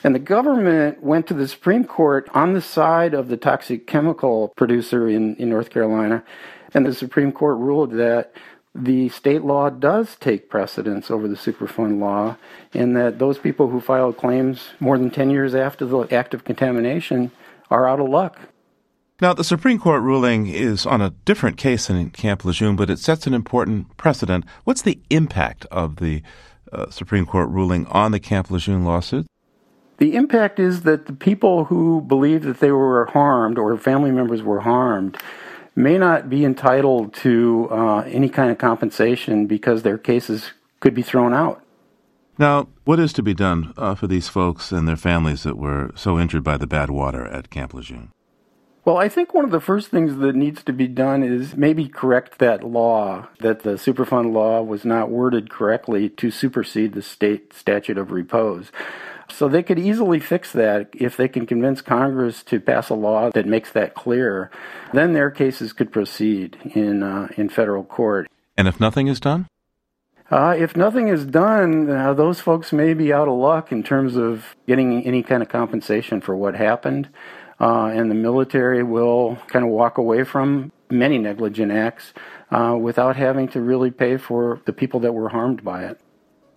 And 0.01 0.15
the 0.15 0.19
government 0.19 1.03
went 1.03 1.27
to 1.27 1.33
the 1.33 1.47
Supreme 1.47 1.83
Court 1.83 2.29
on 2.33 2.53
the 2.53 2.61
side 2.61 3.13
of 3.13 3.27
the 3.27 3.37
toxic 3.37 3.85
chemical 3.85 4.53
producer 4.55 5.09
in, 5.09 5.35
in 5.35 5.49
North 5.49 5.71
Carolina. 5.71 6.23
And 6.73 6.85
the 6.85 6.93
Supreme 6.93 7.31
Court 7.31 7.57
ruled 7.57 7.91
that 7.93 8.33
the 8.75 9.07
state 9.07 9.43
law 9.43 9.69
does 9.69 10.17
take 10.17 10.49
precedence 10.49 11.09
over 11.09 11.29
the 11.29 11.35
Superfund 11.35 11.99
law, 11.99 12.35
and 12.73 12.95
that 12.97 13.19
those 13.19 13.39
people 13.39 13.69
who 13.69 13.79
filed 13.79 14.17
claims 14.17 14.71
more 14.81 14.97
than 14.97 15.09
10 15.09 15.29
years 15.29 15.55
after 15.55 15.85
the 15.85 16.01
act 16.13 16.33
of 16.33 16.43
contamination 16.43 17.31
are 17.71 17.87
out 17.87 18.01
of 18.01 18.09
luck. 18.09 18.37
Now, 19.21 19.33
the 19.33 19.45
Supreme 19.45 19.79
Court 19.79 20.01
ruling 20.01 20.47
is 20.47 20.85
on 20.85 21.01
a 21.01 21.11
different 21.23 21.55
case 21.55 21.87
than 21.87 22.09
Camp 22.09 22.43
Lejeune, 22.43 22.75
but 22.75 22.89
it 22.89 22.99
sets 22.99 23.25
an 23.25 23.33
important 23.33 23.95
precedent. 23.95 24.43
What's 24.65 24.81
the 24.81 24.99
impact 25.09 25.65
of 25.71 25.95
the 25.95 26.21
uh, 26.73 26.89
Supreme 26.89 27.25
Court 27.25 27.49
ruling 27.49 27.85
on 27.87 28.11
the 28.11 28.19
Camp 28.19 28.51
Lejeune 28.51 28.83
lawsuit? 28.83 29.25
The 29.99 30.15
impact 30.15 30.59
is 30.59 30.81
that 30.81 31.05
the 31.05 31.13
people 31.13 31.63
who 31.63 32.01
believe 32.01 32.43
that 32.43 32.59
they 32.59 32.71
were 32.71 33.05
harmed 33.05 33.57
or 33.57 33.77
family 33.77 34.11
members 34.11 34.43
were 34.43 34.59
harmed 34.59 35.17
may 35.75 35.97
not 35.97 36.29
be 36.29 36.45
entitled 36.45 37.13
to 37.13 37.67
uh, 37.69 37.99
any 38.01 38.29
kind 38.29 38.51
of 38.51 38.57
compensation 38.57 39.45
because 39.45 39.83
their 39.83 39.97
cases 39.97 40.51
could 40.79 40.93
be 40.93 41.01
thrown 41.01 41.33
out. 41.33 41.61
Now, 42.37 42.67
what 42.83 42.99
is 42.99 43.13
to 43.13 43.23
be 43.23 43.33
done 43.33 43.73
uh, 43.77 43.95
for 43.95 44.07
these 44.07 44.27
folks 44.27 44.71
and 44.71 44.87
their 44.87 44.97
families 44.97 45.43
that 45.43 45.57
were 45.57 45.91
so 45.95 46.19
injured 46.19 46.43
by 46.43 46.57
the 46.57 46.67
bad 46.67 46.89
water 46.89 47.25
at 47.25 47.49
Camp 47.49 47.73
Lejeune? 47.73 48.11
Well, 48.83 48.97
I 48.97 49.09
think 49.09 49.33
one 49.33 49.45
of 49.45 49.51
the 49.51 49.61
first 49.61 49.89
things 49.89 50.17
that 50.17 50.35
needs 50.35 50.63
to 50.63 50.71
be 50.71 50.87
done 50.87 51.23
is 51.23 51.55
maybe 51.55 51.87
correct 51.87 52.37
that 52.37 52.63
law, 52.63 53.27
that 53.39 53.63
the 53.63 53.71
Superfund 53.71 54.31
law 54.31 54.61
was 54.61 54.85
not 54.85 55.09
worded 55.09 55.49
correctly 55.49 56.07
to 56.09 56.29
supersede 56.29 56.93
the 56.93 57.01
state 57.01 57.51
statute 57.51 57.97
of 57.97 58.11
repose. 58.11 58.71
So 59.29 59.47
they 59.47 59.63
could 59.63 59.79
easily 59.79 60.19
fix 60.19 60.51
that 60.53 60.89
if 60.93 61.17
they 61.17 61.27
can 61.27 61.45
convince 61.45 61.81
Congress 61.81 62.43
to 62.43 62.59
pass 62.59 62.89
a 62.89 62.93
law 62.93 63.31
that 63.31 63.45
makes 63.45 63.71
that 63.71 63.95
clear. 63.95 64.51
Then 64.93 65.13
their 65.13 65.31
cases 65.31 65.73
could 65.73 65.91
proceed 65.91 66.57
in 66.75 67.03
uh, 67.03 67.29
in 67.37 67.49
federal 67.49 67.83
court. 67.83 68.27
And 68.57 68.67
if 68.67 68.79
nothing 68.79 69.07
is 69.07 69.19
done? 69.19 69.47
Uh, 70.31 70.55
if 70.57 70.75
nothing 70.75 71.07
is 71.07 71.25
done, 71.25 71.89
uh, 71.89 72.13
those 72.13 72.39
folks 72.39 72.73
may 72.73 72.93
be 72.93 73.13
out 73.13 73.27
of 73.27 73.37
luck 73.37 73.71
in 73.71 73.83
terms 73.83 74.15
of 74.15 74.55
getting 74.67 75.05
any 75.05 75.21
kind 75.21 75.43
of 75.43 75.49
compensation 75.49 76.19
for 76.19 76.35
what 76.35 76.55
happened. 76.55 77.09
Uh, 77.59 77.85
and 77.85 78.09
the 78.09 78.15
military 78.15 78.83
will 78.83 79.37
kind 79.47 79.63
of 79.63 79.71
walk 79.71 79.97
away 79.97 80.23
from 80.23 80.71
many 80.89 81.17
negligent 81.17 81.71
acts 81.71 82.13
uh, 82.51 82.75
without 82.79 83.15
having 83.15 83.47
to 83.47 83.61
really 83.61 83.91
pay 83.91 84.17
for 84.17 84.61
the 84.65 84.73
people 84.73 84.99
that 84.99 85.13
were 85.13 85.29
harmed 85.29 85.63
by 85.63 85.83
it. 85.85 85.99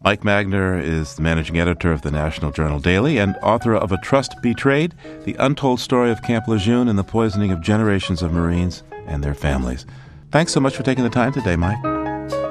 Mike 0.00 0.20
Magner 0.22 0.80
is 0.80 1.16
the 1.16 1.22
managing 1.22 1.58
editor 1.58 1.90
of 1.90 2.02
the 2.02 2.11
National 2.12 2.52
Journal 2.52 2.78
Daily 2.78 3.18
and 3.18 3.37
author 3.42 3.74
of 3.74 3.90
A 3.90 3.98
Trust 3.98 4.40
Betrayed 4.40 4.94
The 5.24 5.34
Untold 5.40 5.80
Story 5.80 6.12
of 6.12 6.22
Camp 6.22 6.46
Lejeune 6.46 6.88
and 6.88 6.96
the 6.96 7.02
Poisoning 7.02 7.50
of 7.50 7.61
Generations 7.61 8.22
of 8.22 8.32
Marines 8.32 8.84
and 9.06 9.24
Their 9.24 9.34
Families. 9.34 9.87
Thanks 10.30 10.52
so 10.52 10.61
much 10.61 10.76
for 10.76 10.84
taking 10.84 11.02
the 11.02 11.11
time 11.11 11.32
today, 11.32 11.56
Mike. 11.56 11.82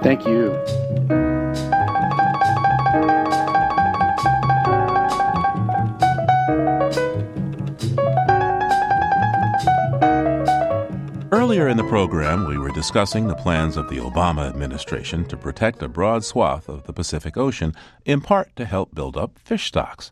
Thank 0.04 0.26
you. 0.26 1.37
Earlier 11.58 11.72
in 11.72 11.78
the 11.78 11.84
program, 11.86 12.46
we 12.48 12.60
were 12.60 12.70
discussing 12.70 13.26
the 13.26 13.34
plans 13.34 13.78
of 13.78 13.90
the 13.90 13.98
Obama 13.98 14.48
administration 14.48 15.26
to 15.26 15.36
protect 15.36 15.82
a 15.82 15.88
broad 15.88 16.24
swath 16.24 16.70
of 16.70 16.84
the 16.84 16.94
Pacific 16.94 17.36
Ocean, 17.36 17.74
in 18.06 18.22
part 18.22 18.56
to 18.58 18.66
help 18.66 18.94
build 18.94 19.18
up 19.18 19.40
fish 19.40 19.66
stocks. 19.66 20.12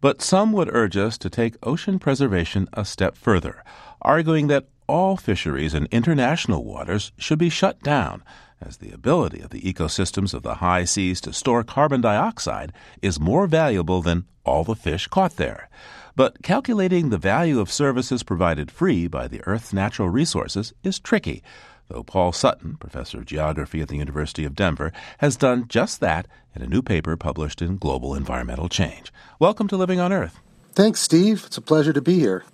But 0.00 0.22
some 0.22 0.52
would 0.52 0.72
urge 0.72 0.96
us 0.96 1.18
to 1.18 1.28
take 1.28 1.56
ocean 1.64 1.98
preservation 1.98 2.68
a 2.72 2.84
step 2.84 3.16
further, 3.16 3.64
arguing 4.00 4.46
that 4.46 4.68
all 4.86 5.16
fisheries 5.16 5.74
in 5.74 5.88
international 5.90 6.62
waters 6.62 7.10
should 7.18 7.40
be 7.40 7.50
shut 7.50 7.82
down, 7.82 8.22
as 8.60 8.76
the 8.76 8.92
ability 8.92 9.40
of 9.40 9.50
the 9.50 9.62
ecosystems 9.62 10.34
of 10.34 10.44
the 10.44 10.54
high 10.54 10.84
seas 10.84 11.20
to 11.22 11.32
store 11.32 11.64
carbon 11.64 12.00
dioxide 12.00 12.72
is 13.02 13.18
more 13.18 13.48
valuable 13.48 14.02
than 14.02 14.24
all 14.44 14.62
the 14.62 14.76
fish 14.76 15.08
caught 15.08 15.34
there. 15.34 15.68
But 16.16 16.42
calculating 16.42 17.10
the 17.10 17.18
value 17.18 17.60
of 17.60 17.70
services 17.70 18.22
provided 18.22 18.70
free 18.70 19.06
by 19.06 19.28
the 19.28 19.42
Earth's 19.44 19.74
natural 19.74 20.08
resources 20.08 20.72
is 20.82 20.98
tricky, 20.98 21.42
though 21.88 22.02
Paul 22.02 22.32
Sutton, 22.32 22.78
professor 22.78 23.18
of 23.18 23.26
geography 23.26 23.82
at 23.82 23.88
the 23.88 23.98
University 23.98 24.46
of 24.46 24.54
Denver, 24.54 24.94
has 25.18 25.36
done 25.36 25.68
just 25.68 26.00
that 26.00 26.26
in 26.54 26.62
a 26.62 26.66
new 26.66 26.80
paper 26.80 27.18
published 27.18 27.60
in 27.60 27.76
Global 27.76 28.14
Environmental 28.14 28.70
Change. 28.70 29.12
Welcome 29.38 29.68
to 29.68 29.76
Living 29.76 30.00
on 30.00 30.10
Earth. 30.10 30.40
Thanks, 30.72 31.00
Steve. 31.00 31.44
It's 31.44 31.58
a 31.58 31.60
pleasure 31.60 31.92
to 31.92 32.00
be 32.00 32.18
here. 32.18 32.46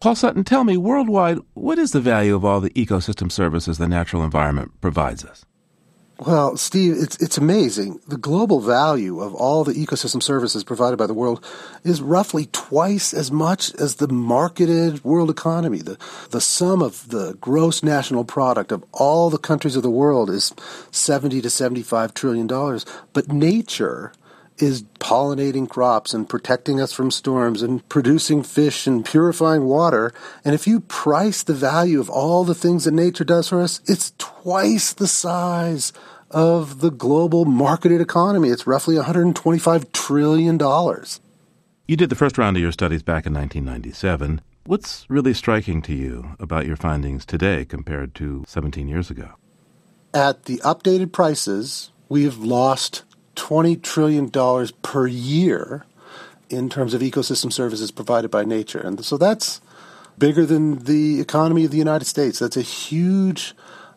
Paul 0.00 0.14
Sutton, 0.14 0.42
tell 0.42 0.64
me, 0.64 0.78
worldwide, 0.78 1.40
what 1.52 1.78
is 1.78 1.92
the 1.92 2.00
value 2.00 2.34
of 2.34 2.42
all 2.42 2.62
the 2.62 2.70
ecosystem 2.70 3.30
services 3.30 3.76
the 3.76 3.86
natural 3.86 4.24
environment 4.24 4.80
provides 4.80 5.26
us? 5.26 5.44
Well, 6.26 6.56
Steve, 6.56 6.96
it's 6.98 7.18
it's 7.20 7.36
amazing. 7.36 8.00
The 8.08 8.16
global 8.16 8.60
value 8.60 9.20
of 9.20 9.34
all 9.34 9.62
the 9.62 9.74
ecosystem 9.74 10.22
services 10.22 10.64
provided 10.64 10.96
by 10.96 11.06
the 11.06 11.12
world 11.12 11.44
is 11.82 12.00
roughly 12.00 12.46
twice 12.50 13.12
as 13.12 13.30
much 13.30 13.74
as 13.74 13.96
the 13.96 14.08
marketed 14.08 15.04
world 15.04 15.28
economy. 15.28 15.78
The 15.78 15.98
the 16.30 16.40
sum 16.40 16.80
of 16.80 17.10
the 17.10 17.34
gross 17.42 17.82
national 17.82 18.24
product 18.24 18.72
of 18.72 18.84
all 18.92 19.28
the 19.28 19.36
countries 19.36 19.76
of 19.76 19.82
the 19.82 19.90
world 19.90 20.30
is 20.30 20.54
70 20.92 21.42
to 21.42 21.50
75 21.50 22.14
trillion 22.14 22.46
dollars, 22.46 22.86
but 23.12 23.28
nature 23.30 24.12
is 24.56 24.84
pollinating 25.00 25.68
crops 25.68 26.14
and 26.14 26.28
protecting 26.28 26.80
us 26.80 26.92
from 26.92 27.10
storms 27.10 27.60
and 27.60 27.86
producing 27.88 28.42
fish 28.42 28.86
and 28.86 29.04
purifying 29.04 29.64
water. 29.64 30.12
And 30.44 30.54
if 30.54 30.66
you 30.66 30.80
price 30.80 31.42
the 31.42 31.54
value 31.54 32.00
of 32.00 32.08
all 32.08 32.44
the 32.44 32.54
things 32.54 32.84
that 32.84 32.92
nature 32.92 33.24
does 33.24 33.48
for 33.48 33.60
us, 33.60 33.80
it's 33.86 34.12
twice 34.16 34.92
the 34.92 35.08
size 35.08 35.92
of 36.34 36.80
the 36.80 36.90
global 36.90 37.44
marketed 37.44 38.00
economy. 38.00 38.50
It's 38.50 38.66
roughly 38.66 38.96
$125 38.96 39.92
trillion. 39.92 40.58
You 41.86 41.96
did 41.96 42.10
the 42.10 42.16
first 42.16 42.36
round 42.36 42.56
of 42.56 42.62
your 42.62 42.72
studies 42.72 43.02
back 43.02 43.24
in 43.24 43.32
1997. 43.32 44.40
What's 44.66 45.08
really 45.08 45.32
striking 45.32 45.80
to 45.82 45.94
you 45.94 46.36
about 46.40 46.66
your 46.66 46.76
findings 46.76 47.24
today 47.24 47.64
compared 47.64 48.14
to 48.16 48.44
17 48.46 48.88
years 48.88 49.10
ago? 49.10 49.34
At 50.12 50.46
the 50.46 50.58
updated 50.58 51.12
prices, 51.12 51.90
we've 52.08 52.38
lost 52.38 53.04
$20 53.36 53.82
trillion 53.82 54.30
per 54.82 55.06
year 55.06 55.84
in 56.50 56.68
terms 56.68 56.94
of 56.94 57.00
ecosystem 57.00 57.52
services 57.52 57.90
provided 57.90 58.30
by 58.30 58.44
nature. 58.44 58.78
And 58.78 59.04
so 59.04 59.16
that's 59.16 59.60
bigger 60.18 60.46
than 60.46 60.78
the 60.84 61.20
economy 61.20 61.64
of 61.64 61.70
the 61.70 61.78
United 61.78 62.06
States. 62.06 62.38
That's 62.38 62.56
a 62.56 62.62
huge 62.62 63.54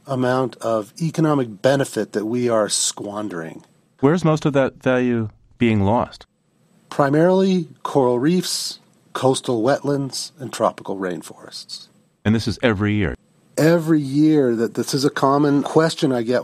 amount 0.08 0.56
of 0.58 0.94
economic 1.02 1.62
benefit 1.62 2.14
that 2.14 2.26
we 2.26 2.50
are 2.50 2.70
squandering. 2.70 3.64
Where's 4.00 4.24
most 4.24 4.46
of 4.46 4.54
that 4.54 4.82
value 4.82 5.30
being 5.58 5.82
lost? 5.82 6.26
Primarily 6.90 7.68
coral 7.84 8.20
reefs, 8.20 8.80
coastal 9.14 9.62
wetlands, 9.62 10.32
and 10.40 10.54
tropical 10.54 10.98
rainforests. 10.98 11.88
And 12.24 12.34
this 12.34 12.48
is 12.48 12.60
every 12.62 12.94
year. 12.94 13.16
Every 13.58 14.00
year 14.00 14.56
that 14.56 14.76
this 14.76 14.94
is 14.94 15.04
a 15.04 15.10
common 15.10 15.64
question 15.64 16.12
I 16.12 16.22
get. 16.22 16.44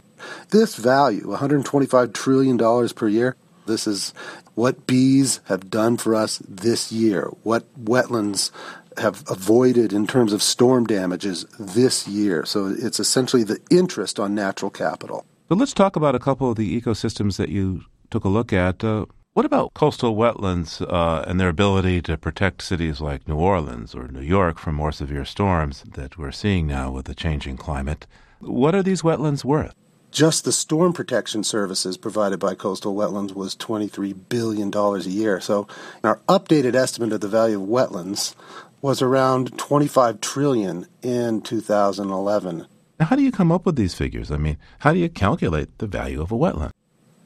This 0.49 0.75
value, 0.75 1.27
$125 1.27 2.13
trillion 2.13 2.89
per 2.89 3.07
year, 3.07 3.35
this 3.65 3.87
is 3.87 4.13
what 4.55 4.87
bees 4.87 5.39
have 5.45 5.69
done 5.69 5.97
for 5.97 6.15
us 6.15 6.41
this 6.47 6.91
year, 6.91 7.29
what 7.43 7.65
wetlands 7.83 8.51
have 8.97 9.23
avoided 9.29 9.93
in 9.93 10.07
terms 10.07 10.33
of 10.33 10.43
storm 10.43 10.85
damages 10.85 11.45
this 11.59 12.07
year. 12.07 12.45
So 12.45 12.67
it's 12.67 12.99
essentially 12.99 13.43
the 13.43 13.59
interest 13.69 14.19
on 14.19 14.35
natural 14.35 14.71
capital. 14.71 15.25
But 15.47 15.57
let's 15.57 15.73
talk 15.73 15.95
about 15.95 16.15
a 16.15 16.19
couple 16.19 16.49
of 16.49 16.55
the 16.55 16.81
ecosystems 16.81 17.37
that 17.37 17.49
you 17.49 17.83
took 18.09 18.23
a 18.23 18.29
look 18.29 18.53
at. 18.53 18.83
Uh, 18.83 19.05
what 19.33 19.45
about 19.45 19.73
coastal 19.73 20.15
wetlands 20.15 20.79
uh, 20.81 21.23
and 21.27 21.39
their 21.39 21.49
ability 21.49 22.03
to 22.03 22.17
protect 22.17 22.61
cities 22.61 23.01
like 23.01 23.27
New 23.27 23.37
Orleans 23.37 23.95
or 23.95 24.07
New 24.07 24.21
York 24.21 24.59
from 24.59 24.75
more 24.75 24.91
severe 24.91 25.25
storms 25.25 25.83
that 25.93 26.19
we're 26.19 26.31
seeing 26.31 26.67
now 26.67 26.91
with 26.91 27.05
the 27.05 27.15
changing 27.15 27.57
climate? 27.57 28.05
What 28.39 28.75
are 28.75 28.83
these 28.83 29.01
wetlands 29.01 29.43
worth? 29.43 29.73
Just 30.11 30.45
the 30.45 30.51
storm 30.51 30.93
protection 30.93 31.43
services 31.43 31.97
provided 31.97 32.39
by 32.39 32.53
coastal 32.53 32.93
wetlands 32.93 33.33
was 33.33 33.55
$23 33.55 34.13
billion 34.29 34.71
a 34.71 34.97
year. 34.99 35.41
So 35.41 35.67
our 36.03 36.19
updated 36.29 36.75
estimate 36.75 37.13
of 37.13 37.21
the 37.21 37.27
value 37.27 37.59
of 37.59 37.67
wetlands 37.67 38.35
was 38.83 39.01
around 39.01 39.57
25 39.57 40.19
trillion 40.19 40.85
in 41.01 41.39
2011. 41.41 42.67
Now, 42.99 43.05
how 43.05 43.15
do 43.15 43.23
you 43.23 43.31
come 43.31 43.49
up 43.49 43.65
with 43.65 43.77
these 43.77 43.95
figures? 43.95 44.29
I 44.29 44.35
mean, 44.35 44.57
how 44.79 44.91
do 44.91 44.99
you 44.99 45.07
calculate 45.07 45.77
the 45.77 45.87
value 45.87 46.21
of 46.21 46.33
a 46.33 46.35
wetland? 46.35 46.71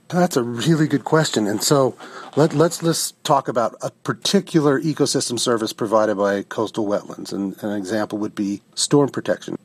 That's 0.09 0.37
a 0.37 0.43
really 0.43 0.87
good 0.87 1.03
question. 1.03 1.47
And 1.47 1.61
so 1.61 1.97
let, 2.35 2.53
let's 2.53 2.83
let's 2.83 3.11
talk 3.23 3.47
about 3.47 3.75
a 3.81 3.89
particular 3.89 4.79
ecosystem 4.79 5.39
service 5.39 5.73
provided 5.73 6.15
by 6.15 6.43
coastal 6.43 6.85
wetlands. 6.85 7.33
And 7.33 7.61
an 7.63 7.75
example 7.75 8.19
would 8.19 8.35
be 8.35 8.61
storm 8.75 9.09
protection. 9.09 9.57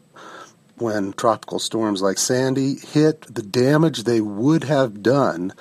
When 0.79 1.13
tropical 1.13 1.59
storms 1.59 2.01
like 2.01 2.17
Sandy 2.17 2.77
hit, 2.77 3.33
the 3.33 3.43
damage 3.43 4.05
they 4.05 4.23
would 4.23 4.65
have 4.65 5.03
done 5.03 5.53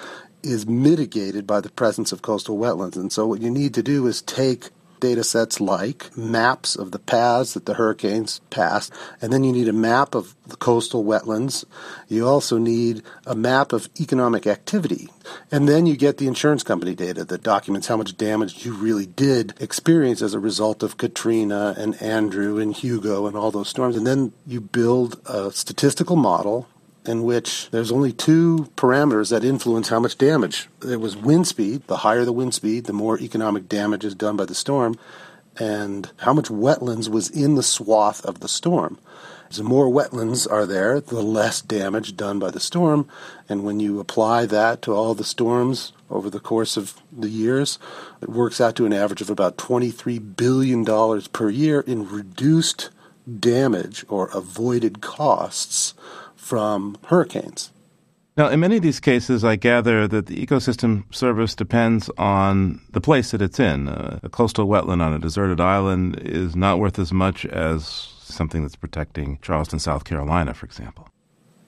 is 0.43 0.65
mitigated 0.65 1.45
by 1.45 1.59
the 1.59 1.69
presence 1.69 2.13
of 2.13 2.21
coastal 2.21 2.57
wetlands. 2.57 2.95
And 2.95 3.11
so 3.11 3.27
what 3.27 3.41
you 3.41 3.51
need 3.51 3.73
to 3.73 3.83
do 3.83 4.07
is 4.07 4.21
take 4.21 4.69
data 5.01 5.23
sets 5.23 5.59
like 5.59 6.15
maps 6.15 6.77
of 6.77 6.91
the 6.91 6.99
paths 6.99 7.53
that 7.53 7.65
the 7.65 7.73
hurricanes 7.73 8.39
passed, 8.49 8.93
and 9.21 9.33
then 9.33 9.43
you 9.43 9.51
need 9.51 9.67
a 9.67 9.73
map 9.73 10.15
of 10.15 10.33
the 10.47 10.55
coastal 10.55 11.03
wetlands. 11.03 11.65
You 12.07 12.27
also 12.27 12.57
need 12.57 13.03
a 13.25 13.35
map 13.35 13.73
of 13.73 13.89
economic 13.99 14.47
activity. 14.47 15.09
And 15.51 15.67
then 15.67 15.85
you 15.85 15.97
get 15.97 16.17
the 16.17 16.27
insurance 16.27 16.63
company 16.63 16.95
data 16.95 17.25
that 17.25 17.43
documents 17.43 17.87
how 17.87 17.97
much 17.97 18.15
damage 18.15 18.65
you 18.65 18.73
really 18.73 19.05
did 19.05 19.53
experience 19.59 20.21
as 20.21 20.33
a 20.33 20.39
result 20.39 20.83
of 20.83 20.97
Katrina 20.97 21.75
and 21.77 22.01
Andrew 22.01 22.57
and 22.59 22.73
Hugo 22.73 23.27
and 23.27 23.35
all 23.35 23.51
those 23.51 23.69
storms. 23.69 23.97
And 23.97 24.07
then 24.07 24.31
you 24.47 24.61
build 24.61 25.19
a 25.25 25.51
statistical 25.51 26.15
model 26.15 26.67
in 27.05 27.23
which 27.23 27.69
there's 27.71 27.91
only 27.91 28.11
two 28.11 28.69
parameters 28.75 29.29
that 29.29 29.43
influence 29.43 29.89
how 29.89 29.99
much 29.99 30.17
damage. 30.17 30.69
There 30.79 30.99
was 30.99 31.17
wind 31.17 31.47
speed. 31.47 31.87
The 31.87 31.97
higher 31.97 32.25
the 32.25 32.33
wind 32.33 32.53
speed, 32.53 32.85
the 32.85 32.93
more 32.93 33.19
economic 33.19 33.67
damage 33.67 34.05
is 34.05 34.15
done 34.15 34.37
by 34.37 34.45
the 34.45 34.55
storm, 34.55 34.97
and 35.57 36.11
how 36.17 36.33
much 36.33 36.49
wetlands 36.49 37.09
was 37.09 37.29
in 37.29 37.55
the 37.55 37.63
swath 37.63 38.23
of 38.25 38.39
the 38.39 38.47
storm. 38.47 38.99
The 39.51 39.63
more 39.63 39.89
wetlands 39.89 40.49
are 40.49 40.65
there, 40.65 41.01
the 41.01 41.21
less 41.21 41.61
damage 41.61 42.15
done 42.15 42.39
by 42.39 42.51
the 42.51 42.59
storm. 42.61 43.09
And 43.49 43.65
when 43.65 43.81
you 43.81 43.99
apply 43.99 44.45
that 44.45 44.81
to 44.83 44.93
all 44.93 45.13
the 45.13 45.25
storms 45.25 45.91
over 46.09 46.29
the 46.29 46.39
course 46.39 46.77
of 46.77 47.01
the 47.11 47.27
years, 47.27 47.77
it 48.21 48.29
works 48.29 48.61
out 48.61 48.77
to 48.77 48.85
an 48.85 48.93
average 48.93 49.19
of 49.19 49.29
about 49.29 49.57
$23 49.57 50.37
billion 50.37 50.85
per 51.33 51.49
year 51.49 51.81
in 51.81 52.07
reduced 52.07 52.91
damage 53.39 54.05
or 54.07 54.29
avoided 54.29 55.01
costs 55.01 55.95
from 56.41 56.97
hurricanes. 57.05 57.71
Now, 58.35 58.49
in 58.49 58.59
many 58.59 58.77
of 58.77 58.81
these 58.81 58.99
cases, 58.99 59.43
I 59.43 59.55
gather 59.57 60.07
that 60.07 60.25
the 60.25 60.45
ecosystem 60.45 61.03
service 61.13 61.53
depends 61.53 62.09
on 62.17 62.81
the 62.89 63.01
place 63.01 63.31
that 63.31 63.41
it's 63.41 63.59
in. 63.59 63.87
Uh, 63.87 64.19
a 64.23 64.29
coastal 64.29 64.67
wetland 64.67 65.01
on 65.01 65.13
a 65.13 65.19
deserted 65.19 65.61
island 65.61 66.19
is 66.21 66.55
not 66.55 66.79
worth 66.79 66.97
as 66.97 67.13
much 67.13 67.45
as 67.45 67.85
something 68.23 68.63
that's 68.63 68.75
protecting 68.75 69.37
Charleston, 69.41 69.79
South 69.79 70.05
Carolina, 70.05 70.53
for 70.53 70.65
example. 70.65 71.07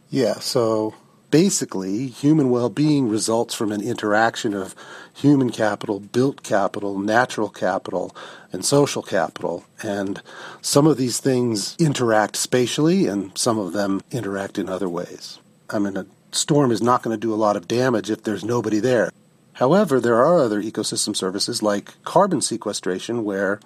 Yeah, 0.09 0.35
so 0.35 0.95
basically, 1.33 2.05
human 2.05 2.51
well 2.51 2.69
being 2.69 3.09
results 3.09 3.55
from 3.55 3.71
an 3.71 3.81
interaction 3.81 4.53
of 4.53 4.75
human 5.15 5.49
capital, 5.49 5.99
built 5.99 6.43
capital, 6.43 6.99
natural 6.99 7.49
capital, 7.49 8.15
and 8.51 8.63
social 8.63 9.01
capital. 9.01 9.65
And 9.81 10.21
some 10.61 10.85
of 10.85 10.97
these 10.97 11.19
things 11.19 11.75
interact 11.79 12.35
spatially, 12.35 13.07
and 13.07 13.35
some 13.35 13.57
of 13.57 13.73
them 13.73 14.01
interact 14.11 14.59
in 14.59 14.69
other 14.69 14.87
ways. 14.87 15.39
I 15.71 15.79
mean, 15.79 15.97
a 15.97 16.05
storm 16.31 16.69
is 16.69 16.83
not 16.83 17.01
going 17.01 17.17
to 17.17 17.19
do 17.19 17.33
a 17.33 17.43
lot 17.45 17.55
of 17.55 17.67
damage 17.67 18.11
if 18.11 18.21
there's 18.21 18.45
nobody 18.45 18.79
there. 18.79 19.09
However, 19.53 19.99
there 19.99 20.23
are 20.23 20.37
other 20.37 20.61
ecosystem 20.61 21.15
services 21.15 21.63
like 21.63 21.95
carbon 22.03 22.41
sequestration 22.41 23.23
where 23.23 23.59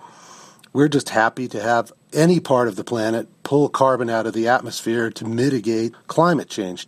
we're 0.71 0.88
just 0.88 1.10
happy 1.10 1.49
to 1.49 1.62
have 1.62 1.91
any 2.13 2.39
part 2.39 2.69
of 2.69 2.77
the 2.77 2.86
planet 2.86 3.27
pull 3.43 3.67
carbon 3.67 4.10
out 4.10 4.25
of 4.25 4.34
the 4.34 4.47
atmosphere 4.47 5.10
to 5.12 5.25
mitigate 5.25 5.93
climate 6.08 6.47
change. 6.47 6.88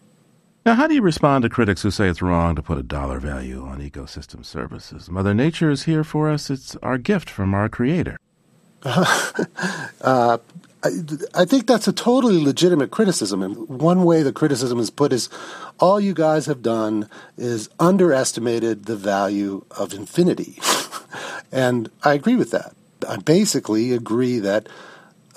Now, 0.66 0.76
how 0.76 0.88
do 0.88 0.94
you 0.94 1.02
respond 1.02 1.44
to 1.44 1.50
critics 1.50 1.84
who 1.84 1.92
say 1.92 2.10
it's 2.10 2.22
wrong 2.22 2.56
to 2.56 2.62
put 2.62 2.78
a 2.78 2.84
dollar 2.84 3.20
value 3.20 3.66
on 3.66 3.80
ecosystem 3.80 4.46
services? 4.46 5.10
Mother 5.10 5.34
Nature 5.34 5.70
is 5.72 5.84
here 5.84 6.04
for 6.04 6.30
us. 6.30 6.50
It's 6.50 6.76
our 6.78 6.98
gift 6.98 7.30
from 7.30 7.54
our 7.54 7.70
Creator. 7.70 8.18
uh, 8.84 10.38
I, 10.84 10.90
I, 11.36 11.46
think 11.46 11.68
that's 11.68 11.88
a 11.88 11.94
totally 11.94 12.42
legitimate 12.42 12.92
criticism. 12.92 13.42
And 13.42 13.68
one 13.68 14.04
way 14.04 14.24
the 14.24 14.32
criticism 14.32 14.80
is 14.80 14.90
put 14.90 15.12
is 15.12 15.30
all 15.80 16.00
you 16.00 16.14
guys 16.14 16.46
have 16.46 16.62
done 16.62 17.10
is 17.38 17.70
underestimated 17.80 18.86
the 18.86 18.96
value 18.96 19.66
of 19.72 19.94
infinity. 19.94 20.60
and 21.52 21.90
I 22.04 22.14
agree 22.14 22.38
with 22.38 22.52
that. 22.52 22.74
I 23.08 23.18
basically 23.18 23.92
agree 23.94 24.40
that 24.40 24.68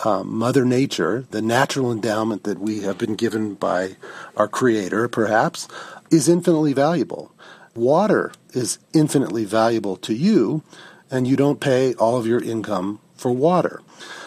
um, 0.05 0.35
Mother 0.37 0.65
Nature, 0.65 1.27
the 1.31 1.43
natural 1.43 1.93
endowment 1.93 2.45
that 2.45 2.59
we 2.59 2.81
have 2.81 2.99
been 2.99 3.15
given 3.15 3.55
by 3.55 3.97
our 4.37 4.49
Creator, 4.49 5.09
perhaps, 5.09 5.69
is 6.11 6.29
infinitely 6.29 6.73
valuable. 6.73 7.33
Water 7.75 8.33
is 8.53 8.79
infinitely 8.93 9.45
valuable 9.45 9.97
to 9.97 10.15
you, 10.15 10.63
and 11.11 11.27
you 11.27 11.37
don't 11.37 11.61
pay 11.61 11.95
all 11.95 12.17
of 12.17 12.27
your 12.27 12.43
income 12.43 13.01
for 13.17 13.33
water. 13.33 13.81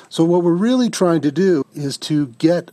So, 0.10 0.24
what 0.24 0.44
we're 0.44 0.54
really 0.54 0.90
trying 0.90 1.22
to 1.22 1.32
do 1.32 1.66
is 1.74 1.98
to 2.00 2.28
get 2.38 2.72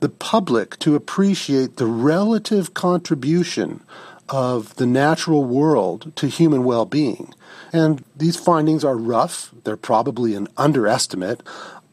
the 0.00 0.08
public 0.08 0.78
to 0.80 0.94
appreciate 0.94 1.76
the 1.76 1.86
relative 1.86 2.74
contribution 2.74 3.82
of 4.28 4.74
the 4.76 4.86
natural 4.86 5.44
world 5.44 6.12
to 6.16 6.26
human 6.26 6.64
well 6.64 6.86
being. 6.86 7.32
And 7.72 8.04
these 8.16 8.36
findings 8.36 8.84
are 8.84 8.96
rough. 8.96 9.50
They're 9.64 9.76
probably 9.76 10.34
an 10.34 10.48
underestimate 10.56 11.42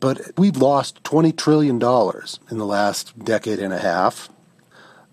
but 0.01 0.37
we've 0.37 0.57
lost 0.57 1.01
$20 1.03 1.37
trillion 1.37 1.75
in 1.75 2.57
the 2.57 2.65
last 2.65 3.17
decade 3.23 3.59
and 3.59 3.71
a 3.71 3.79
half. 3.79 4.29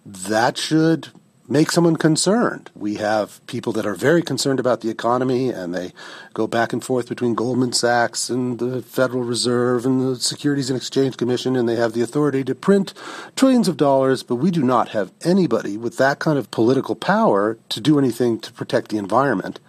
That 0.05 0.57
should 0.57 1.09
make 1.47 1.71
someone 1.71 1.97
concerned. 1.97 2.71
We 2.75 2.97
have 2.97 3.47
people 3.47 3.73
that 3.75 3.87
are 3.87 3.95
very 3.95 4.23
concerned 4.23 4.59
about 4.59 4.81
the 4.81 4.91
economy 4.91 5.51
and 5.51 5.75
they 5.75 5.93
go 6.33 6.47
back 6.47 6.73
and 6.73 6.83
forth 6.83 7.09
between 7.09 7.35
Goldman 7.35 7.73
Sachs 7.75 8.31
and 8.31 8.59
the 8.59 8.83
Federal 8.83 9.25
Reserve 9.25 9.85
and 9.85 10.01
the 10.01 10.17
Securities 10.17 10.71
and 10.71 10.77
Exchange 10.77 11.19
Commission 11.19 11.55
and 11.55 11.69
they 11.69 11.77
have 11.77 11.93
the 11.93 12.03
authority 12.03 12.43
to 12.45 12.55
print 12.55 12.95
trillions 13.37 13.69
of 13.69 13.77
dollars, 13.77 14.23
but 14.23 14.37
we 14.37 14.51
do 14.51 14.63
not 14.63 14.91
have 14.91 15.13
anybody 15.23 15.77
with 15.77 15.99
that 15.99 16.19
kind 16.19 16.39
of 16.39 16.51
political 16.51 16.95
power 16.95 17.59
to 17.69 17.81
do 17.81 17.99
anything 17.99 18.41
to 18.41 18.53
protect 18.53 18.89
the 18.89 18.99
environment. 18.99 19.61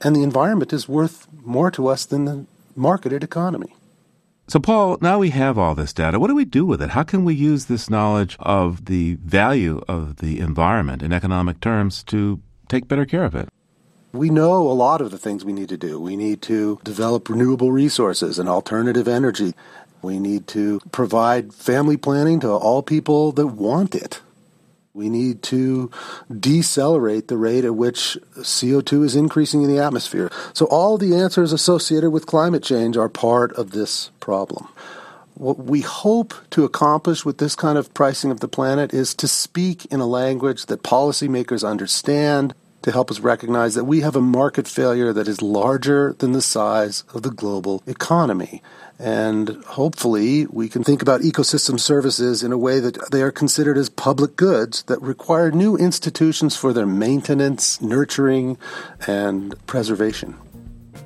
And 0.00 0.14
the 0.14 0.22
environment 0.22 0.72
is 0.72 0.88
worth 0.88 1.26
more 1.44 1.72
to 1.72 1.88
us 1.88 2.04
than 2.04 2.24
the 2.24 2.46
marketed 2.76 3.24
economy. 3.24 3.74
So, 4.50 4.58
Paul, 4.58 4.98
now 5.00 5.20
we 5.20 5.30
have 5.30 5.58
all 5.58 5.76
this 5.76 5.92
data. 5.92 6.18
What 6.18 6.26
do 6.26 6.34
we 6.34 6.44
do 6.44 6.66
with 6.66 6.82
it? 6.82 6.90
How 6.90 7.04
can 7.04 7.24
we 7.24 7.36
use 7.36 7.66
this 7.66 7.88
knowledge 7.88 8.36
of 8.40 8.86
the 8.86 9.14
value 9.22 9.80
of 9.86 10.16
the 10.16 10.40
environment 10.40 11.04
in 11.04 11.12
economic 11.12 11.60
terms 11.60 12.02
to 12.08 12.40
take 12.68 12.88
better 12.88 13.06
care 13.06 13.22
of 13.22 13.36
it? 13.36 13.48
We 14.10 14.28
know 14.28 14.68
a 14.68 14.74
lot 14.74 15.00
of 15.00 15.12
the 15.12 15.18
things 15.18 15.44
we 15.44 15.52
need 15.52 15.68
to 15.68 15.76
do. 15.76 16.00
We 16.00 16.16
need 16.16 16.42
to 16.42 16.80
develop 16.82 17.28
renewable 17.28 17.70
resources 17.70 18.40
and 18.40 18.48
alternative 18.48 19.06
energy. 19.06 19.54
We 20.02 20.18
need 20.18 20.48
to 20.48 20.80
provide 20.90 21.54
family 21.54 21.96
planning 21.96 22.40
to 22.40 22.50
all 22.50 22.82
people 22.82 23.30
that 23.30 23.46
want 23.46 23.94
it. 23.94 24.20
We 24.92 25.08
need 25.08 25.42
to 25.44 25.90
decelerate 26.36 27.28
the 27.28 27.36
rate 27.36 27.64
at 27.64 27.76
which 27.76 28.18
CO2 28.38 29.04
is 29.04 29.14
increasing 29.14 29.62
in 29.62 29.68
the 29.68 29.78
atmosphere. 29.78 30.32
So, 30.52 30.66
all 30.66 30.98
the 30.98 31.14
answers 31.14 31.52
associated 31.52 32.10
with 32.10 32.26
climate 32.26 32.64
change 32.64 32.96
are 32.96 33.08
part 33.08 33.52
of 33.52 33.70
this 33.70 34.10
problem. 34.18 34.68
What 35.34 35.58
we 35.58 35.80
hope 35.80 36.34
to 36.50 36.64
accomplish 36.64 37.24
with 37.24 37.38
this 37.38 37.54
kind 37.54 37.78
of 37.78 37.94
pricing 37.94 38.32
of 38.32 38.40
the 38.40 38.48
planet 38.48 38.92
is 38.92 39.14
to 39.14 39.28
speak 39.28 39.86
in 39.86 40.00
a 40.00 40.06
language 40.06 40.66
that 40.66 40.82
policymakers 40.82 41.66
understand 41.66 42.52
to 42.82 42.90
help 42.90 43.10
us 43.10 43.20
recognize 43.20 43.74
that 43.74 43.84
we 43.84 44.00
have 44.00 44.16
a 44.16 44.20
market 44.20 44.66
failure 44.66 45.12
that 45.12 45.28
is 45.28 45.40
larger 45.40 46.14
than 46.18 46.32
the 46.32 46.42
size 46.42 47.04
of 47.14 47.22
the 47.22 47.30
global 47.30 47.82
economy. 47.86 48.62
And 49.00 49.64
hopefully, 49.64 50.46
we 50.46 50.68
can 50.68 50.84
think 50.84 51.00
about 51.00 51.22
ecosystem 51.22 51.80
services 51.80 52.42
in 52.42 52.52
a 52.52 52.58
way 52.58 52.80
that 52.80 53.10
they 53.10 53.22
are 53.22 53.32
considered 53.32 53.78
as 53.78 53.88
public 53.88 54.36
goods 54.36 54.82
that 54.84 55.00
require 55.00 55.50
new 55.50 55.74
institutions 55.74 56.54
for 56.54 56.74
their 56.74 56.84
maintenance, 56.84 57.80
nurturing, 57.80 58.58
and 59.06 59.54
preservation. 59.66 60.36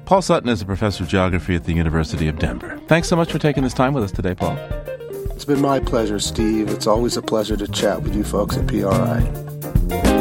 Paul 0.06 0.22
Sutton 0.22 0.48
is 0.48 0.60
a 0.60 0.66
professor 0.66 1.04
of 1.04 1.08
geography 1.08 1.54
at 1.54 1.64
the 1.64 1.72
University 1.72 2.26
of 2.26 2.38
Denver. 2.40 2.80
Thanks 2.88 3.08
so 3.08 3.14
much 3.14 3.30
for 3.30 3.38
taking 3.38 3.62
this 3.62 3.74
time 3.74 3.94
with 3.94 4.02
us 4.02 4.12
today, 4.12 4.34
Paul. 4.34 4.56
It's 5.30 5.44
been 5.44 5.62
my 5.62 5.78
pleasure, 5.78 6.18
Steve. 6.18 6.70
It's 6.70 6.88
always 6.88 7.16
a 7.16 7.22
pleasure 7.22 7.56
to 7.56 7.68
chat 7.68 8.02
with 8.02 8.16
you 8.16 8.24
folks 8.24 8.56
at 8.56 8.66
PRI. 8.66 10.13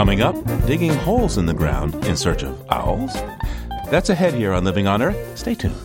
Coming 0.00 0.22
up, 0.22 0.34
digging 0.66 0.94
holes 0.94 1.36
in 1.36 1.44
the 1.44 1.52
ground 1.52 1.94
in 2.06 2.16
search 2.16 2.42
of 2.42 2.58
owls. 2.70 3.12
That's 3.90 4.08
ahead 4.08 4.32
here 4.32 4.54
on 4.54 4.64
Living 4.64 4.86
on 4.86 5.02
Earth. 5.02 5.38
Stay 5.38 5.54
tuned. 5.54 5.76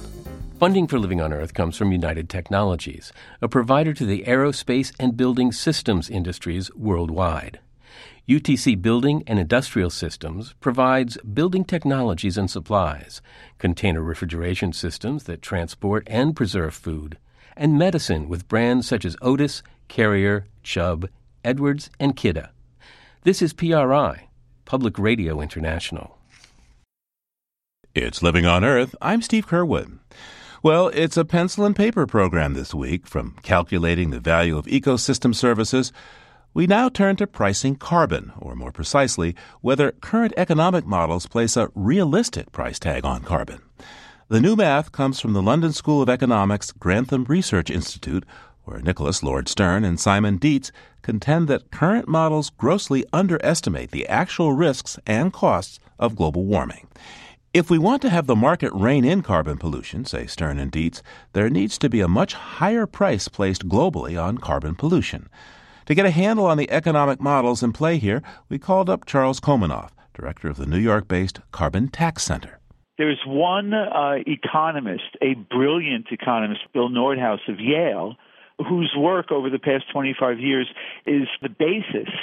Funding 0.58 0.88
for 0.88 0.98
Living 0.98 1.20
on 1.20 1.34
Earth 1.34 1.54
comes 1.54 1.76
from 1.76 1.92
United 1.92 2.30
Technologies, 2.30 3.12
a 3.42 3.50
provider 3.50 3.94
to 3.94 4.06
the 4.06 4.24
aerospace 4.24 4.94
and 4.98 5.18
building 5.18 5.52
systems 5.52 6.10
industries 6.10 6.74
worldwide. 6.76 7.60
UTC 8.30 8.82
Building 8.82 9.22
and 9.28 9.38
Industrial 9.38 9.90
Systems 9.90 10.54
provides 10.62 11.18
building 11.18 11.66
technologies 11.66 12.38
and 12.38 12.50
supplies, 12.50 13.22
container 13.58 14.02
refrigeration 14.02 14.72
systems 14.72 15.26
that 15.26 15.42
transport 15.42 16.08
and 16.10 16.38
preserve 16.38 16.74
food, 16.74 17.18
and 17.58 17.78
medicine 17.78 18.30
with 18.30 18.48
brands 18.48 18.88
such 18.88 19.04
as 19.04 19.18
Otis, 19.22 19.62
Carrier, 19.90 20.46
Chubb, 20.64 21.10
Edwards, 21.44 21.90
and 22.00 22.16
Kidde. 22.16 22.48
This 23.26 23.42
is 23.42 23.54
PRI, 23.54 24.28
Public 24.66 25.00
Radio 25.00 25.42
International. 25.42 26.20
It's 27.96 28.22
Living 28.22 28.46
on 28.46 28.64
Earth. 28.64 28.96
I'm 29.02 29.24
Steve 29.24 29.48
Curwood. 29.48 29.98
Well, 30.62 30.90
it's 30.90 31.18
a 31.18 31.26
pencil 31.26 31.66
and 31.66 31.76
paper 31.76 32.06
program 32.06 32.54
this 32.54 32.72
week. 32.72 33.08
From 33.08 33.36
calculating 33.42 34.12
the 34.12 34.20
value 34.20 34.60
of 34.60 34.68
ecosystem 34.68 35.34
services, 35.34 35.92
we 36.54 36.68
now 36.68 36.88
turn 36.88 37.16
to 37.16 37.26
pricing 37.26 37.78
carbon, 37.78 38.32
or 38.38 38.56
more 38.56 38.72
precisely, 38.72 39.36
whether 39.60 39.92
current 39.92 40.36
economic 40.38 40.86
models 40.86 41.26
place 41.26 41.58
a 41.58 41.72
realistic 41.74 42.52
price 42.52 42.78
tag 42.78 43.06
on 43.06 43.24
carbon. 43.24 43.60
The 44.28 44.40
new 44.40 44.56
math 44.56 44.92
comes 44.92 45.20
from 45.20 45.34
the 45.34 45.42
London 45.42 45.74
School 45.74 46.04
of 46.04 46.10
Economics 46.10 46.72
Grantham 46.72 47.24
Research 47.24 47.72
Institute, 47.72 48.24
where 48.66 48.82
Nicholas 48.82 49.24
Lord 49.24 49.48
Stern 49.48 49.84
and 49.84 50.00
Simon 50.00 50.38
Dietz 50.38 50.72
contend 51.06 51.48
that 51.48 51.70
current 51.70 52.08
models 52.08 52.50
grossly 52.50 53.06
underestimate 53.14 53.92
the 53.92 54.08
actual 54.08 54.54
risks 54.54 54.98
and 55.06 55.32
costs 55.32 55.80
of 56.00 56.16
global 56.16 56.46
warming. 56.46 56.88
If 57.54 57.70
we 57.70 57.78
want 57.78 58.02
to 58.02 58.10
have 58.10 58.26
the 58.26 58.36
market 58.36 58.74
rein 58.74 59.06
in 59.06 59.22
carbon 59.22 59.60
pollution, 59.60 60.04
say 60.06 60.26
Stern 60.26 60.58
and 60.58 60.72
Dietz, 60.72 61.04
there 61.34 61.50
needs 61.50 61.78
to 61.78 61.90
be 61.90 62.02
a 62.02 62.08
much 62.08 62.34
higher 62.34 62.88
price 62.88 63.28
placed 63.28 63.70
globally 63.70 64.22
on 64.22 64.40
carbon 64.40 64.74
pollution. 64.74 65.30
To 65.86 65.94
get 65.94 66.08
a 66.08 66.10
handle 66.10 66.48
on 66.48 66.58
the 66.58 66.72
economic 66.72 67.22
models 67.22 67.62
in 67.62 67.72
play 67.72 68.00
here, 68.00 68.24
we 68.50 68.58
called 68.58 68.90
up 68.90 69.06
Charles 69.06 69.40
Komanoff, 69.40 69.92
director 70.16 70.50
of 70.50 70.58
the 70.58 70.66
New 70.66 70.80
York 70.80 71.08
based 71.08 71.40
Carbon 71.52 71.88
Tax 71.90 72.24
Center. 72.24 72.60
There's 72.98 73.22
one 73.28 73.76
uh, 73.76 74.16
economist, 74.26 75.16
a 75.22 75.36
brilliant 75.36 76.08
economist, 76.10 76.62
Bill 76.74 76.90
Nordhaus 76.90 77.48
of 77.48 77.60
Yale, 77.60 78.16
whose 78.58 78.94
work 78.98 79.32
over 79.32 79.50
the 79.50 79.60
past 79.60 79.86
25 79.92 80.40
years 80.40 80.68
is 81.06 81.28
the 81.42 81.50
basis 81.50 82.14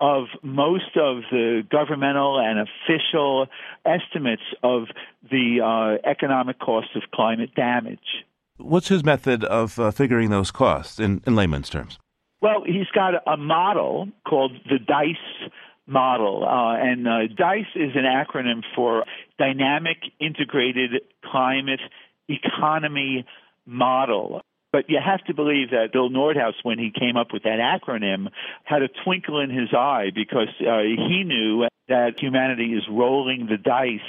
of 0.00 0.26
most 0.42 0.96
of 0.96 1.22
the 1.30 1.62
governmental 1.70 2.38
and 2.38 2.60
official 2.60 3.46
estimates 3.84 4.42
of 4.62 4.84
the 5.28 5.60
uh, 5.60 6.08
economic 6.08 6.58
cost 6.60 6.88
of 6.94 7.02
climate 7.12 7.54
damage. 7.54 8.24
What's 8.58 8.88
his 8.88 9.04
method 9.04 9.44
of 9.44 9.78
uh, 9.78 9.90
figuring 9.90 10.30
those 10.30 10.50
costs 10.50 10.98
in, 10.98 11.22
in 11.26 11.34
layman's 11.34 11.68
terms? 11.68 11.98
Well, 12.40 12.62
he's 12.64 12.86
got 12.94 13.14
a 13.26 13.36
model 13.36 14.08
called 14.24 14.52
the 14.68 14.78
DICE 14.78 15.50
model. 15.88 16.44
Uh, 16.44 16.76
and 16.76 17.08
uh, 17.08 17.26
DICE 17.36 17.66
is 17.74 17.92
an 17.94 18.04
acronym 18.04 18.62
for 18.76 19.04
Dynamic 19.38 19.98
Integrated 20.20 21.02
Climate 21.24 21.80
Economy 22.28 23.24
Model. 23.66 24.42
But 24.72 24.90
you 24.90 24.98
have 25.04 25.24
to 25.24 25.34
believe 25.34 25.70
that 25.70 25.92
Bill 25.92 26.10
Nordhaus, 26.10 26.54
when 26.62 26.78
he 26.78 26.90
came 26.90 27.16
up 27.16 27.32
with 27.32 27.44
that 27.44 27.58
acronym, 27.58 28.28
had 28.64 28.82
a 28.82 28.88
twinkle 29.04 29.40
in 29.40 29.50
his 29.50 29.72
eye 29.72 30.10
because 30.14 30.48
uh, 30.60 30.80
he 30.82 31.24
knew 31.24 31.66
that 31.88 32.20
humanity 32.20 32.74
is 32.74 32.82
rolling 32.90 33.46
the 33.46 33.56
dice 33.56 34.00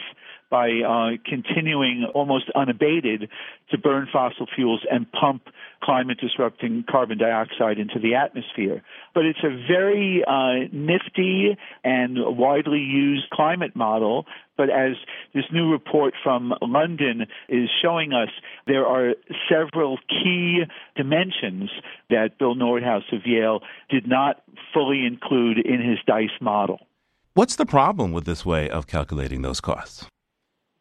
by 0.49 0.69
uh, 0.69 1.09
continuing 1.25 2.05
almost 2.13 2.45
unabated 2.55 3.29
to 3.71 3.77
burn 3.77 4.07
fossil 4.11 4.47
fuels 4.55 4.81
and 4.89 5.11
pump 5.11 5.43
climate 5.83 6.17
disrupting 6.19 6.83
carbon 6.89 7.17
dioxide 7.17 7.77
into 7.77 7.99
the 7.99 8.15
atmosphere. 8.15 8.81
But 9.13 9.25
it's 9.25 9.43
a 9.43 9.49
very 9.67 10.23
uh, 10.27 10.67
nifty 10.71 11.57
and 11.83 12.17
widely 12.37 12.79
used 12.79 13.29
climate 13.31 13.75
model. 13.75 14.25
But 14.57 14.69
as 14.69 14.93
this 15.33 15.45
new 15.53 15.71
report 15.71 16.13
from 16.21 16.53
London 16.61 17.27
is 17.47 17.69
showing 17.81 18.11
us, 18.11 18.29
there 18.67 18.85
are 18.85 19.13
several 19.49 19.97
key 20.09 20.63
dimensions 20.95 21.69
that 22.09 22.37
Bill 22.37 22.55
Nordhaus 22.55 23.13
of 23.13 23.21
Yale 23.25 23.61
did 23.89 24.07
not 24.07 24.43
fully 24.73 25.05
include 25.05 25.59
in 25.59 25.81
his 25.81 25.99
DICE 26.05 26.41
model. 26.41 26.79
What's 27.35 27.55
the 27.55 27.65
problem 27.65 28.11
with 28.11 28.25
this 28.25 28.45
way 28.45 28.69
of 28.69 28.87
calculating 28.87 29.43
those 29.43 29.61
costs? 29.61 30.07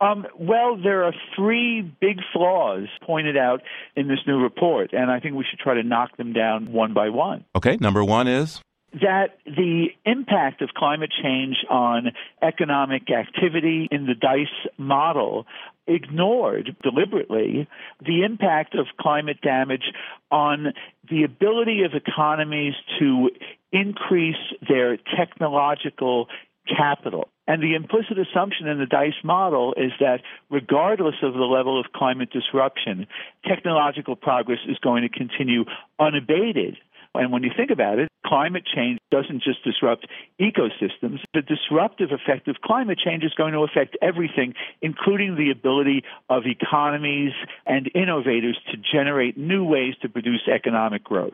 Um, 0.01 0.27
well, 0.39 0.77
there 0.77 1.05
are 1.05 1.15
three 1.35 1.83
big 1.83 2.19
flaws 2.33 2.87
pointed 3.05 3.37
out 3.37 3.63
in 3.97 4.07
this 4.07 4.21
new 4.27 4.41
report, 4.41 4.93
and 4.93 5.11
I 5.11 5.19
think 5.19 5.35
we 5.35 5.45
should 5.49 5.59
try 5.59 5.75
to 5.75 5.83
knock 5.83 6.17
them 6.17 6.33
down 6.33 6.73
one 6.73 6.95
by 6.95 7.09
one. 7.09 7.45
Okay, 7.57 7.77
number 7.81 8.05
one 8.05 8.29
is? 8.29 8.61
That 8.93 9.39
the 9.45 9.89
impact 10.07 10.63
of 10.63 10.71
climate 10.71 11.11
change 11.23 11.57
on 11.69 12.13
economic 12.41 13.11
activity 13.11 13.89
in 13.91 14.07
the 14.07 14.15
DICE 14.15 14.73
model 14.79 15.47
ignored 15.87 16.77
deliberately 16.83 17.67
the 18.05 18.23
impact 18.23 18.75
of 18.75 18.87
climate 19.01 19.41
damage 19.43 19.93
on 20.31 20.73
the 21.11 21.25
ability 21.25 21.83
of 21.83 21.93
economies 21.95 22.75
to 22.99 23.31
increase 23.73 24.37
their 24.69 24.97
technological 25.19 26.29
capital. 26.67 27.29
And 27.49 27.63
the 27.63 27.75
implicit 27.75 28.19
assumption 28.19 28.69
in 28.69 28.79
the 28.79 28.85
DICE 28.85 29.25
model 29.25 29.73
is 29.79 29.93
that 30.01 30.21
regardless 30.51 31.15
of 31.23 31.33
the 31.33 31.49
level 31.49 31.81
of 31.81 31.87
climate 31.95 32.29
disruption, 32.31 33.07
technological 33.47 34.17
progress 34.17 34.59
is 34.69 34.77
going 34.79 35.03
to 35.03 35.09
continue 35.09 35.65
unabated. 35.99 36.77
And 37.15 37.33
when 37.33 37.43
you 37.43 37.51
think 37.57 37.71
about 37.71 37.99
it, 37.99 38.09
climate 38.27 38.65
change 38.73 38.99
doesn't 39.11 39.43
just 39.43 39.65
disrupt 39.65 40.07
ecosystems. 40.39 41.21
The 41.33 41.41
disruptive 41.41 42.11
effect 42.13 42.49
of 42.49 42.57
climate 42.63 42.99
change 43.03 43.25
is 43.25 43.33
going 43.35 43.55
to 43.55 43.61
affect 43.61 43.97
everything, 44.03 44.53
including 44.83 45.35
the 45.35 45.51
ability 45.51 46.03
of 46.29 46.43
economies 46.45 47.33
and 47.65 47.91
innovators 47.95 48.59
to 48.71 48.77
generate 48.77 49.39
new 49.39 49.65
ways 49.65 49.95
to 50.03 50.11
produce 50.11 50.43
economic 50.55 51.03
growth. 51.03 51.33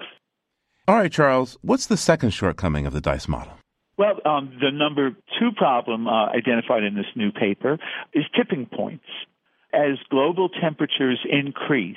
All 0.87 0.95
right, 0.95 1.11
Charles, 1.11 1.59
what's 1.63 1.87
the 1.87 1.97
second 1.97 2.31
shortcoming 2.31 2.87
of 2.87 2.93
the 2.93 3.01
DICE 3.01 3.27
model? 3.27 3.55
Well, 3.97 4.21
um, 4.25 4.59
the 4.61 4.71
number 4.73 5.11
two 5.39 5.53
problem 5.57 6.09
uh, 6.09 6.27
identified 6.27 6.83
in 6.83 6.95
this 6.95 7.07
new 7.15 7.31
paper 7.31 7.79
is 8.13 8.25
tipping 8.37 8.67
points. 8.67 9.05
As 9.73 9.99
global 10.11 10.49
temperatures 10.49 11.19
increase, 11.29 11.97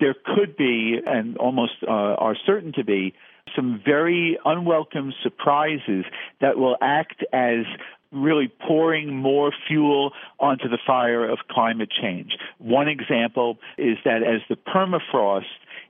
there 0.00 0.14
could 0.14 0.56
be, 0.56 0.98
and 1.04 1.36
almost 1.38 1.72
uh, 1.86 1.90
are 1.90 2.36
certain 2.46 2.72
to 2.74 2.84
be, 2.84 3.14
some 3.56 3.80
very 3.84 4.38
unwelcome 4.44 5.12
surprises 5.22 6.04
that 6.40 6.58
will 6.58 6.76
act 6.80 7.24
as 7.32 7.64
really 8.12 8.50
pouring 8.66 9.14
more 9.14 9.52
fuel 9.66 10.12
onto 10.38 10.68
the 10.68 10.78
fire 10.86 11.28
of 11.28 11.38
climate 11.50 11.90
change. 11.90 12.32
One 12.58 12.88
example 12.88 13.58
is 13.76 13.98
that 14.04 14.22
as 14.22 14.40
the 14.48 14.56
permafrost 14.56 15.44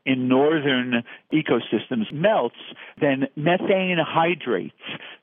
in 0.09 0.27
northern 0.27 1.05
ecosystems 1.35 2.11
melts, 2.11 2.57
then 2.99 3.29
methane 3.37 3.99
hydrates 4.01 4.73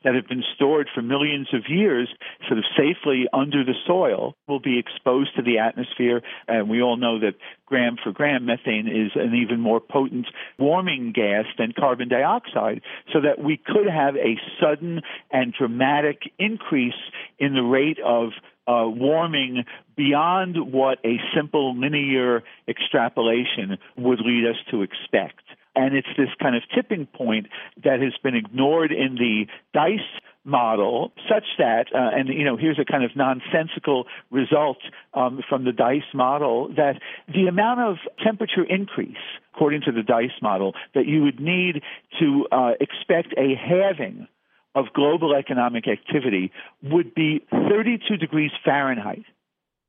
that 0.03 0.13
have 0.13 0.27
been 0.27 0.43
stored 0.55 0.87
for 0.93 1.01
millions 1.01 1.47
of 1.53 1.63
years 1.67 2.07
sort 2.47 2.59
of 2.59 2.65
safely 2.77 3.25
under 3.33 3.63
the 3.63 3.73
soil 3.87 4.35
will 4.47 4.59
be 4.59 4.77
exposed 4.77 5.35
to 5.35 5.41
the 5.41 5.57
atmosphere. 5.57 6.21
And 6.47 6.69
we 6.69 6.83
all 6.83 6.97
know 6.97 7.19
that 7.19 7.33
gram 7.65 7.97
for 8.01 8.11
gram, 8.11 8.45
methane 8.45 8.87
is 8.87 9.11
an 9.15 9.33
even 9.33 9.59
more 9.59 9.79
potent 9.79 10.27
warming 10.59 11.13
gas 11.13 11.45
than 11.57 11.73
carbon 11.77 12.07
dioxide, 12.07 12.81
so 13.11 13.21
that 13.21 13.43
we 13.43 13.57
could 13.57 13.89
have 13.89 14.15
a 14.15 14.37
sudden 14.61 15.01
and 15.31 15.51
dramatic 15.51 16.31
increase 16.37 16.93
in 17.39 17.55
the 17.55 17.63
rate 17.63 17.97
of 18.05 18.29
uh, 18.67 18.85
warming 18.87 19.65
beyond 19.95 20.71
what 20.71 20.99
a 21.05 21.17
simple 21.35 21.77
linear 21.77 22.43
extrapolation 22.67 23.77
would 23.97 24.19
lead 24.19 24.45
us 24.49 24.57
to 24.71 24.81
expect. 24.81 25.41
And 25.75 25.95
it's 25.95 26.07
this 26.17 26.29
kind 26.41 26.55
of 26.55 26.63
tipping 26.73 27.05
point 27.05 27.47
that 27.83 27.99
has 27.99 28.13
been 28.23 28.35
ignored 28.35 28.91
in 28.91 29.15
the 29.15 29.45
DICE 29.73 30.21
model 30.45 31.11
such 31.27 31.43
that, 31.57 31.87
uh, 31.93 32.15
and 32.15 32.29
you 32.29 32.45
know, 32.45 32.55
here's 32.55 32.79
a 32.79 32.85
kind 32.85 33.03
of 33.03 33.11
nonsensical 33.15 34.05
result 34.29 34.77
um, 35.13 35.41
from 35.49 35.65
the 35.65 35.71
DICE 35.71 36.13
model 36.13 36.69
that 36.77 37.01
the 37.27 37.47
amount 37.47 37.81
of 37.81 37.97
temperature 38.23 38.63
increase, 38.63 39.17
according 39.53 39.81
to 39.81 39.91
the 39.91 40.03
DICE 40.03 40.39
model, 40.41 40.73
that 40.93 41.07
you 41.07 41.23
would 41.23 41.39
need 41.39 41.81
to 42.19 42.47
uh, 42.51 42.71
expect 42.79 43.33
a 43.37 43.55
halving 43.55 44.27
of 44.75 44.85
global 44.93 45.33
economic 45.33 45.87
activity 45.87 46.51
would 46.83 47.15
be 47.15 47.45
32 47.51 48.17
degrees 48.17 48.51
Fahrenheit. 48.63 49.23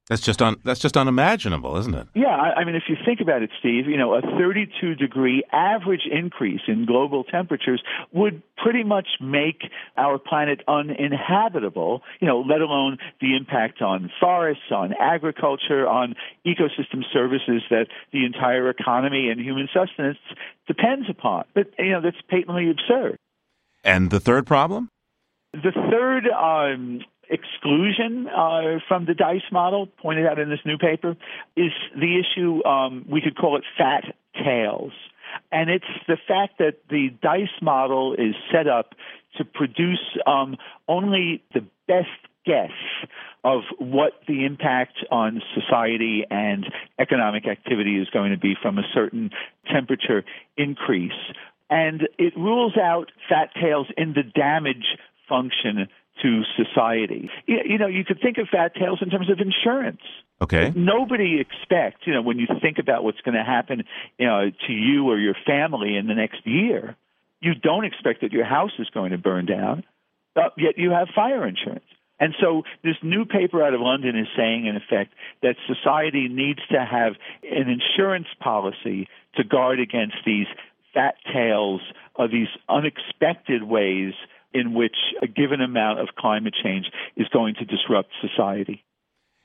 That's 0.09 0.23
just 0.23 0.41
un, 0.41 0.55
that's 0.63 0.79
just 0.79 0.97
unimaginable, 0.97 1.77
isn't 1.79 1.95
it? 1.95 2.07
Yeah, 2.15 2.29
I, 2.29 2.61
I 2.61 2.65
mean, 2.65 2.77
if 2.77 2.85
you 2.89 2.95
think 3.05 3.21
about 3.21 3.43
it, 3.43 3.51
Steve, 3.59 3.87
you 3.89 3.97
know, 3.97 4.15
a 4.15 4.21
32 4.21 4.95
degree 4.95 5.43
average 5.53 6.07
increase 6.09 6.61
in 6.69 6.87
global 6.87 7.25
temperatures 7.25 7.83
would 8.13 8.41
pretty 8.57 8.85
much 8.85 9.09
make 9.21 9.63
our 9.97 10.19
planet 10.19 10.61
uninhabitable. 10.69 12.03
You 12.21 12.29
know, 12.29 12.39
let 12.39 12.61
alone 12.61 12.99
the 13.21 13.37
impact 13.37 13.83
on 13.83 14.09
forests, 14.21 14.71
on 14.71 14.95
agriculture, 15.01 15.89
on 15.89 16.15
ecosystem 16.47 17.03
services 17.13 17.63
that 17.71 17.89
the 18.13 18.25
entire 18.25 18.71
economy 18.71 19.29
and 19.29 19.41
human 19.41 19.69
sustenance 19.75 20.19
depends 20.69 21.11
upon. 21.11 21.47
But 21.53 21.73
you 21.81 21.91
know, 21.91 22.01
that's 22.01 22.17
patently 22.31 22.71
absurd. 22.71 23.19
And 23.87 24.11
the 24.11 24.19
third 24.19 24.47
problem? 24.47 24.91
The 25.53 25.73
third 25.73 26.27
um, 26.29 27.01
exclusion 27.31 28.27
uh, 28.27 28.81
from 28.89 29.07
the 29.07 29.15
DICE 29.15 29.49
model, 29.53 29.87
pointed 29.87 30.27
out 30.27 30.41
in 30.41 30.51
this 30.51 30.59
new 30.67 30.77
paper, 30.77 31.17
is 31.57 31.71
the 31.95 32.21
issue, 32.21 32.65
um, 32.67 33.07
we 33.09 33.21
could 33.21 33.37
call 33.37 33.57
it 33.57 33.63
fat 33.79 34.05
tails. 34.45 34.93
And 35.53 35.71
it's 35.71 35.85
the 36.09 36.17
fact 36.27 36.59
that 36.59 36.81
the 36.91 37.11
DICE 37.23 37.63
model 37.63 38.15
is 38.15 38.35
set 38.53 38.67
up 38.67 38.95
to 39.39 39.45
produce 39.45 40.19
um, 40.27 40.57
only 40.89 41.45
the 41.55 41.65
best 41.87 42.09
guess 42.45 42.71
of 43.45 43.63
what 43.79 44.13
the 44.27 44.45
impact 44.45 44.99
on 45.13 45.43
society 45.55 46.25
and 46.29 46.67
economic 46.99 47.47
activity 47.47 48.01
is 48.01 48.09
going 48.11 48.33
to 48.33 48.39
be 48.39 48.55
from 48.61 48.79
a 48.79 48.85
certain 48.93 49.31
temperature 49.71 50.25
increase 50.57 51.13
and 51.71 52.09
it 52.19 52.37
rules 52.37 52.77
out 52.77 53.11
fat 53.29 53.51
tails 53.61 53.87
in 53.97 54.13
the 54.13 54.23
damage 54.23 54.87
function 55.29 55.89
to 56.23 56.43
society. 56.57 57.31
You, 57.47 57.79
know, 57.79 57.89
you 57.89 58.05
could 58.05 58.21
think 58.21 58.39
of 58.39 58.49
fat 58.49 58.75
tails 58.75 59.01
in 59.03 59.11
terms 59.11 59.31
of 59.31 59.39
insurance. 59.41 60.01
Okay. 60.41 60.73
Nobody 60.75 61.41
expects, 61.41 62.07
you 62.07 62.15
know, 62.15 62.23
when 62.23 62.39
you 62.39 62.47
think 62.61 62.79
about 62.79 63.05
what's 63.05 63.21
going 63.21 63.35
to 63.35 63.45
happen, 63.45 63.85
you 64.19 64.27
know, 64.27 64.51
to 64.67 64.73
you 64.73 65.09
or 65.09 65.19
your 65.19 65.35
family 65.47 65.97
in 65.97 66.07
the 66.07 66.15
next 66.15 66.47
year, 66.47 66.97
you 67.41 67.55
don't 67.55 67.85
expect 67.85 68.23
that 68.23 68.33
your 68.33 68.45
house 68.45 68.73
is 68.79 68.89
going 68.91 69.13
to 69.13 69.19
burn 69.19 69.47
down, 69.47 69.85
but 70.35 70.53
yet 70.57 70.79
you 70.79 70.91
have 70.91 71.09
fire 71.15 71.47
insurance. 71.47 71.85
And 72.19 72.35
so 72.41 72.63
this 72.83 72.97
new 73.03 73.27
paper 73.27 73.63
out 73.63 73.75
of 73.75 73.81
London 73.81 74.19
is 74.19 74.27
saying, 74.37 74.67
in 74.67 74.77
effect, 74.77 75.13
that 75.43 75.57
society 75.67 76.29
needs 76.29 76.61
to 76.71 76.83
have 76.83 77.13
an 77.43 77.69
insurance 77.69 78.29
policy 78.41 79.09
to 79.37 79.45
guard 79.45 79.81
against 79.81 80.17
these 80.25 80.47
fat 80.97 81.17
tails 81.31 81.83
are 82.17 82.27
these 82.27 82.49
unexpected 82.69 83.63
ways 83.63 84.15
in 84.55 84.73
which 84.73 84.97
a 85.23 85.27
given 85.27 85.61
amount 85.61 86.01
of 86.01 86.09
climate 86.19 86.55
change 86.65 86.87
is 87.17 87.29
going 87.29 87.55
to 87.57 87.65
disrupt 87.67 88.09
society. 88.21 88.83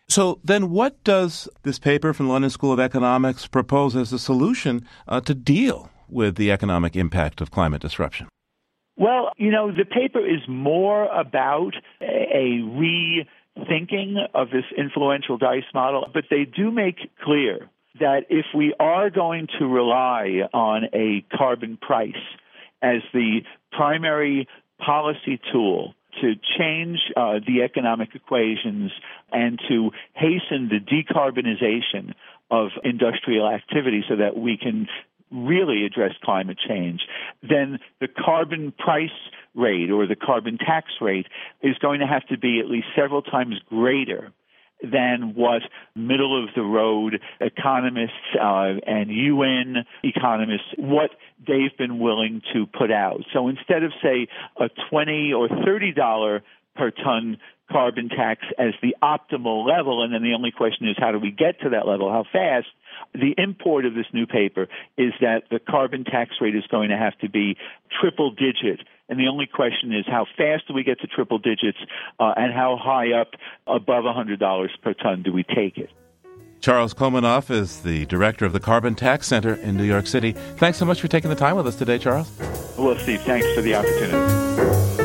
So, 0.07 0.39
then 0.43 0.69
what 0.69 1.03
does 1.03 1.49
this 1.63 1.79
paper 1.79 2.13
from 2.13 2.27
the 2.27 2.31
London 2.31 2.49
School 2.49 2.73
of 2.73 2.79
Economics 2.79 3.47
propose 3.47 3.95
as 3.95 4.11
a 4.11 4.19
solution 4.19 4.87
uh, 5.07 5.21
to 5.21 5.33
deal 5.33 5.89
with 6.09 6.35
the 6.35 6.51
economic 6.51 6.95
impact 6.95 7.41
of 7.41 7.51
climate 7.51 7.81
disruption? 7.81 8.27
Well, 8.97 9.31
you 9.37 9.51
know, 9.51 9.71
the 9.71 9.85
paper 9.85 10.19
is 10.19 10.41
more 10.47 11.05
about 11.05 11.73
a 12.01 12.59
rethinking 12.77 14.15
of 14.33 14.49
this 14.49 14.65
influential 14.77 15.37
DICE 15.37 15.63
model, 15.73 16.07
but 16.13 16.25
they 16.29 16.45
do 16.45 16.71
make 16.71 17.09
clear 17.23 17.69
that 17.99 18.25
if 18.29 18.45
we 18.55 18.73
are 18.79 19.09
going 19.09 19.47
to 19.59 19.65
rely 19.67 20.47
on 20.53 20.85
a 20.93 21.25
carbon 21.35 21.77
price 21.77 22.13
as 22.81 23.01
the 23.13 23.41
primary 23.71 24.47
policy 24.79 25.39
tool 25.51 25.93
to 26.19 26.33
change 26.57 26.99
uh, 27.15 27.39
the 27.45 27.61
economic 27.63 28.09
equations 28.15 28.91
and 29.31 29.59
to 29.69 29.91
hasten 30.13 30.69
the 30.69 30.79
decarbonization 30.79 32.13
of 32.49 32.69
industrial 32.83 33.47
activity 33.47 34.03
so 34.09 34.17
that 34.17 34.37
we 34.37 34.57
can 34.57 34.87
really 35.31 35.85
address 35.85 36.11
climate 36.21 36.57
change, 36.67 37.01
then 37.41 37.79
the 38.01 38.07
carbon 38.07 38.73
price 38.77 39.09
rate 39.55 39.89
or 39.89 40.05
the 40.05 40.15
carbon 40.15 40.57
tax 40.57 40.87
rate 40.99 41.27
is 41.61 41.77
going 41.77 42.01
to 42.01 42.07
have 42.07 42.25
to 42.27 42.37
be 42.37 42.59
at 42.59 42.69
least 42.69 42.87
several 42.95 43.21
times 43.21 43.55
greater 43.69 44.33
than 44.81 45.33
what 45.35 45.61
middle 45.95 46.43
of 46.43 46.49
the 46.55 46.61
road 46.61 47.19
economists 47.39 48.11
uh, 48.39 48.73
and 48.85 49.09
UN 49.09 49.85
economists 50.03 50.73
what 50.77 51.11
they've 51.47 51.75
been 51.77 51.99
willing 51.99 52.41
to 52.53 52.65
put 52.65 52.91
out. 52.91 53.21
So 53.33 53.47
instead 53.47 53.83
of 53.83 53.91
say 54.01 54.27
a 54.59 54.69
20 54.89 55.33
or 55.33 55.49
30 55.49 55.93
dollar 55.93 56.43
per 56.75 56.91
ton 56.91 57.37
carbon 57.71 58.09
tax 58.09 58.41
as 58.57 58.73
the 58.81 58.95
optimal 59.01 59.65
level 59.65 60.03
and 60.03 60.13
then 60.13 60.23
the 60.23 60.33
only 60.33 60.51
question 60.51 60.89
is 60.89 60.95
how 60.99 61.11
do 61.11 61.19
we 61.19 61.31
get 61.31 61.61
to 61.61 61.69
that 61.69 61.87
level 61.87 62.11
how 62.11 62.25
fast 62.31 62.67
the 63.13 63.33
import 63.37 63.85
of 63.85 63.93
this 63.93 64.07
new 64.13 64.25
paper 64.25 64.67
is 64.97 65.13
that 65.21 65.43
the 65.49 65.59
carbon 65.59 66.03
tax 66.03 66.35
rate 66.41 66.55
is 66.55 66.65
going 66.67 66.89
to 66.89 66.97
have 66.97 67.17
to 67.19 67.29
be 67.29 67.57
triple 67.99 68.31
digit 68.31 68.81
and 69.11 69.19
the 69.19 69.27
only 69.27 69.45
question 69.45 69.93
is 69.93 70.05
how 70.07 70.25
fast 70.37 70.69
do 70.69 70.73
we 70.73 70.83
get 70.83 71.01
to 71.01 71.07
triple 71.07 71.37
digits 71.37 71.77
uh, 72.17 72.33
and 72.37 72.53
how 72.53 72.77
high 72.81 73.11
up 73.11 73.31
above 73.67 74.05
$100 74.05 74.67
per 74.81 74.93
ton 74.93 75.21
do 75.21 75.33
we 75.33 75.43
take 75.43 75.77
it? 75.77 75.89
Charles 76.61 76.93
Komanoff 76.93 77.51
is 77.51 77.81
the 77.81 78.05
director 78.05 78.45
of 78.45 78.53
the 78.53 78.59
Carbon 78.61 78.95
Tax 78.95 79.27
Center 79.27 79.55
in 79.55 79.75
New 79.75 79.83
York 79.83 80.07
City. 80.07 80.31
Thanks 80.31 80.77
so 80.77 80.85
much 80.85 81.01
for 81.01 81.09
taking 81.09 81.29
the 81.29 81.35
time 81.35 81.57
with 81.57 81.67
us 81.67 81.75
today, 81.75 81.97
Charles. 81.97 82.31
Well, 82.77 82.97
Steve, 82.99 83.21
thanks 83.23 83.51
for 83.53 83.61
the 83.61 83.75
opportunity. 83.75 85.00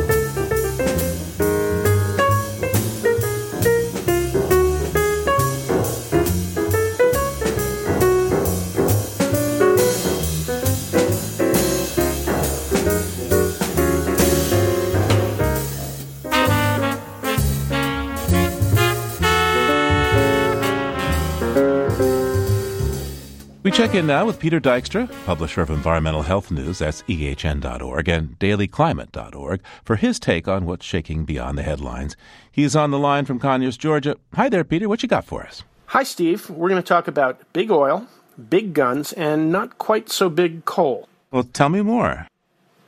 Check 23.71 23.95
in 23.95 24.07
now 24.07 24.27
with 24.27 24.39
Peter 24.39 24.61
Dykstra, 24.61 25.11
publisher 25.25 25.63
of 25.63 25.71
Environmental 25.71 26.23
Health 26.23 26.51
News, 26.51 26.81
that's 26.81 27.03
ehn.org, 27.03 28.09
and 28.09 28.39
dailyclimate.org, 28.39 29.61
for 29.85 29.97
his 29.97 30.21
take 30.21 30.47
on 30.47 30.67
what's 30.67 30.85
shaking 30.85 31.25
beyond 31.25 31.57
the 31.57 31.63
headlines. 31.63 32.17
He's 32.53 32.77
on 32.77 32.91
the 32.91 32.99
line 32.99 33.25
from 33.25 33.39
Conyers, 33.39 33.77
Georgia. 33.77 34.17
Hi 34.35 34.49
there, 34.49 34.65
Peter. 34.65 34.89
What 34.89 35.03
you 35.03 35.09
got 35.09 35.25
for 35.25 35.43
us? 35.43 35.65
Hi, 35.87 36.03
Steve. 36.03 36.51
We're 36.51 36.69
going 36.69 36.83
to 36.83 36.87
talk 36.87 37.09
about 37.09 37.41
big 37.53 37.71
oil, 37.71 38.07
big 38.51 38.75
guns, 38.75 39.13
and 39.13 39.51
not 39.51 39.79
quite 39.79 40.11
so 40.11 40.29
big 40.29 40.65
coal. 40.65 41.09
Well, 41.31 41.45
tell 41.45 41.69
me 41.69 41.83
more. 41.83 42.29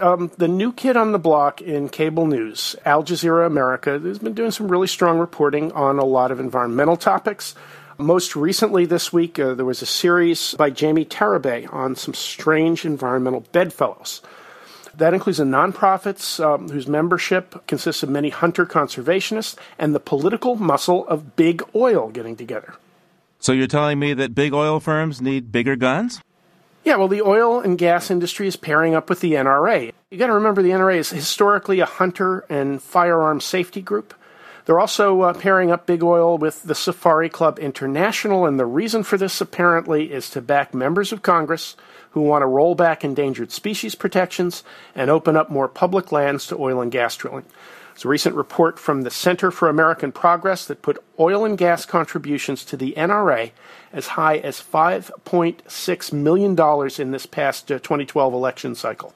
Um, 0.01 0.31
the 0.37 0.49
new 0.49 0.73
kid 0.73 0.97
on 0.97 1.13
the 1.13 1.19
block 1.19 1.61
in 1.61 1.89
cable 1.89 2.27
news, 2.27 2.77
Al 2.85 3.03
Jazeera 3.03 3.47
America, 3.47 3.99
has 3.99 4.19
been 4.21 4.35
doing 4.35 4.53
some 4.53 4.69
really 4.69 4.87
strong 4.87 5.19
reporting 5.19 5.73
on 5.73 5.99
a 5.99 6.05
lot 6.05 6.31
of 6.31 6.39
environmental 6.39 6.97
topics. 6.97 7.55
Most 8.01 8.37
recently 8.37 8.87
this 8.87 9.13
week, 9.13 9.41
uh, 9.41 9.55
there 9.55 9.65
was 9.65 9.83
a 9.83 9.87
series 9.87 10.55
by 10.55 10.71
Jamie 10.71 11.05
Tarabay 11.05 11.73
on 11.75 11.97
some 11.97 12.15
strange 12.15 12.85
environmental 12.85 13.41
bedfellows. 13.51 14.23
That 14.95 15.15
includes 15.15 15.39
the 15.39 15.45
nonprofits 15.45 16.39
um, 16.39 16.69
whose 16.69 16.87
membership 16.87 17.67
consists 17.67 18.05
of 18.05 18.09
many 18.09 18.29
hunter 18.29 18.65
conservationists 18.65 19.57
and 19.81 19.97
the 19.97 20.01
political 20.01 20.55
muscle 20.55 21.09
of 21.09 21.35
big 21.35 21.61
oil 21.75 22.09
getting 22.11 22.37
together. 22.37 22.75
So 23.41 23.51
you're 23.51 23.67
telling 23.67 23.99
me 23.99 24.15
that 24.15 24.33
big 24.33 24.55
oil 24.55 24.79
firms 24.79 25.21
need 25.21 25.51
bigger 25.51 25.75
guns? 25.75 26.21
Yeah, 26.85 26.97
well, 26.97 27.09
the 27.09 27.23
oil 27.23 27.59
and 27.59 27.77
gas 27.77 28.13
industry 28.13 28.47
is 28.47 28.55
pairing 28.55 28.95
up 28.95 29.11
with 29.11 29.19
the 29.19 29.33
NRA. 29.33 29.93
You 30.13 30.19
got 30.19 30.29
to 30.29 30.35
remember 30.35 30.63
the 30.63 30.71
NRA 30.71 30.99
is 30.99 31.11
historically 31.11 31.81
a 31.81 31.87
hunter 31.87 32.45
and 32.49 32.81
firearm 32.81 33.41
safety 33.41 33.83
group. 33.83 34.15
They're 34.69 34.79
also 34.79 35.23
uh, 35.23 35.33
pairing 35.33 35.71
up 35.71 35.87
big 35.87 36.03
oil 36.03 36.37
with 36.37 36.65
the 36.65 36.75
Safari 36.75 37.31
Club 37.31 37.59
International, 37.59 38.45
and 38.45 38.61
the 38.61 38.67
reason 38.67 39.03
for 39.03 39.17
this 39.17 39.41
apparently 39.41 40.13
is 40.13 40.29
to 40.29 40.43
back 40.43 40.75
members 40.75 41.11
of 41.11 41.23
Congress 41.23 41.75
who 42.11 42.21
want 42.21 42.43
to 42.43 42.47
roll 42.47 42.75
back 42.75 43.03
endangered 43.03 43.51
species 43.51 43.95
protections 43.95 44.63
and 44.95 45.09
open 45.09 45.39
up 45.39 45.49
more 45.49 45.69
public 45.69 46.13
lands 46.13 46.47
to 46.49 46.57
oil 46.59 46.83
and 46.83 46.93
gas 46.93 47.17
drilling. 47.17 47.47
It's 47.95 48.05
a 48.05 48.09
recent 48.09 48.35
report 48.35 48.79
from 48.79 49.05
the 49.05 49.11
Center 49.11 49.51
for 49.51 49.71
American 49.71 50.13
Progress 50.13 50.67
that 50.67 50.83
put 50.83 51.03
oil 51.19 51.47
and 51.47 51.57
gas 51.57 51.87
contributions 51.87 52.63
to 52.67 52.77
the 52.77 52.93
NRA 52.95 53.53
as 53.91 54.09
high 54.09 54.37
as 54.37 54.61
$5.6 54.61 56.13
million 56.13 57.01
in 57.01 57.11
this 57.11 57.25
past 57.25 57.73
uh, 57.73 57.79
2012 57.79 58.35
election 58.35 58.75
cycle. 58.75 59.15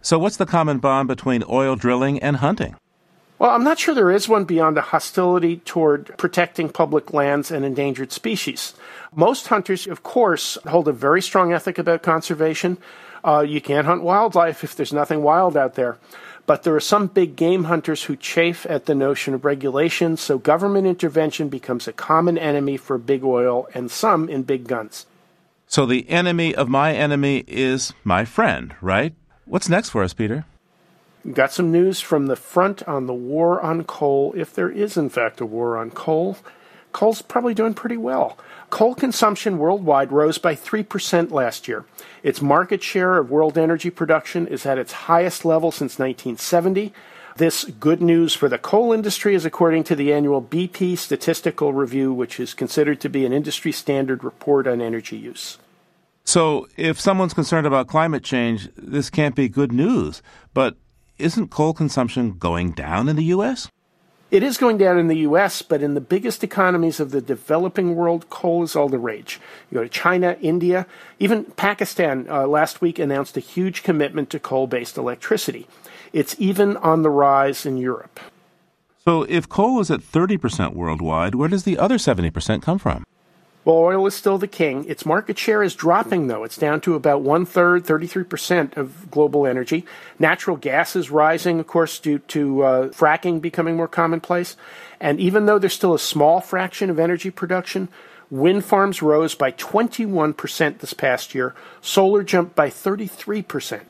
So, 0.00 0.18
what's 0.18 0.38
the 0.38 0.46
common 0.46 0.78
bond 0.78 1.08
between 1.08 1.44
oil 1.46 1.76
drilling 1.76 2.18
and 2.20 2.38
hunting? 2.38 2.76
Well, 3.38 3.50
I'm 3.52 3.62
not 3.62 3.78
sure 3.78 3.94
there 3.94 4.10
is 4.10 4.28
one 4.28 4.44
beyond 4.44 4.78
a 4.78 4.82
hostility 4.82 5.58
toward 5.58 6.16
protecting 6.16 6.70
public 6.70 7.12
lands 7.12 7.52
and 7.52 7.64
endangered 7.64 8.10
species. 8.10 8.74
Most 9.14 9.46
hunters, 9.46 9.86
of 9.86 10.02
course, 10.02 10.58
hold 10.66 10.88
a 10.88 10.92
very 10.92 11.22
strong 11.22 11.52
ethic 11.52 11.78
about 11.78 12.02
conservation. 12.02 12.78
Uh, 13.24 13.44
you 13.46 13.60
can't 13.60 13.86
hunt 13.86 14.02
wildlife 14.02 14.64
if 14.64 14.74
there's 14.74 14.92
nothing 14.92 15.22
wild 15.22 15.56
out 15.56 15.74
there. 15.74 15.98
But 16.46 16.64
there 16.64 16.74
are 16.74 16.80
some 16.80 17.06
big 17.06 17.36
game 17.36 17.64
hunters 17.64 18.04
who 18.04 18.16
chafe 18.16 18.66
at 18.66 18.86
the 18.86 18.94
notion 18.94 19.34
of 19.34 19.44
regulation, 19.44 20.16
so 20.16 20.38
government 20.38 20.86
intervention 20.86 21.48
becomes 21.48 21.86
a 21.86 21.92
common 21.92 22.38
enemy 22.38 22.76
for 22.76 22.98
big 22.98 23.22
oil 23.22 23.68
and 23.74 23.90
some 23.90 24.28
in 24.28 24.42
big 24.42 24.66
guns. 24.66 25.06
So 25.68 25.86
the 25.86 26.08
enemy 26.08 26.54
of 26.54 26.68
my 26.68 26.94
enemy 26.94 27.44
is 27.46 27.92
my 28.02 28.24
friend, 28.24 28.74
right? 28.80 29.14
What's 29.44 29.68
next 29.68 29.90
for 29.90 30.02
us, 30.02 30.14
Peter? 30.14 30.44
Got 31.32 31.52
some 31.52 31.72
news 31.72 32.00
from 32.00 32.26
the 32.26 32.36
front 32.36 32.86
on 32.88 33.06
the 33.06 33.14
war 33.14 33.60
on 33.60 33.84
coal, 33.84 34.32
if 34.36 34.54
there 34.54 34.70
is 34.70 34.96
in 34.96 35.10
fact 35.10 35.40
a 35.40 35.46
war 35.46 35.76
on 35.76 35.90
coal. 35.90 36.36
Coal's 36.92 37.22
probably 37.22 37.54
doing 37.54 37.74
pretty 37.74 37.96
well. 37.96 38.38
Coal 38.70 38.94
consumption 38.94 39.58
worldwide 39.58 40.10
rose 40.10 40.38
by 40.38 40.54
3% 40.54 41.30
last 41.30 41.68
year. 41.68 41.84
Its 42.22 42.40
market 42.40 42.82
share 42.82 43.18
of 43.18 43.30
world 43.30 43.58
energy 43.58 43.90
production 43.90 44.46
is 44.46 44.64
at 44.64 44.78
its 44.78 44.92
highest 44.92 45.44
level 45.44 45.70
since 45.70 45.98
1970. 45.98 46.92
This 47.36 47.64
good 47.64 48.02
news 48.02 48.34
for 48.34 48.48
the 48.48 48.58
coal 48.58 48.92
industry 48.92 49.34
is 49.34 49.44
according 49.44 49.84
to 49.84 49.96
the 49.96 50.12
annual 50.12 50.42
BP 50.42 50.98
Statistical 50.98 51.72
Review, 51.72 52.12
which 52.12 52.40
is 52.40 52.54
considered 52.54 53.00
to 53.00 53.08
be 53.08 53.24
an 53.24 53.32
industry 53.32 53.70
standard 53.70 54.24
report 54.24 54.66
on 54.66 54.80
energy 54.80 55.16
use. 55.16 55.58
So, 56.24 56.66
if 56.76 57.00
someone's 57.00 57.32
concerned 57.32 57.66
about 57.66 57.86
climate 57.86 58.24
change, 58.24 58.68
this 58.76 59.08
can't 59.08 59.34
be 59.34 59.48
good 59.48 59.72
news. 59.72 60.20
But 60.52 60.76
isn't 61.18 61.50
coal 61.50 61.74
consumption 61.74 62.38
going 62.38 62.72
down 62.72 63.08
in 63.08 63.16
the 63.16 63.24
U.S.? 63.24 63.68
It 64.30 64.42
is 64.42 64.58
going 64.58 64.76
down 64.76 64.98
in 64.98 65.08
the 65.08 65.18
US, 65.18 65.62
but 65.62 65.82
in 65.82 65.94
the 65.94 66.02
biggest 66.02 66.44
economies 66.44 67.00
of 67.00 67.12
the 67.12 67.22
developing 67.22 67.96
world, 67.96 68.28
coal 68.28 68.62
is 68.62 68.76
all 68.76 68.90
the 68.90 68.98
rage. 68.98 69.40
You 69.70 69.76
go 69.76 69.82
to 69.84 69.88
China, 69.88 70.36
India, 70.42 70.86
even 71.18 71.44
Pakistan 71.44 72.26
uh, 72.28 72.46
last 72.46 72.82
week 72.82 72.98
announced 72.98 73.38
a 73.38 73.40
huge 73.40 73.82
commitment 73.82 74.28
to 74.30 74.38
coal 74.38 74.66
based 74.66 74.98
electricity. 74.98 75.66
It's 76.12 76.36
even 76.38 76.76
on 76.76 77.02
the 77.02 77.10
rise 77.10 77.64
in 77.64 77.78
Europe. 77.78 78.20
So, 79.04 79.22
if 79.22 79.48
coal 79.48 79.80
is 79.80 79.90
at 79.90 80.00
30% 80.00 80.74
worldwide, 80.74 81.34
where 81.34 81.48
does 81.48 81.64
the 81.64 81.78
other 81.78 81.96
70% 81.96 82.60
come 82.60 82.78
from? 82.78 83.04
Well, 83.68 83.76
oil 83.76 84.06
is 84.06 84.14
still 84.14 84.38
the 84.38 84.48
king. 84.48 84.86
Its 84.88 85.04
market 85.04 85.38
share 85.38 85.62
is 85.62 85.74
dropping, 85.74 86.28
though. 86.28 86.42
It's 86.42 86.56
down 86.56 86.80
to 86.80 86.94
about 86.94 87.20
one 87.20 87.44
third, 87.44 87.84
33% 87.84 88.78
of 88.78 89.10
global 89.10 89.46
energy. 89.46 89.84
Natural 90.18 90.56
gas 90.56 90.96
is 90.96 91.10
rising, 91.10 91.60
of 91.60 91.66
course, 91.66 91.98
due 91.98 92.20
to 92.20 92.62
uh, 92.62 92.88
fracking 92.88 93.42
becoming 93.42 93.76
more 93.76 93.86
commonplace. 93.86 94.56
And 95.00 95.20
even 95.20 95.44
though 95.44 95.58
there's 95.58 95.74
still 95.74 95.92
a 95.92 95.98
small 95.98 96.40
fraction 96.40 96.88
of 96.88 96.98
energy 96.98 97.30
production, 97.30 97.90
wind 98.30 98.64
farms 98.64 99.02
rose 99.02 99.34
by 99.34 99.52
21% 99.52 100.78
this 100.78 100.94
past 100.94 101.34
year, 101.34 101.54
solar 101.82 102.22
jumped 102.22 102.56
by 102.56 102.70
33%. 102.70 103.82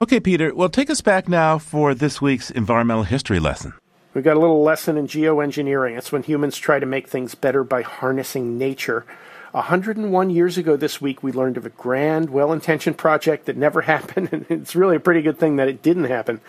Okay, 0.00 0.20
Peter, 0.20 0.54
well, 0.54 0.68
take 0.68 0.90
us 0.90 1.00
back 1.00 1.28
now 1.28 1.58
for 1.58 1.92
this 1.92 2.22
week's 2.22 2.52
environmental 2.52 3.02
history 3.02 3.40
lesson. 3.40 3.72
We've 4.18 4.24
got 4.24 4.36
a 4.36 4.40
little 4.40 4.64
lesson 4.64 4.98
in 4.98 5.06
geoengineering. 5.06 5.96
It's 5.96 6.10
when 6.10 6.24
humans 6.24 6.56
try 6.56 6.80
to 6.80 6.86
make 6.86 7.06
things 7.06 7.36
better 7.36 7.62
by 7.62 7.82
harnessing 7.82 8.58
nature. 8.58 9.06
101 9.52 10.30
years 10.30 10.58
ago 10.58 10.76
this 10.76 11.00
week, 11.00 11.22
we 11.22 11.30
learned 11.30 11.56
of 11.56 11.64
a 11.64 11.70
grand, 11.70 12.30
well 12.30 12.52
intentioned 12.52 12.98
project 12.98 13.46
that 13.46 13.56
never 13.56 13.80
happened, 13.82 14.30
and 14.32 14.44
it's 14.48 14.74
really 14.74 14.96
a 14.96 15.00
pretty 15.00 15.22
good 15.22 15.38
thing 15.38 15.54
that 15.54 15.68
it 15.68 15.84
didn't 15.84 16.06
happen. 16.06 16.40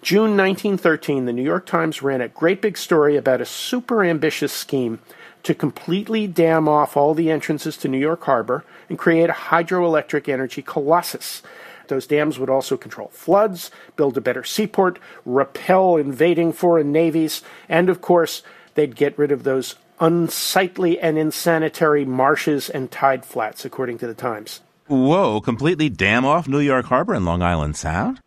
June 0.00 0.34
1913, 0.34 1.26
the 1.26 1.34
New 1.34 1.42
York 1.42 1.66
Times 1.66 2.00
ran 2.00 2.22
a 2.22 2.28
great 2.28 2.62
big 2.62 2.78
story 2.78 3.18
about 3.18 3.42
a 3.42 3.44
super 3.44 4.02
ambitious 4.02 4.54
scheme 4.54 4.98
to 5.42 5.54
completely 5.54 6.26
dam 6.26 6.68
off 6.68 6.96
all 6.96 7.12
the 7.12 7.30
entrances 7.30 7.76
to 7.76 7.88
New 7.88 7.98
York 7.98 8.22
Harbor 8.24 8.64
and 8.88 8.98
create 8.98 9.28
a 9.28 9.34
hydroelectric 9.34 10.26
energy 10.26 10.62
colossus. 10.62 11.42
Those 11.90 12.06
dams 12.06 12.38
would 12.38 12.48
also 12.48 12.78
control 12.78 13.08
floods, 13.08 13.70
build 13.96 14.16
a 14.16 14.22
better 14.22 14.44
seaport, 14.44 14.98
repel 15.26 15.96
invading 15.96 16.54
foreign 16.54 16.92
navies, 16.92 17.42
and 17.68 17.90
of 17.90 18.00
course, 18.00 18.42
they'd 18.74 18.96
get 18.96 19.18
rid 19.18 19.32
of 19.32 19.42
those 19.42 19.74
unsightly 20.00 20.98
and 20.98 21.18
insanitary 21.18 22.04
marshes 22.06 22.70
and 22.70 22.90
tide 22.90 23.24
flats, 23.24 23.64
according 23.64 23.98
to 23.98 24.06
the 24.06 24.14
Times. 24.14 24.60
Whoa, 24.86 25.40
completely 25.40 25.88
dam 25.88 26.24
off 26.24 26.48
New 26.48 26.60
York 26.60 26.86
Harbor 26.86 27.12
and 27.12 27.24
Long 27.24 27.42
Island 27.42 27.76
Sound? 27.76 28.20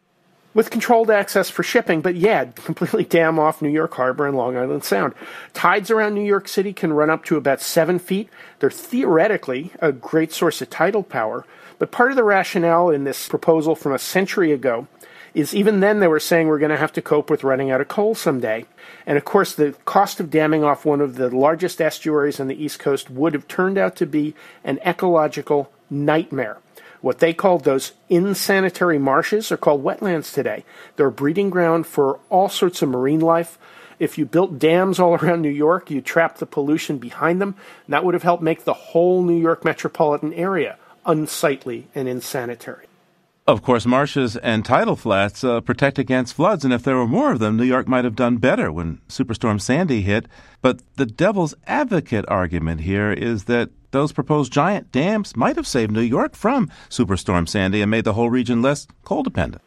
With 0.53 0.69
controlled 0.69 1.09
access 1.09 1.49
for 1.49 1.63
shipping, 1.63 2.01
but 2.01 2.15
yeah, 2.15 2.45
completely 2.45 3.05
dam 3.05 3.39
off 3.39 3.61
New 3.61 3.69
York 3.69 3.93
Harbor 3.95 4.27
and 4.27 4.37
Long 4.37 4.55
Island 4.55 4.83
Sound. 4.83 5.13
Tides 5.53 5.89
around 5.89 6.13
New 6.13 6.23
York 6.23 6.47
City 6.47 6.73
can 6.73 6.93
run 6.93 7.09
up 7.09 7.25
to 7.25 7.37
about 7.37 7.59
seven 7.59 7.97
feet. 7.97 8.29
They're 8.59 8.69
theoretically 8.69 9.71
a 9.79 9.91
great 9.91 10.31
source 10.31 10.61
of 10.61 10.69
tidal 10.69 11.01
power, 11.01 11.43
but 11.83 11.91
part 11.91 12.11
of 12.11 12.15
the 12.15 12.23
rationale 12.23 12.89
in 12.89 13.03
this 13.03 13.27
proposal 13.27 13.75
from 13.75 13.91
a 13.91 13.99
century 13.99 14.53
ago 14.53 14.87
is 15.33 15.53
even 15.53 15.81
then 15.81 15.99
they 15.99 16.07
were 16.07 16.17
saying 16.17 16.47
we're 16.47 16.57
going 16.57 16.71
to 16.71 16.77
have 16.77 16.93
to 16.93 17.01
cope 17.01 17.29
with 17.29 17.43
running 17.43 17.71
out 17.71 17.81
of 17.81 17.89
coal 17.89 18.15
someday. 18.15 18.65
And 19.05 19.17
of 19.17 19.25
course, 19.25 19.53
the 19.53 19.75
cost 19.83 20.21
of 20.21 20.31
damming 20.31 20.63
off 20.63 20.85
one 20.85 21.01
of 21.01 21.15
the 21.15 21.29
largest 21.29 21.81
estuaries 21.81 22.39
on 22.39 22.47
the 22.47 22.55
East 22.55 22.79
Coast 22.79 23.09
would 23.09 23.33
have 23.33 23.49
turned 23.49 23.77
out 23.77 23.97
to 23.97 24.05
be 24.05 24.33
an 24.63 24.79
ecological 24.85 25.73
nightmare. 25.89 26.57
What 27.01 27.19
they 27.19 27.33
called 27.33 27.65
those 27.65 27.91
insanitary 28.07 28.97
marshes 28.97 29.51
are 29.51 29.57
called 29.57 29.83
wetlands 29.83 30.33
today. 30.33 30.63
They're 30.95 31.07
a 31.07 31.11
breeding 31.11 31.49
ground 31.49 31.85
for 31.85 32.21
all 32.29 32.47
sorts 32.47 32.81
of 32.81 32.87
marine 32.87 33.19
life. 33.19 33.57
If 33.99 34.17
you 34.17 34.25
built 34.25 34.57
dams 34.57 35.01
all 35.01 35.15
around 35.21 35.41
New 35.41 35.49
York, 35.49 35.91
you 35.91 35.99
trap 35.99 36.37
the 36.37 36.45
pollution 36.45 36.97
behind 36.97 37.41
them, 37.41 37.57
that 37.89 38.05
would 38.05 38.13
have 38.13 38.23
helped 38.23 38.41
make 38.41 38.63
the 38.63 38.71
whole 38.71 39.21
New 39.21 39.37
York 39.37 39.65
metropolitan 39.65 40.33
area 40.33 40.77
unsightly 41.05 41.87
and 41.95 42.07
insanitary. 42.07 42.85
Of 43.45 43.61
course, 43.61 43.85
marshes 43.85 44.37
and 44.37 44.63
tidal 44.63 44.95
flats 44.95 45.43
uh, 45.43 45.59
protect 45.59 45.99
against 45.99 46.33
floods, 46.33 46.63
and 46.63 46.73
if 46.73 46.83
there 46.83 46.95
were 46.95 47.07
more 47.07 47.33
of 47.33 47.39
them, 47.39 47.57
New 47.57 47.65
York 47.65 47.89
might 47.89 48.05
have 48.05 48.15
done 48.15 48.37
better 48.37 48.71
when 48.71 49.01
Superstorm 49.09 49.59
Sandy 49.59 50.01
hit. 50.01 50.27
But 50.61 50.81
the 50.95 51.05
devil's 51.05 51.53
advocate 51.67 52.23
argument 52.29 52.81
here 52.81 53.11
is 53.11 53.43
that 53.45 53.69
those 53.91 54.13
proposed 54.13 54.53
giant 54.53 54.93
dams 54.93 55.35
might 55.35 55.57
have 55.57 55.67
saved 55.67 55.91
New 55.91 55.99
York 56.01 56.35
from 56.35 56.71
Superstorm 56.89 57.49
Sandy 57.49 57.81
and 57.81 57.91
made 57.91 58.05
the 58.05 58.13
whole 58.13 58.29
region 58.29 58.61
less 58.61 58.87
coal 59.03 59.23
dependent. 59.23 59.61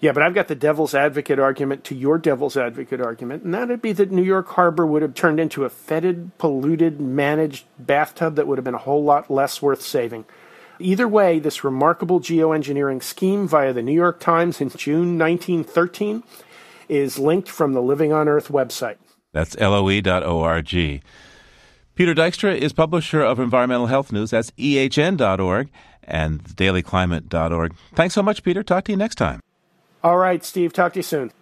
Yeah, 0.00 0.10
but 0.10 0.24
I've 0.24 0.34
got 0.34 0.48
the 0.48 0.56
devil's 0.56 0.92
advocate 0.92 1.38
argument 1.38 1.84
to 1.84 1.94
your 1.94 2.18
devil's 2.18 2.56
advocate 2.56 3.00
argument, 3.00 3.44
and 3.44 3.54
that'd 3.54 3.80
be 3.80 3.92
that 3.92 4.10
New 4.10 4.24
York 4.24 4.48
Harbor 4.48 4.84
would 4.84 5.00
have 5.00 5.14
turned 5.14 5.38
into 5.38 5.64
a 5.64 5.70
fetid, 5.70 6.36
polluted, 6.38 7.00
managed 7.00 7.66
bathtub 7.78 8.34
that 8.34 8.48
would 8.48 8.58
have 8.58 8.64
been 8.64 8.74
a 8.74 8.78
whole 8.78 9.04
lot 9.04 9.30
less 9.30 9.62
worth 9.62 9.80
saving. 9.80 10.24
Either 10.78 11.06
way, 11.06 11.38
this 11.38 11.64
remarkable 11.64 12.20
geoengineering 12.20 13.02
scheme 13.02 13.46
via 13.46 13.72
the 13.72 13.82
New 13.82 13.92
York 13.92 14.20
Times 14.20 14.60
in 14.60 14.70
June 14.70 15.18
1913 15.18 16.22
is 16.88 17.18
linked 17.18 17.48
from 17.48 17.72
the 17.72 17.82
Living 17.82 18.12
on 18.12 18.28
Earth 18.28 18.48
website. 18.48 18.96
That's 19.32 19.56
loe.org. 19.56 21.02
Peter 21.94 22.14
Dykstra 22.14 22.56
is 22.56 22.72
publisher 22.72 23.22
of 23.22 23.38
Environmental 23.38 23.86
Health 23.86 24.12
News. 24.12 24.30
That's 24.30 24.50
ehn.org 24.52 25.70
and 26.04 26.42
dailyclimate.org. 26.44 27.74
Thanks 27.94 28.14
so 28.14 28.22
much, 28.22 28.42
Peter. 28.42 28.62
Talk 28.62 28.84
to 28.84 28.92
you 28.92 28.96
next 28.96 29.16
time. 29.16 29.40
All 30.02 30.18
right, 30.18 30.44
Steve. 30.44 30.72
Talk 30.72 30.94
to 30.94 30.98
you 30.98 31.02
soon. 31.02 31.32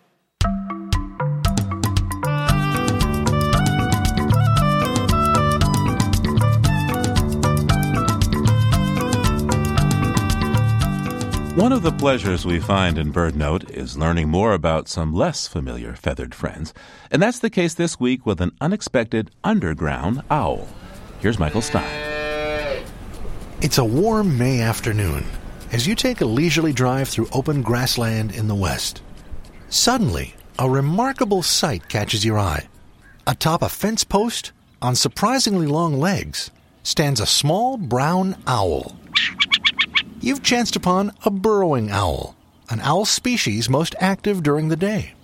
One 11.57 11.73
of 11.73 11.83
the 11.83 11.91
pleasures 11.91 12.47
we 12.47 12.61
find 12.61 12.97
in 12.97 13.13
BirdNote 13.13 13.71
is 13.71 13.99
learning 13.99 14.29
more 14.29 14.53
about 14.53 14.87
some 14.87 15.13
less 15.13 15.49
familiar 15.49 15.95
feathered 15.95 16.33
friends. 16.33 16.73
And 17.11 17.21
that's 17.21 17.41
the 17.41 17.51
case 17.51 17.75
this 17.75 17.99
week 17.99 18.25
with 18.25 18.41
an 18.41 18.53
unexpected 18.61 19.33
underground 19.43 20.23
owl. 20.31 20.69
Here's 21.19 21.41
Michael 21.41 21.61
Stein. 21.61 21.91
It's 23.61 23.79
a 23.79 23.85
warm 23.85 24.39
May 24.39 24.61
afternoon 24.61 25.25
as 25.73 25.89
you 25.89 25.97
take 25.97 26.21
a 26.21 26.25
leisurely 26.25 26.73
drive 26.73 27.09
through 27.09 27.29
open 27.33 27.63
grassland 27.63 28.33
in 28.33 28.47
the 28.47 28.55
west. 28.55 29.03
Suddenly, 29.71 30.37
a 30.57 30.71
remarkable 30.71 31.43
sight 31.43 31.89
catches 31.89 32.25
your 32.25 32.39
eye. 32.39 32.69
Atop 33.27 33.63
a 33.63 33.69
fence 33.69 34.05
post, 34.05 34.53
on 34.81 34.95
surprisingly 34.95 35.67
long 35.67 35.99
legs, 35.99 36.53
stands 36.85 37.19
a 37.19 37.27
small 37.27 37.77
brown 37.77 38.37
owl 38.47 38.95
you've 40.21 40.43
chanced 40.43 40.77
upon 40.77 41.13
a 41.25 41.31
burrowing 41.31 41.91
owl, 41.91 42.37
an 42.69 42.81
owl 42.81 43.05
species 43.05 43.69
most 43.69 43.95
active 44.01 44.43
during 44.43 44.69
the 44.69 44.77
day. 44.77 45.15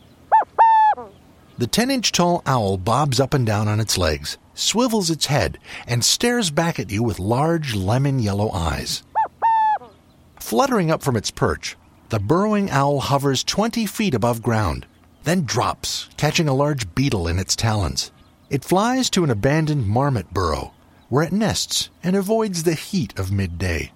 The 1.59 1.67
10 1.67 1.91
inch 1.91 2.13
tall 2.13 2.43
owl 2.45 2.77
bobs 2.77 3.19
up 3.19 3.33
and 3.33 3.47
down 3.47 3.69
on 3.69 3.81
its 3.81 3.97
legs, 3.97 4.37
swivels 4.55 5.11
its 5.11 5.27
head, 5.27 5.59
and 5.87 6.05
stares 6.05 6.51
back 6.51 6.79
at 6.79 6.91
you 6.91 7.03
with 7.03 7.19
large 7.19 7.75
lemon 7.75 8.19
yellow 8.19 8.51
eyes. 8.51 9.03
Fluttering 10.39 10.91
up 10.91 11.03
from 11.03 11.17
its 11.17 11.31
perch, 11.31 11.77
the 12.11 12.19
burrowing 12.19 12.71
owl 12.71 13.01
hovers 13.01 13.43
20 13.43 13.87
feet 13.87 14.15
above 14.15 14.43
ground, 14.43 14.87
then 15.25 15.45
drops, 15.45 16.09
catching 16.17 16.49
a 16.49 16.55
large 16.55 16.95
beetle 16.95 17.27
in 17.27 17.39
its 17.39 17.57
talons. 17.57 18.13
It 18.49 18.65
flies 18.65 19.11
to 19.11 19.25
an 19.25 19.31
abandoned 19.31 19.89
marmot 19.89 20.33
burrow, 20.33 20.73
where 21.09 21.25
it 21.25 21.33
nests 21.33 21.91
and 22.03 22.15
avoids 22.15 22.63
the 22.63 22.75
heat 22.75 23.19
of 23.19 23.33
midday. 23.33 23.93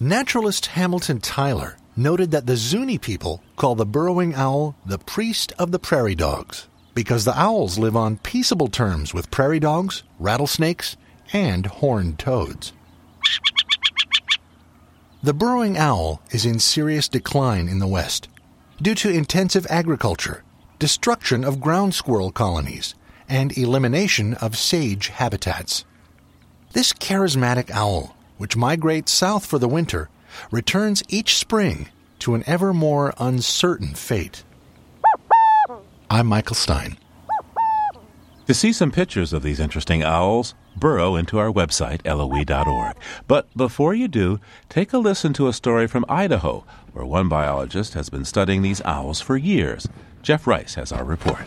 Naturalist 0.00 0.66
Hamilton 0.66 1.18
Tyler 1.18 1.76
noted 1.96 2.30
that 2.30 2.46
the 2.46 2.56
Zuni 2.56 2.98
people 2.98 3.42
call 3.56 3.74
the 3.74 3.84
burrowing 3.84 4.32
owl 4.32 4.76
the 4.86 4.98
priest 4.98 5.52
of 5.58 5.72
the 5.72 5.80
prairie 5.80 6.14
dogs 6.14 6.68
because 6.94 7.24
the 7.24 7.36
owls 7.36 7.80
live 7.80 7.96
on 7.96 8.18
peaceable 8.18 8.68
terms 8.68 9.12
with 9.12 9.32
prairie 9.32 9.58
dogs, 9.58 10.04
rattlesnakes, 10.20 10.96
and 11.32 11.66
horned 11.66 12.16
toads. 12.16 12.72
The 15.20 15.34
burrowing 15.34 15.76
owl 15.76 16.22
is 16.30 16.46
in 16.46 16.60
serious 16.60 17.08
decline 17.08 17.68
in 17.68 17.80
the 17.80 17.88
West 17.88 18.28
due 18.80 18.94
to 18.94 19.10
intensive 19.10 19.66
agriculture, 19.68 20.44
destruction 20.78 21.42
of 21.42 21.60
ground 21.60 21.92
squirrel 21.92 22.30
colonies, 22.30 22.94
and 23.28 23.56
elimination 23.58 24.34
of 24.34 24.56
sage 24.56 25.08
habitats. 25.08 25.84
This 26.72 26.92
charismatic 26.92 27.72
owl, 27.72 28.14
which 28.38 28.56
migrates 28.56 29.12
south 29.12 29.44
for 29.44 29.58
the 29.58 29.68
winter, 29.68 30.08
returns 30.50 31.02
each 31.08 31.36
spring 31.36 31.88
to 32.20 32.34
an 32.34 32.42
ever 32.46 32.72
more 32.72 33.12
uncertain 33.18 33.94
fate. 33.94 34.44
I'm 36.10 36.26
Michael 36.26 36.56
Stein. 36.56 36.96
To 38.46 38.54
see 38.54 38.72
some 38.72 38.90
pictures 38.90 39.34
of 39.34 39.42
these 39.42 39.60
interesting 39.60 40.02
owls, 40.02 40.54
burrow 40.74 41.16
into 41.16 41.38
our 41.38 41.52
website, 41.52 42.00
loe.org. 42.06 42.96
But 43.26 43.46
before 43.54 43.92
you 43.92 44.08
do, 44.08 44.40
take 44.70 44.94
a 44.94 44.98
listen 44.98 45.34
to 45.34 45.48
a 45.48 45.52
story 45.52 45.86
from 45.86 46.06
Idaho, 46.08 46.64
where 46.92 47.04
one 47.04 47.28
biologist 47.28 47.92
has 47.92 48.08
been 48.08 48.24
studying 48.24 48.62
these 48.62 48.80
owls 48.86 49.20
for 49.20 49.36
years. 49.36 49.86
Jeff 50.22 50.46
Rice 50.46 50.76
has 50.76 50.92
our 50.92 51.04
report. 51.04 51.46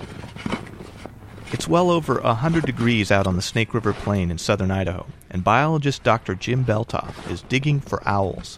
It's 1.53 1.67
well 1.67 1.91
over 1.91 2.21
100 2.21 2.65
degrees 2.65 3.11
out 3.11 3.27
on 3.27 3.35
the 3.35 3.41
Snake 3.41 3.73
River 3.73 3.91
Plain 3.91 4.31
in 4.31 4.37
southern 4.37 4.71
Idaho, 4.71 5.05
and 5.29 5.43
biologist 5.43 6.01
Dr. 6.01 6.33
Jim 6.33 6.63
Belthoff 6.63 7.29
is 7.29 7.41
digging 7.41 7.81
for 7.81 8.01
owls. 8.07 8.57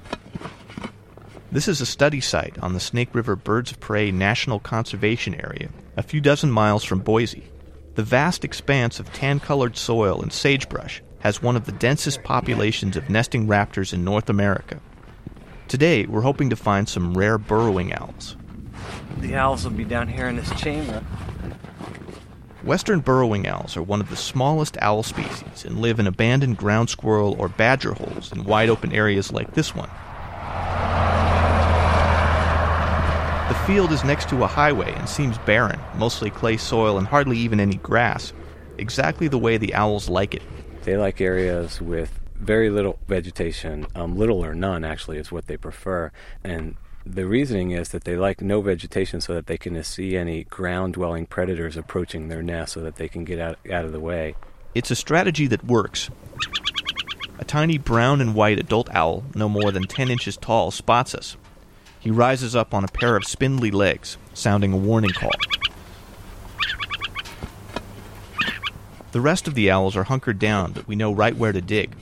This 1.52 1.68
is 1.68 1.82
a 1.82 1.88
study 1.88 2.22
site 2.22 2.58
on 2.60 2.74
the 2.74 2.80
Snake 2.80 3.10
River 3.14 3.36
Birds 3.36 3.72
of 3.72 3.80
Prey 3.80 4.12
National 4.12 4.60
Conservation 4.60 5.34
Area, 5.34 5.70
a 5.98 6.04
few 6.04 6.22
dozen 6.22 6.52
miles 6.52 6.84
from 6.84 7.00
Boise. 7.00 7.50
The 7.96 8.04
vast 8.04 8.46
expanse 8.46 9.00
of 9.00 9.12
tan 9.12 9.40
colored 9.40 9.76
soil 9.76 10.22
and 10.22 10.32
sagebrush 10.32 11.02
has 11.22 11.42
one 11.42 11.56
of 11.56 11.66
the 11.66 11.72
densest 11.72 12.22
populations 12.22 12.96
of 12.96 13.10
nesting 13.10 13.48
raptors 13.48 13.92
in 13.92 14.04
North 14.04 14.30
America. 14.30 14.80
Today, 15.68 16.06
we're 16.06 16.22
hoping 16.22 16.52
to 16.52 16.56
find 16.56 16.88
some 16.88 17.18
rare 17.18 17.40
burrowing 17.40 17.92
owls. 17.92 18.38
The 19.18 19.36
owls 19.36 19.64
will 19.64 19.72
be 19.72 19.84
down 19.84 20.08
here 20.08 20.28
in 20.28 20.36
this 20.36 20.52
chamber. 20.60 21.04
Western 22.64 23.02
burrowing 23.02 23.46
owls 23.46 23.76
are 23.76 23.84
one 23.84 24.00
of 24.00 24.10
the 24.10 24.16
smallest 24.16 24.78
owl 24.80 25.04
species 25.04 25.66
and 25.66 25.80
live 25.80 26.00
in 26.00 26.08
abandoned 26.08 26.58
ground 26.58 26.90
squirrel 26.90 27.36
or 27.38 27.50
badger 27.50 27.94
holes 27.94 28.32
in 28.32 28.46
wide 28.46 28.70
open 28.70 28.94
areas 28.94 29.34
like 29.34 29.54
this 29.54 29.76
one. 29.76 29.90
The 33.50 33.60
field 33.68 33.92
is 33.92 34.06
next 34.06 34.30
to 34.30 34.46
a 34.46 34.48
highway 34.48 34.94
and 34.94 35.10
seems 35.10 35.38
barren, 35.40 35.80
mostly 35.98 36.30
clay 36.30 36.56
soil 36.56 36.98
and 36.98 37.06
hardly 37.06 37.38
even 37.38 37.60
any 37.60 37.76
grass. 37.76 38.32
Exactly 38.78 39.28
the 39.28 39.38
way 39.38 39.58
the 39.58 39.74
owls 39.74 40.08
like 40.08 40.34
it. 40.34 40.42
They 40.84 40.96
like 40.96 41.20
areas 41.20 41.82
with 41.82 42.18
very 42.36 42.70
little 42.70 42.98
vegetation, 43.10 43.88
um, 43.94 44.16
little 44.16 44.44
or 44.44 44.56
none 44.56 44.86
actually 44.86 45.18
is 45.18 45.34
what 45.34 45.48
they 45.48 45.58
prefer. 45.58 46.14
And 46.46 46.78
the 47.06 47.26
reasoning 47.26 47.72
is 47.72 47.90
that 47.90 48.06
they 48.06 48.16
like 48.16 48.42
no 48.42 48.62
vegetation 48.62 49.20
so 49.20 49.34
that 49.34 49.48
they 49.48 49.58
can 49.58 49.82
see 49.84 50.16
any 50.16 50.46
ground 50.46 50.94
dwelling 50.94 51.26
predators 51.26 51.76
approaching 51.76 52.28
their 52.28 52.42
nest 52.42 52.74
so 52.74 52.82
that 52.82 52.96
they 52.96 53.08
can 53.08 53.24
get 53.24 53.40
out, 53.40 53.58
out 53.72 53.86
of 53.86 53.92
the 53.92 54.00
way. 54.00 54.36
It's 54.74 54.92
a 54.92 54.96
strategy 54.96 55.48
that 55.48 55.66
works. 55.66 56.10
A 57.40 57.46
tiny 57.46 57.78
brown 57.78 58.22
and 58.22 58.34
white 58.34 58.60
adult 58.60 58.90
owl, 58.94 59.24
no 59.36 59.50
more 59.50 59.72
than 59.72 59.84
10 59.84 60.10
inches 60.10 60.38
tall, 60.38 60.72
spots 60.72 61.14
us. 61.14 61.36
He 62.00 62.10
rises 62.10 62.56
up 62.56 62.74
on 62.74 62.84
a 62.84 62.88
pair 62.88 63.16
of 63.16 63.26
spindly 63.26 63.72
legs, 63.72 64.18
sounding 64.34 64.74
a 64.74 64.78
warning 64.78 65.12
call. 65.12 65.32
The 69.12 69.22
rest 69.22 69.48
of 69.48 69.56
the 69.56 69.70
owls 69.70 69.96
are 69.96 70.06
hunkered 70.06 70.40
down, 70.40 70.72
but 70.72 70.88
we 70.88 70.96
know 70.96 71.14
right 71.14 71.36
where 71.36 71.52
to 71.52 71.62
dig. 71.62 71.96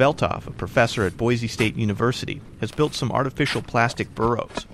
Belthoff, 0.00 0.46
a 0.46 0.50
professor 0.52 1.04
at 1.04 1.18
Boise 1.18 1.46
State 1.46 1.76
University, 1.76 2.40
has 2.62 2.70
built 2.70 2.94
some 2.94 3.12
artificial 3.12 3.60
plastic 3.60 4.14
burrows. 4.14 4.64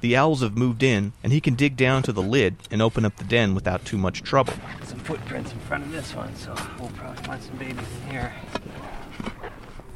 The 0.00 0.16
owls 0.16 0.40
have 0.40 0.56
moved 0.56 0.82
in, 0.82 1.12
and 1.22 1.34
he 1.34 1.40
can 1.42 1.54
dig 1.54 1.76
down 1.76 2.02
to 2.04 2.12
the 2.12 2.22
lid 2.22 2.56
and 2.70 2.80
open 2.80 3.04
up 3.04 3.14
the 3.16 3.24
den 3.24 3.54
without 3.54 3.84
too 3.84 3.98
much 3.98 4.22
trouble. 4.22 4.54
Some 4.84 5.00
footprints 5.00 5.52
in 5.52 5.58
front 5.60 5.84
of 5.84 5.92
this 5.92 6.14
one, 6.14 6.34
so 6.36 6.54
we'll 6.80 6.88
probably 6.96 7.22
find 7.24 7.42
some 7.42 7.58
babies 7.58 7.86
in 8.06 8.10
here. 8.10 8.32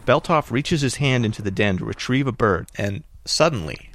Belthoff 0.05 0.51
reaches 0.51 0.83
his 0.83 0.97
hand 0.97 1.25
into 1.25 1.41
the 1.41 1.51
den 1.51 1.79
to 1.79 1.87
retrieve 1.87 2.27
a 2.27 2.33
bird, 2.33 2.69
and 2.77 3.05
suddenly. 3.25 3.89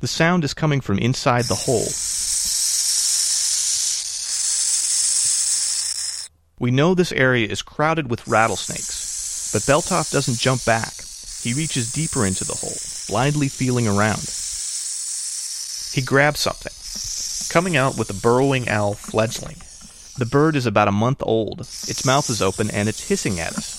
The 0.00 0.08
sound 0.08 0.42
is 0.42 0.54
coming 0.54 0.80
from 0.80 0.98
inside 0.98 1.44
the 1.44 1.54
hole. 1.54 1.86
We 6.58 6.70
know 6.70 6.94
this 6.94 7.12
area 7.12 7.46
is 7.46 7.60
crowded 7.60 8.08
with 8.08 8.26
rattlesnakes, 8.26 9.50
but 9.52 9.60
Belthoff 9.62 10.10
doesn't 10.10 10.38
jump 10.38 10.64
back. 10.64 10.94
He 11.42 11.52
reaches 11.52 11.92
deeper 11.92 12.24
into 12.24 12.44
the 12.44 12.54
hole, 12.54 12.78
blindly 13.08 13.48
feeling 13.48 13.86
around. 13.86 14.24
He 15.92 16.00
grabs 16.00 16.40
something, 16.40 16.72
coming 17.52 17.76
out 17.76 17.98
with 17.98 18.08
a 18.08 18.14
burrowing 18.14 18.70
owl 18.70 18.94
fledgling. 18.94 19.56
The 20.16 20.24
bird 20.24 20.56
is 20.56 20.64
about 20.64 20.88
a 20.88 20.92
month 20.92 21.22
old. 21.22 21.60
Its 21.60 22.06
mouth 22.06 22.30
is 22.30 22.40
open 22.40 22.70
and 22.70 22.88
it's 22.88 23.06
hissing 23.06 23.38
at 23.38 23.52
us. 23.52 23.76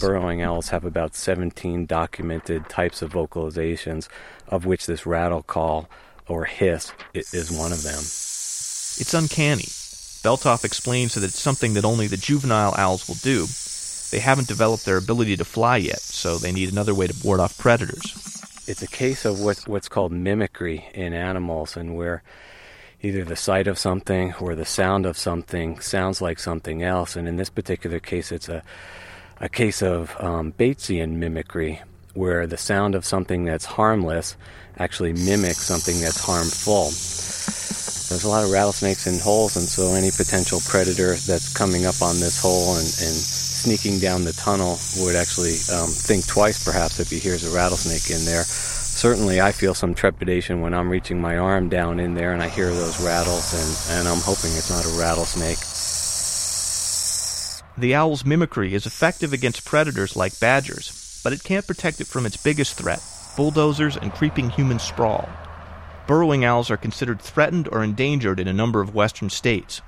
Burrowing 0.00 0.42
owls 0.42 0.68
have 0.68 0.84
about 0.84 1.14
17 1.14 1.86
documented 1.86 2.68
types 2.68 3.00
of 3.00 3.14
vocalizations, 3.14 4.08
of 4.46 4.66
which 4.66 4.84
this 4.84 5.06
rattle 5.06 5.42
call 5.42 5.88
or 6.28 6.44
hiss 6.44 6.92
is 7.14 7.50
one 7.50 7.72
of 7.72 7.82
them. 7.82 8.00
It's 8.00 9.14
uncanny. 9.14 9.68
Belthoff 10.22 10.64
explains 10.64 11.14
that 11.14 11.22
it's 11.22 11.38
something 11.38 11.74
that 11.74 11.84
only 11.84 12.08
the 12.08 12.16
juvenile 12.16 12.74
owls 12.76 13.06
will 13.06 13.16
do. 13.16 13.46
They 14.10 14.18
haven't 14.18 14.48
developed 14.48 14.84
their 14.84 14.96
ability 14.96 15.36
to 15.36 15.44
fly 15.44 15.76
yet, 15.76 16.00
so 16.00 16.38
they 16.38 16.50
need 16.50 16.72
another 16.72 16.94
way 16.94 17.06
to 17.06 17.14
ward 17.26 17.40
off 17.40 17.56
predators. 17.56 18.14
It's 18.66 18.82
a 18.82 18.88
case 18.88 19.24
of 19.24 19.40
what's, 19.40 19.66
what's 19.68 19.88
called 19.88 20.12
mimicry 20.12 20.88
in 20.92 21.12
animals, 21.14 21.76
and 21.76 21.94
where 21.94 22.22
either 23.00 23.24
the 23.24 23.36
sight 23.36 23.68
of 23.68 23.78
something 23.78 24.34
or 24.40 24.54
the 24.54 24.64
sound 24.64 25.06
of 25.06 25.16
something 25.16 25.78
sounds 25.80 26.20
like 26.20 26.38
something 26.38 26.82
else. 26.82 27.14
And 27.14 27.28
in 27.28 27.36
this 27.36 27.50
particular 27.50 28.00
case, 28.00 28.32
it's 28.32 28.48
a, 28.48 28.62
a 29.40 29.48
case 29.48 29.82
of 29.82 30.16
um, 30.18 30.52
Batesian 30.52 31.12
mimicry, 31.12 31.80
where 32.14 32.46
the 32.46 32.56
sound 32.56 32.96
of 32.96 33.04
something 33.04 33.44
that's 33.44 33.64
harmless 33.64 34.36
actually 34.78 35.12
mimics 35.12 35.58
something 35.58 36.00
that's 36.00 36.20
harmful. 36.20 36.90
There's 38.08 38.24
a 38.24 38.28
lot 38.28 38.42
of 38.42 38.50
rattlesnakes 38.50 39.06
in 39.06 39.18
holes, 39.18 39.56
and 39.56 39.68
so 39.68 39.92
any 39.92 40.10
potential 40.10 40.60
predator 40.64 41.14
that's 41.14 41.52
coming 41.52 41.84
up 41.84 42.00
on 42.00 42.16
this 42.16 42.40
hole 42.40 42.76
and, 42.76 42.86
and 42.86 43.14
sneaking 43.14 43.98
down 43.98 44.24
the 44.24 44.32
tunnel 44.32 44.78
would 44.96 45.14
actually 45.14 45.60
um, 45.76 45.90
think 45.90 46.26
twice, 46.26 46.64
perhaps, 46.64 47.00
if 47.00 47.10
he 47.10 47.18
hears 47.18 47.44
a 47.44 47.54
rattlesnake 47.54 48.08
in 48.10 48.24
there. 48.24 48.44
Certainly, 48.44 49.42
I 49.42 49.52
feel 49.52 49.74
some 49.74 49.94
trepidation 49.94 50.62
when 50.62 50.72
I'm 50.72 50.88
reaching 50.88 51.20
my 51.20 51.36
arm 51.36 51.68
down 51.68 52.00
in 52.00 52.14
there 52.14 52.32
and 52.32 52.42
I 52.42 52.48
hear 52.48 52.70
those 52.70 52.98
rattles, 53.04 53.52
and, 53.52 53.98
and 53.98 54.08
I'm 54.08 54.22
hoping 54.22 54.56
it's 54.56 54.70
not 54.70 54.86
a 54.86 54.98
rattlesnake. 54.98 55.58
The 57.76 57.94
owl's 57.94 58.24
mimicry 58.24 58.72
is 58.72 58.86
effective 58.86 59.34
against 59.34 59.66
predators 59.66 60.16
like 60.16 60.40
badgers, 60.40 61.20
but 61.22 61.34
it 61.34 61.44
can't 61.44 61.66
protect 61.66 62.00
it 62.00 62.06
from 62.06 62.24
its 62.24 62.38
biggest 62.38 62.78
threat 62.78 63.02
bulldozers 63.36 63.96
and 63.96 64.12
creeping 64.12 64.50
human 64.50 64.80
sprawl. 64.80 65.28
Burrowing 66.08 66.42
owls 66.42 66.70
are 66.70 66.78
considered 66.78 67.20
threatened 67.20 67.68
or 67.70 67.84
endangered 67.84 68.40
in 68.40 68.48
a 68.48 68.52
number 68.54 68.80
of 68.80 68.94
western 68.94 69.28
states. 69.28 69.82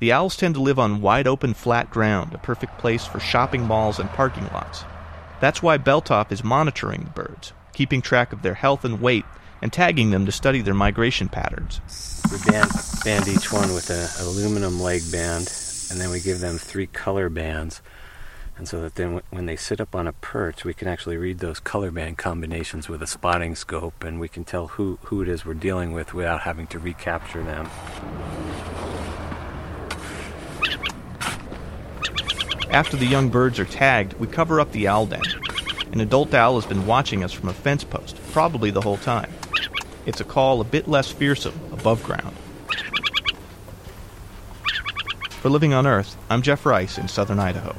The 0.00 0.10
owls 0.10 0.36
tend 0.36 0.56
to 0.56 0.60
live 0.60 0.76
on 0.76 1.00
wide 1.00 1.28
open 1.28 1.54
flat 1.54 1.88
ground, 1.88 2.34
a 2.34 2.38
perfect 2.38 2.78
place 2.78 3.06
for 3.06 3.20
shopping 3.20 3.62
malls 3.62 4.00
and 4.00 4.10
parking 4.10 4.48
lots. 4.52 4.82
That's 5.40 5.62
why 5.62 5.78
Belthoff 5.78 6.32
is 6.32 6.42
monitoring 6.42 7.04
the 7.04 7.10
birds, 7.10 7.52
keeping 7.74 8.02
track 8.02 8.32
of 8.32 8.42
their 8.42 8.54
health 8.54 8.84
and 8.84 9.00
weight, 9.00 9.24
and 9.62 9.72
tagging 9.72 10.10
them 10.10 10.26
to 10.26 10.32
study 10.32 10.62
their 10.62 10.74
migration 10.74 11.28
patterns. 11.28 11.80
We 12.32 12.38
band, 12.50 12.72
band 13.04 13.28
each 13.28 13.52
one 13.52 13.72
with 13.72 13.88
an 13.90 14.08
aluminum 14.18 14.80
leg 14.80 15.02
band, 15.12 15.54
and 15.92 16.00
then 16.00 16.10
we 16.10 16.18
give 16.18 16.40
them 16.40 16.58
three 16.58 16.88
color 16.88 17.28
bands 17.28 17.80
And 18.62 18.68
so 18.68 18.80
that 18.82 18.94
then 18.94 19.22
when 19.30 19.46
they 19.46 19.56
sit 19.56 19.80
up 19.80 19.92
on 19.92 20.06
a 20.06 20.12
perch, 20.12 20.64
we 20.64 20.72
can 20.72 20.86
actually 20.86 21.16
read 21.16 21.40
those 21.40 21.58
color 21.58 21.90
band 21.90 22.16
combinations 22.16 22.88
with 22.88 23.02
a 23.02 23.08
spotting 23.08 23.56
scope 23.56 24.04
and 24.04 24.20
we 24.20 24.28
can 24.28 24.44
tell 24.44 24.68
who, 24.68 25.00
who 25.06 25.20
it 25.20 25.28
is 25.28 25.44
we're 25.44 25.54
dealing 25.54 25.90
with 25.90 26.14
without 26.14 26.42
having 26.42 26.68
to 26.68 26.78
recapture 26.78 27.42
them. 27.42 27.68
After 32.70 32.96
the 32.96 33.04
young 33.04 33.30
birds 33.30 33.58
are 33.58 33.64
tagged, 33.64 34.12
we 34.20 34.28
cover 34.28 34.60
up 34.60 34.70
the 34.70 34.86
owl 34.86 35.06
den. 35.06 35.22
An 35.90 36.00
adult 36.00 36.32
owl 36.32 36.54
has 36.54 36.66
been 36.66 36.86
watching 36.86 37.24
us 37.24 37.32
from 37.32 37.48
a 37.48 37.52
fence 37.52 37.82
post, 37.82 38.16
probably 38.30 38.70
the 38.70 38.80
whole 38.80 38.98
time. 38.98 39.32
It's 40.06 40.20
a 40.20 40.24
call 40.24 40.60
a 40.60 40.64
bit 40.64 40.86
less 40.86 41.10
fearsome 41.10 41.58
above 41.72 42.04
ground. 42.04 42.36
For 45.40 45.50
Living 45.50 45.72
on 45.72 45.84
Earth, 45.84 46.16
I'm 46.30 46.42
Jeff 46.42 46.64
Rice 46.64 46.96
in 46.96 47.08
southern 47.08 47.40
Idaho. 47.40 47.74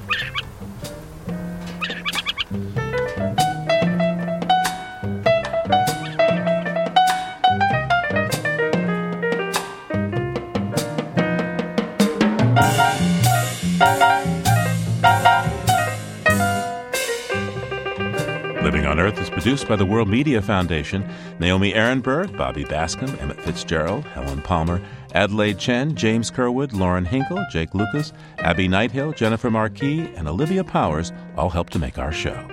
Produced 19.63 19.69
by 19.69 19.85
the 19.85 19.91
World 19.91 20.09
Media 20.09 20.41
Foundation. 20.41 21.07
Naomi 21.39 21.73
Arenberg, 21.73 22.35
Bobby 22.37 22.65
Bascom, 22.65 23.09
Emmett 23.19 23.39
Fitzgerald, 23.41 24.03
Helen 24.05 24.41
Palmer, 24.41 24.81
Adelaide 25.13 25.57
Chen, 25.57 25.95
James 25.95 26.29
Curwood, 26.29 26.73
Lauren 26.73 27.05
Hinkle, 27.05 27.43
Jake 27.49 27.73
Lucas, 27.73 28.11
Abby 28.39 28.67
Nighthill, 28.67 29.15
Jennifer 29.15 29.49
Marquis, 29.49 30.09
and 30.15 30.27
Olivia 30.27 30.63
Powers 30.63 31.13
all 31.37 31.49
helped 31.49 31.71
to 31.73 31.79
make 31.79 31.97
our 31.97 32.11
show. 32.11 32.47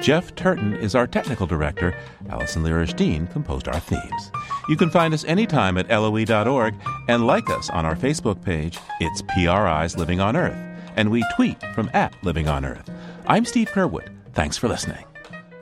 Jeff 0.00 0.34
Turton 0.34 0.74
is 0.74 0.94
our 0.94 1.06
technical 1.06 1.46
director. 1.46 1.94
Allison 2.28 2.64
Lirish 2.64 2.96
Dean 2.96 3.26
composed 3.28 3.68
our 3.68 3.80
themes. 3.80 4.32
You 4.68 4.76
can 4.76 4.90
find 4.90 5.14
us 5.14 5.24
anytime 5.24 5.78
at 5.78 5.88
LOE.org 5.88 6.74
and 7.08 7.26
like 7.26 7.48
us 7.50 7.70
on 7.70 7.86
our 7.86 7.96
Facebook 7.96 8.44
page. 8.44 8.78
It's 9.00 9.22
PRI's 9.22 9.96
Living 9.96 10.20
on 10.20 10.36
Earth. 10.36 10.58
And 10.96 11.10
we 11.10 11.24
tweet 11.36 11.62
from 11.74 11.90
at 11.94 12.12
Living 12.24 12.48
on 12.48 12.64
Earth. 12.64 12.90
I'm 13.26 13.44
Steve 13.44 13.70
Curwood. 13.70 14.08
Thanks 14.32 14.56
for 14.56 14.68
listening. 14.68 15.04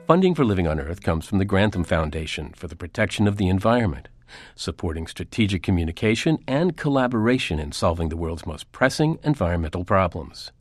Funding 0.07 0.35
for 0.35 0.45
Living 0.45 0.67
on 0.67 0.79
Earth 0.79 1.01
comes 1.01 1.25
from 1.25 1.39
the 1.39 1.45
Grantham 1.45 1.83
Foundation 1.83 2.53
for 2.55 2.67
the 2.67 2.75
Protection 2.75 3.27
of 3.27 3.37
the 3.37 3.47
Environment, 3.49 4.07
supporting 4.55 5.07
strategic 5.07 5.63
communication 5.63 6.37
and 6.47 6.77
collaboration 6.77 7.57
in 7.57 7.71
solving 7.71 8.09
the 8.09 8.15
world's 8.15 8.45
most 8.45 8.71
pressing 8.71 9.17
environmental 9.23 9.83
problems. 9.83 10.51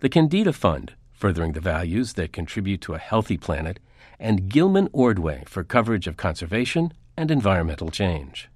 The 0.00 0.08
Kendeda 0.08 0.52
Fund, 0.52 0.94
furthering 1.12 1.52
the 1.52 1.60
values 1.60 2.14
that 2.14 2.32
contribute 2.32 2.80
to 2.80 2.94
a 2.94 2.98
healthy 2.98 3.36
planet, 3.36 3.78
and 4.18 4.48
Gilman 4.48 4.88
Ordway 4.92 5.44
for 5.46 5.62
coverage 5.62 6.08
of 6.08 6.16
conservation 6.16 6.92
and 7.16 7.30
environmental 7.30 7.90
change. 7.92 8.48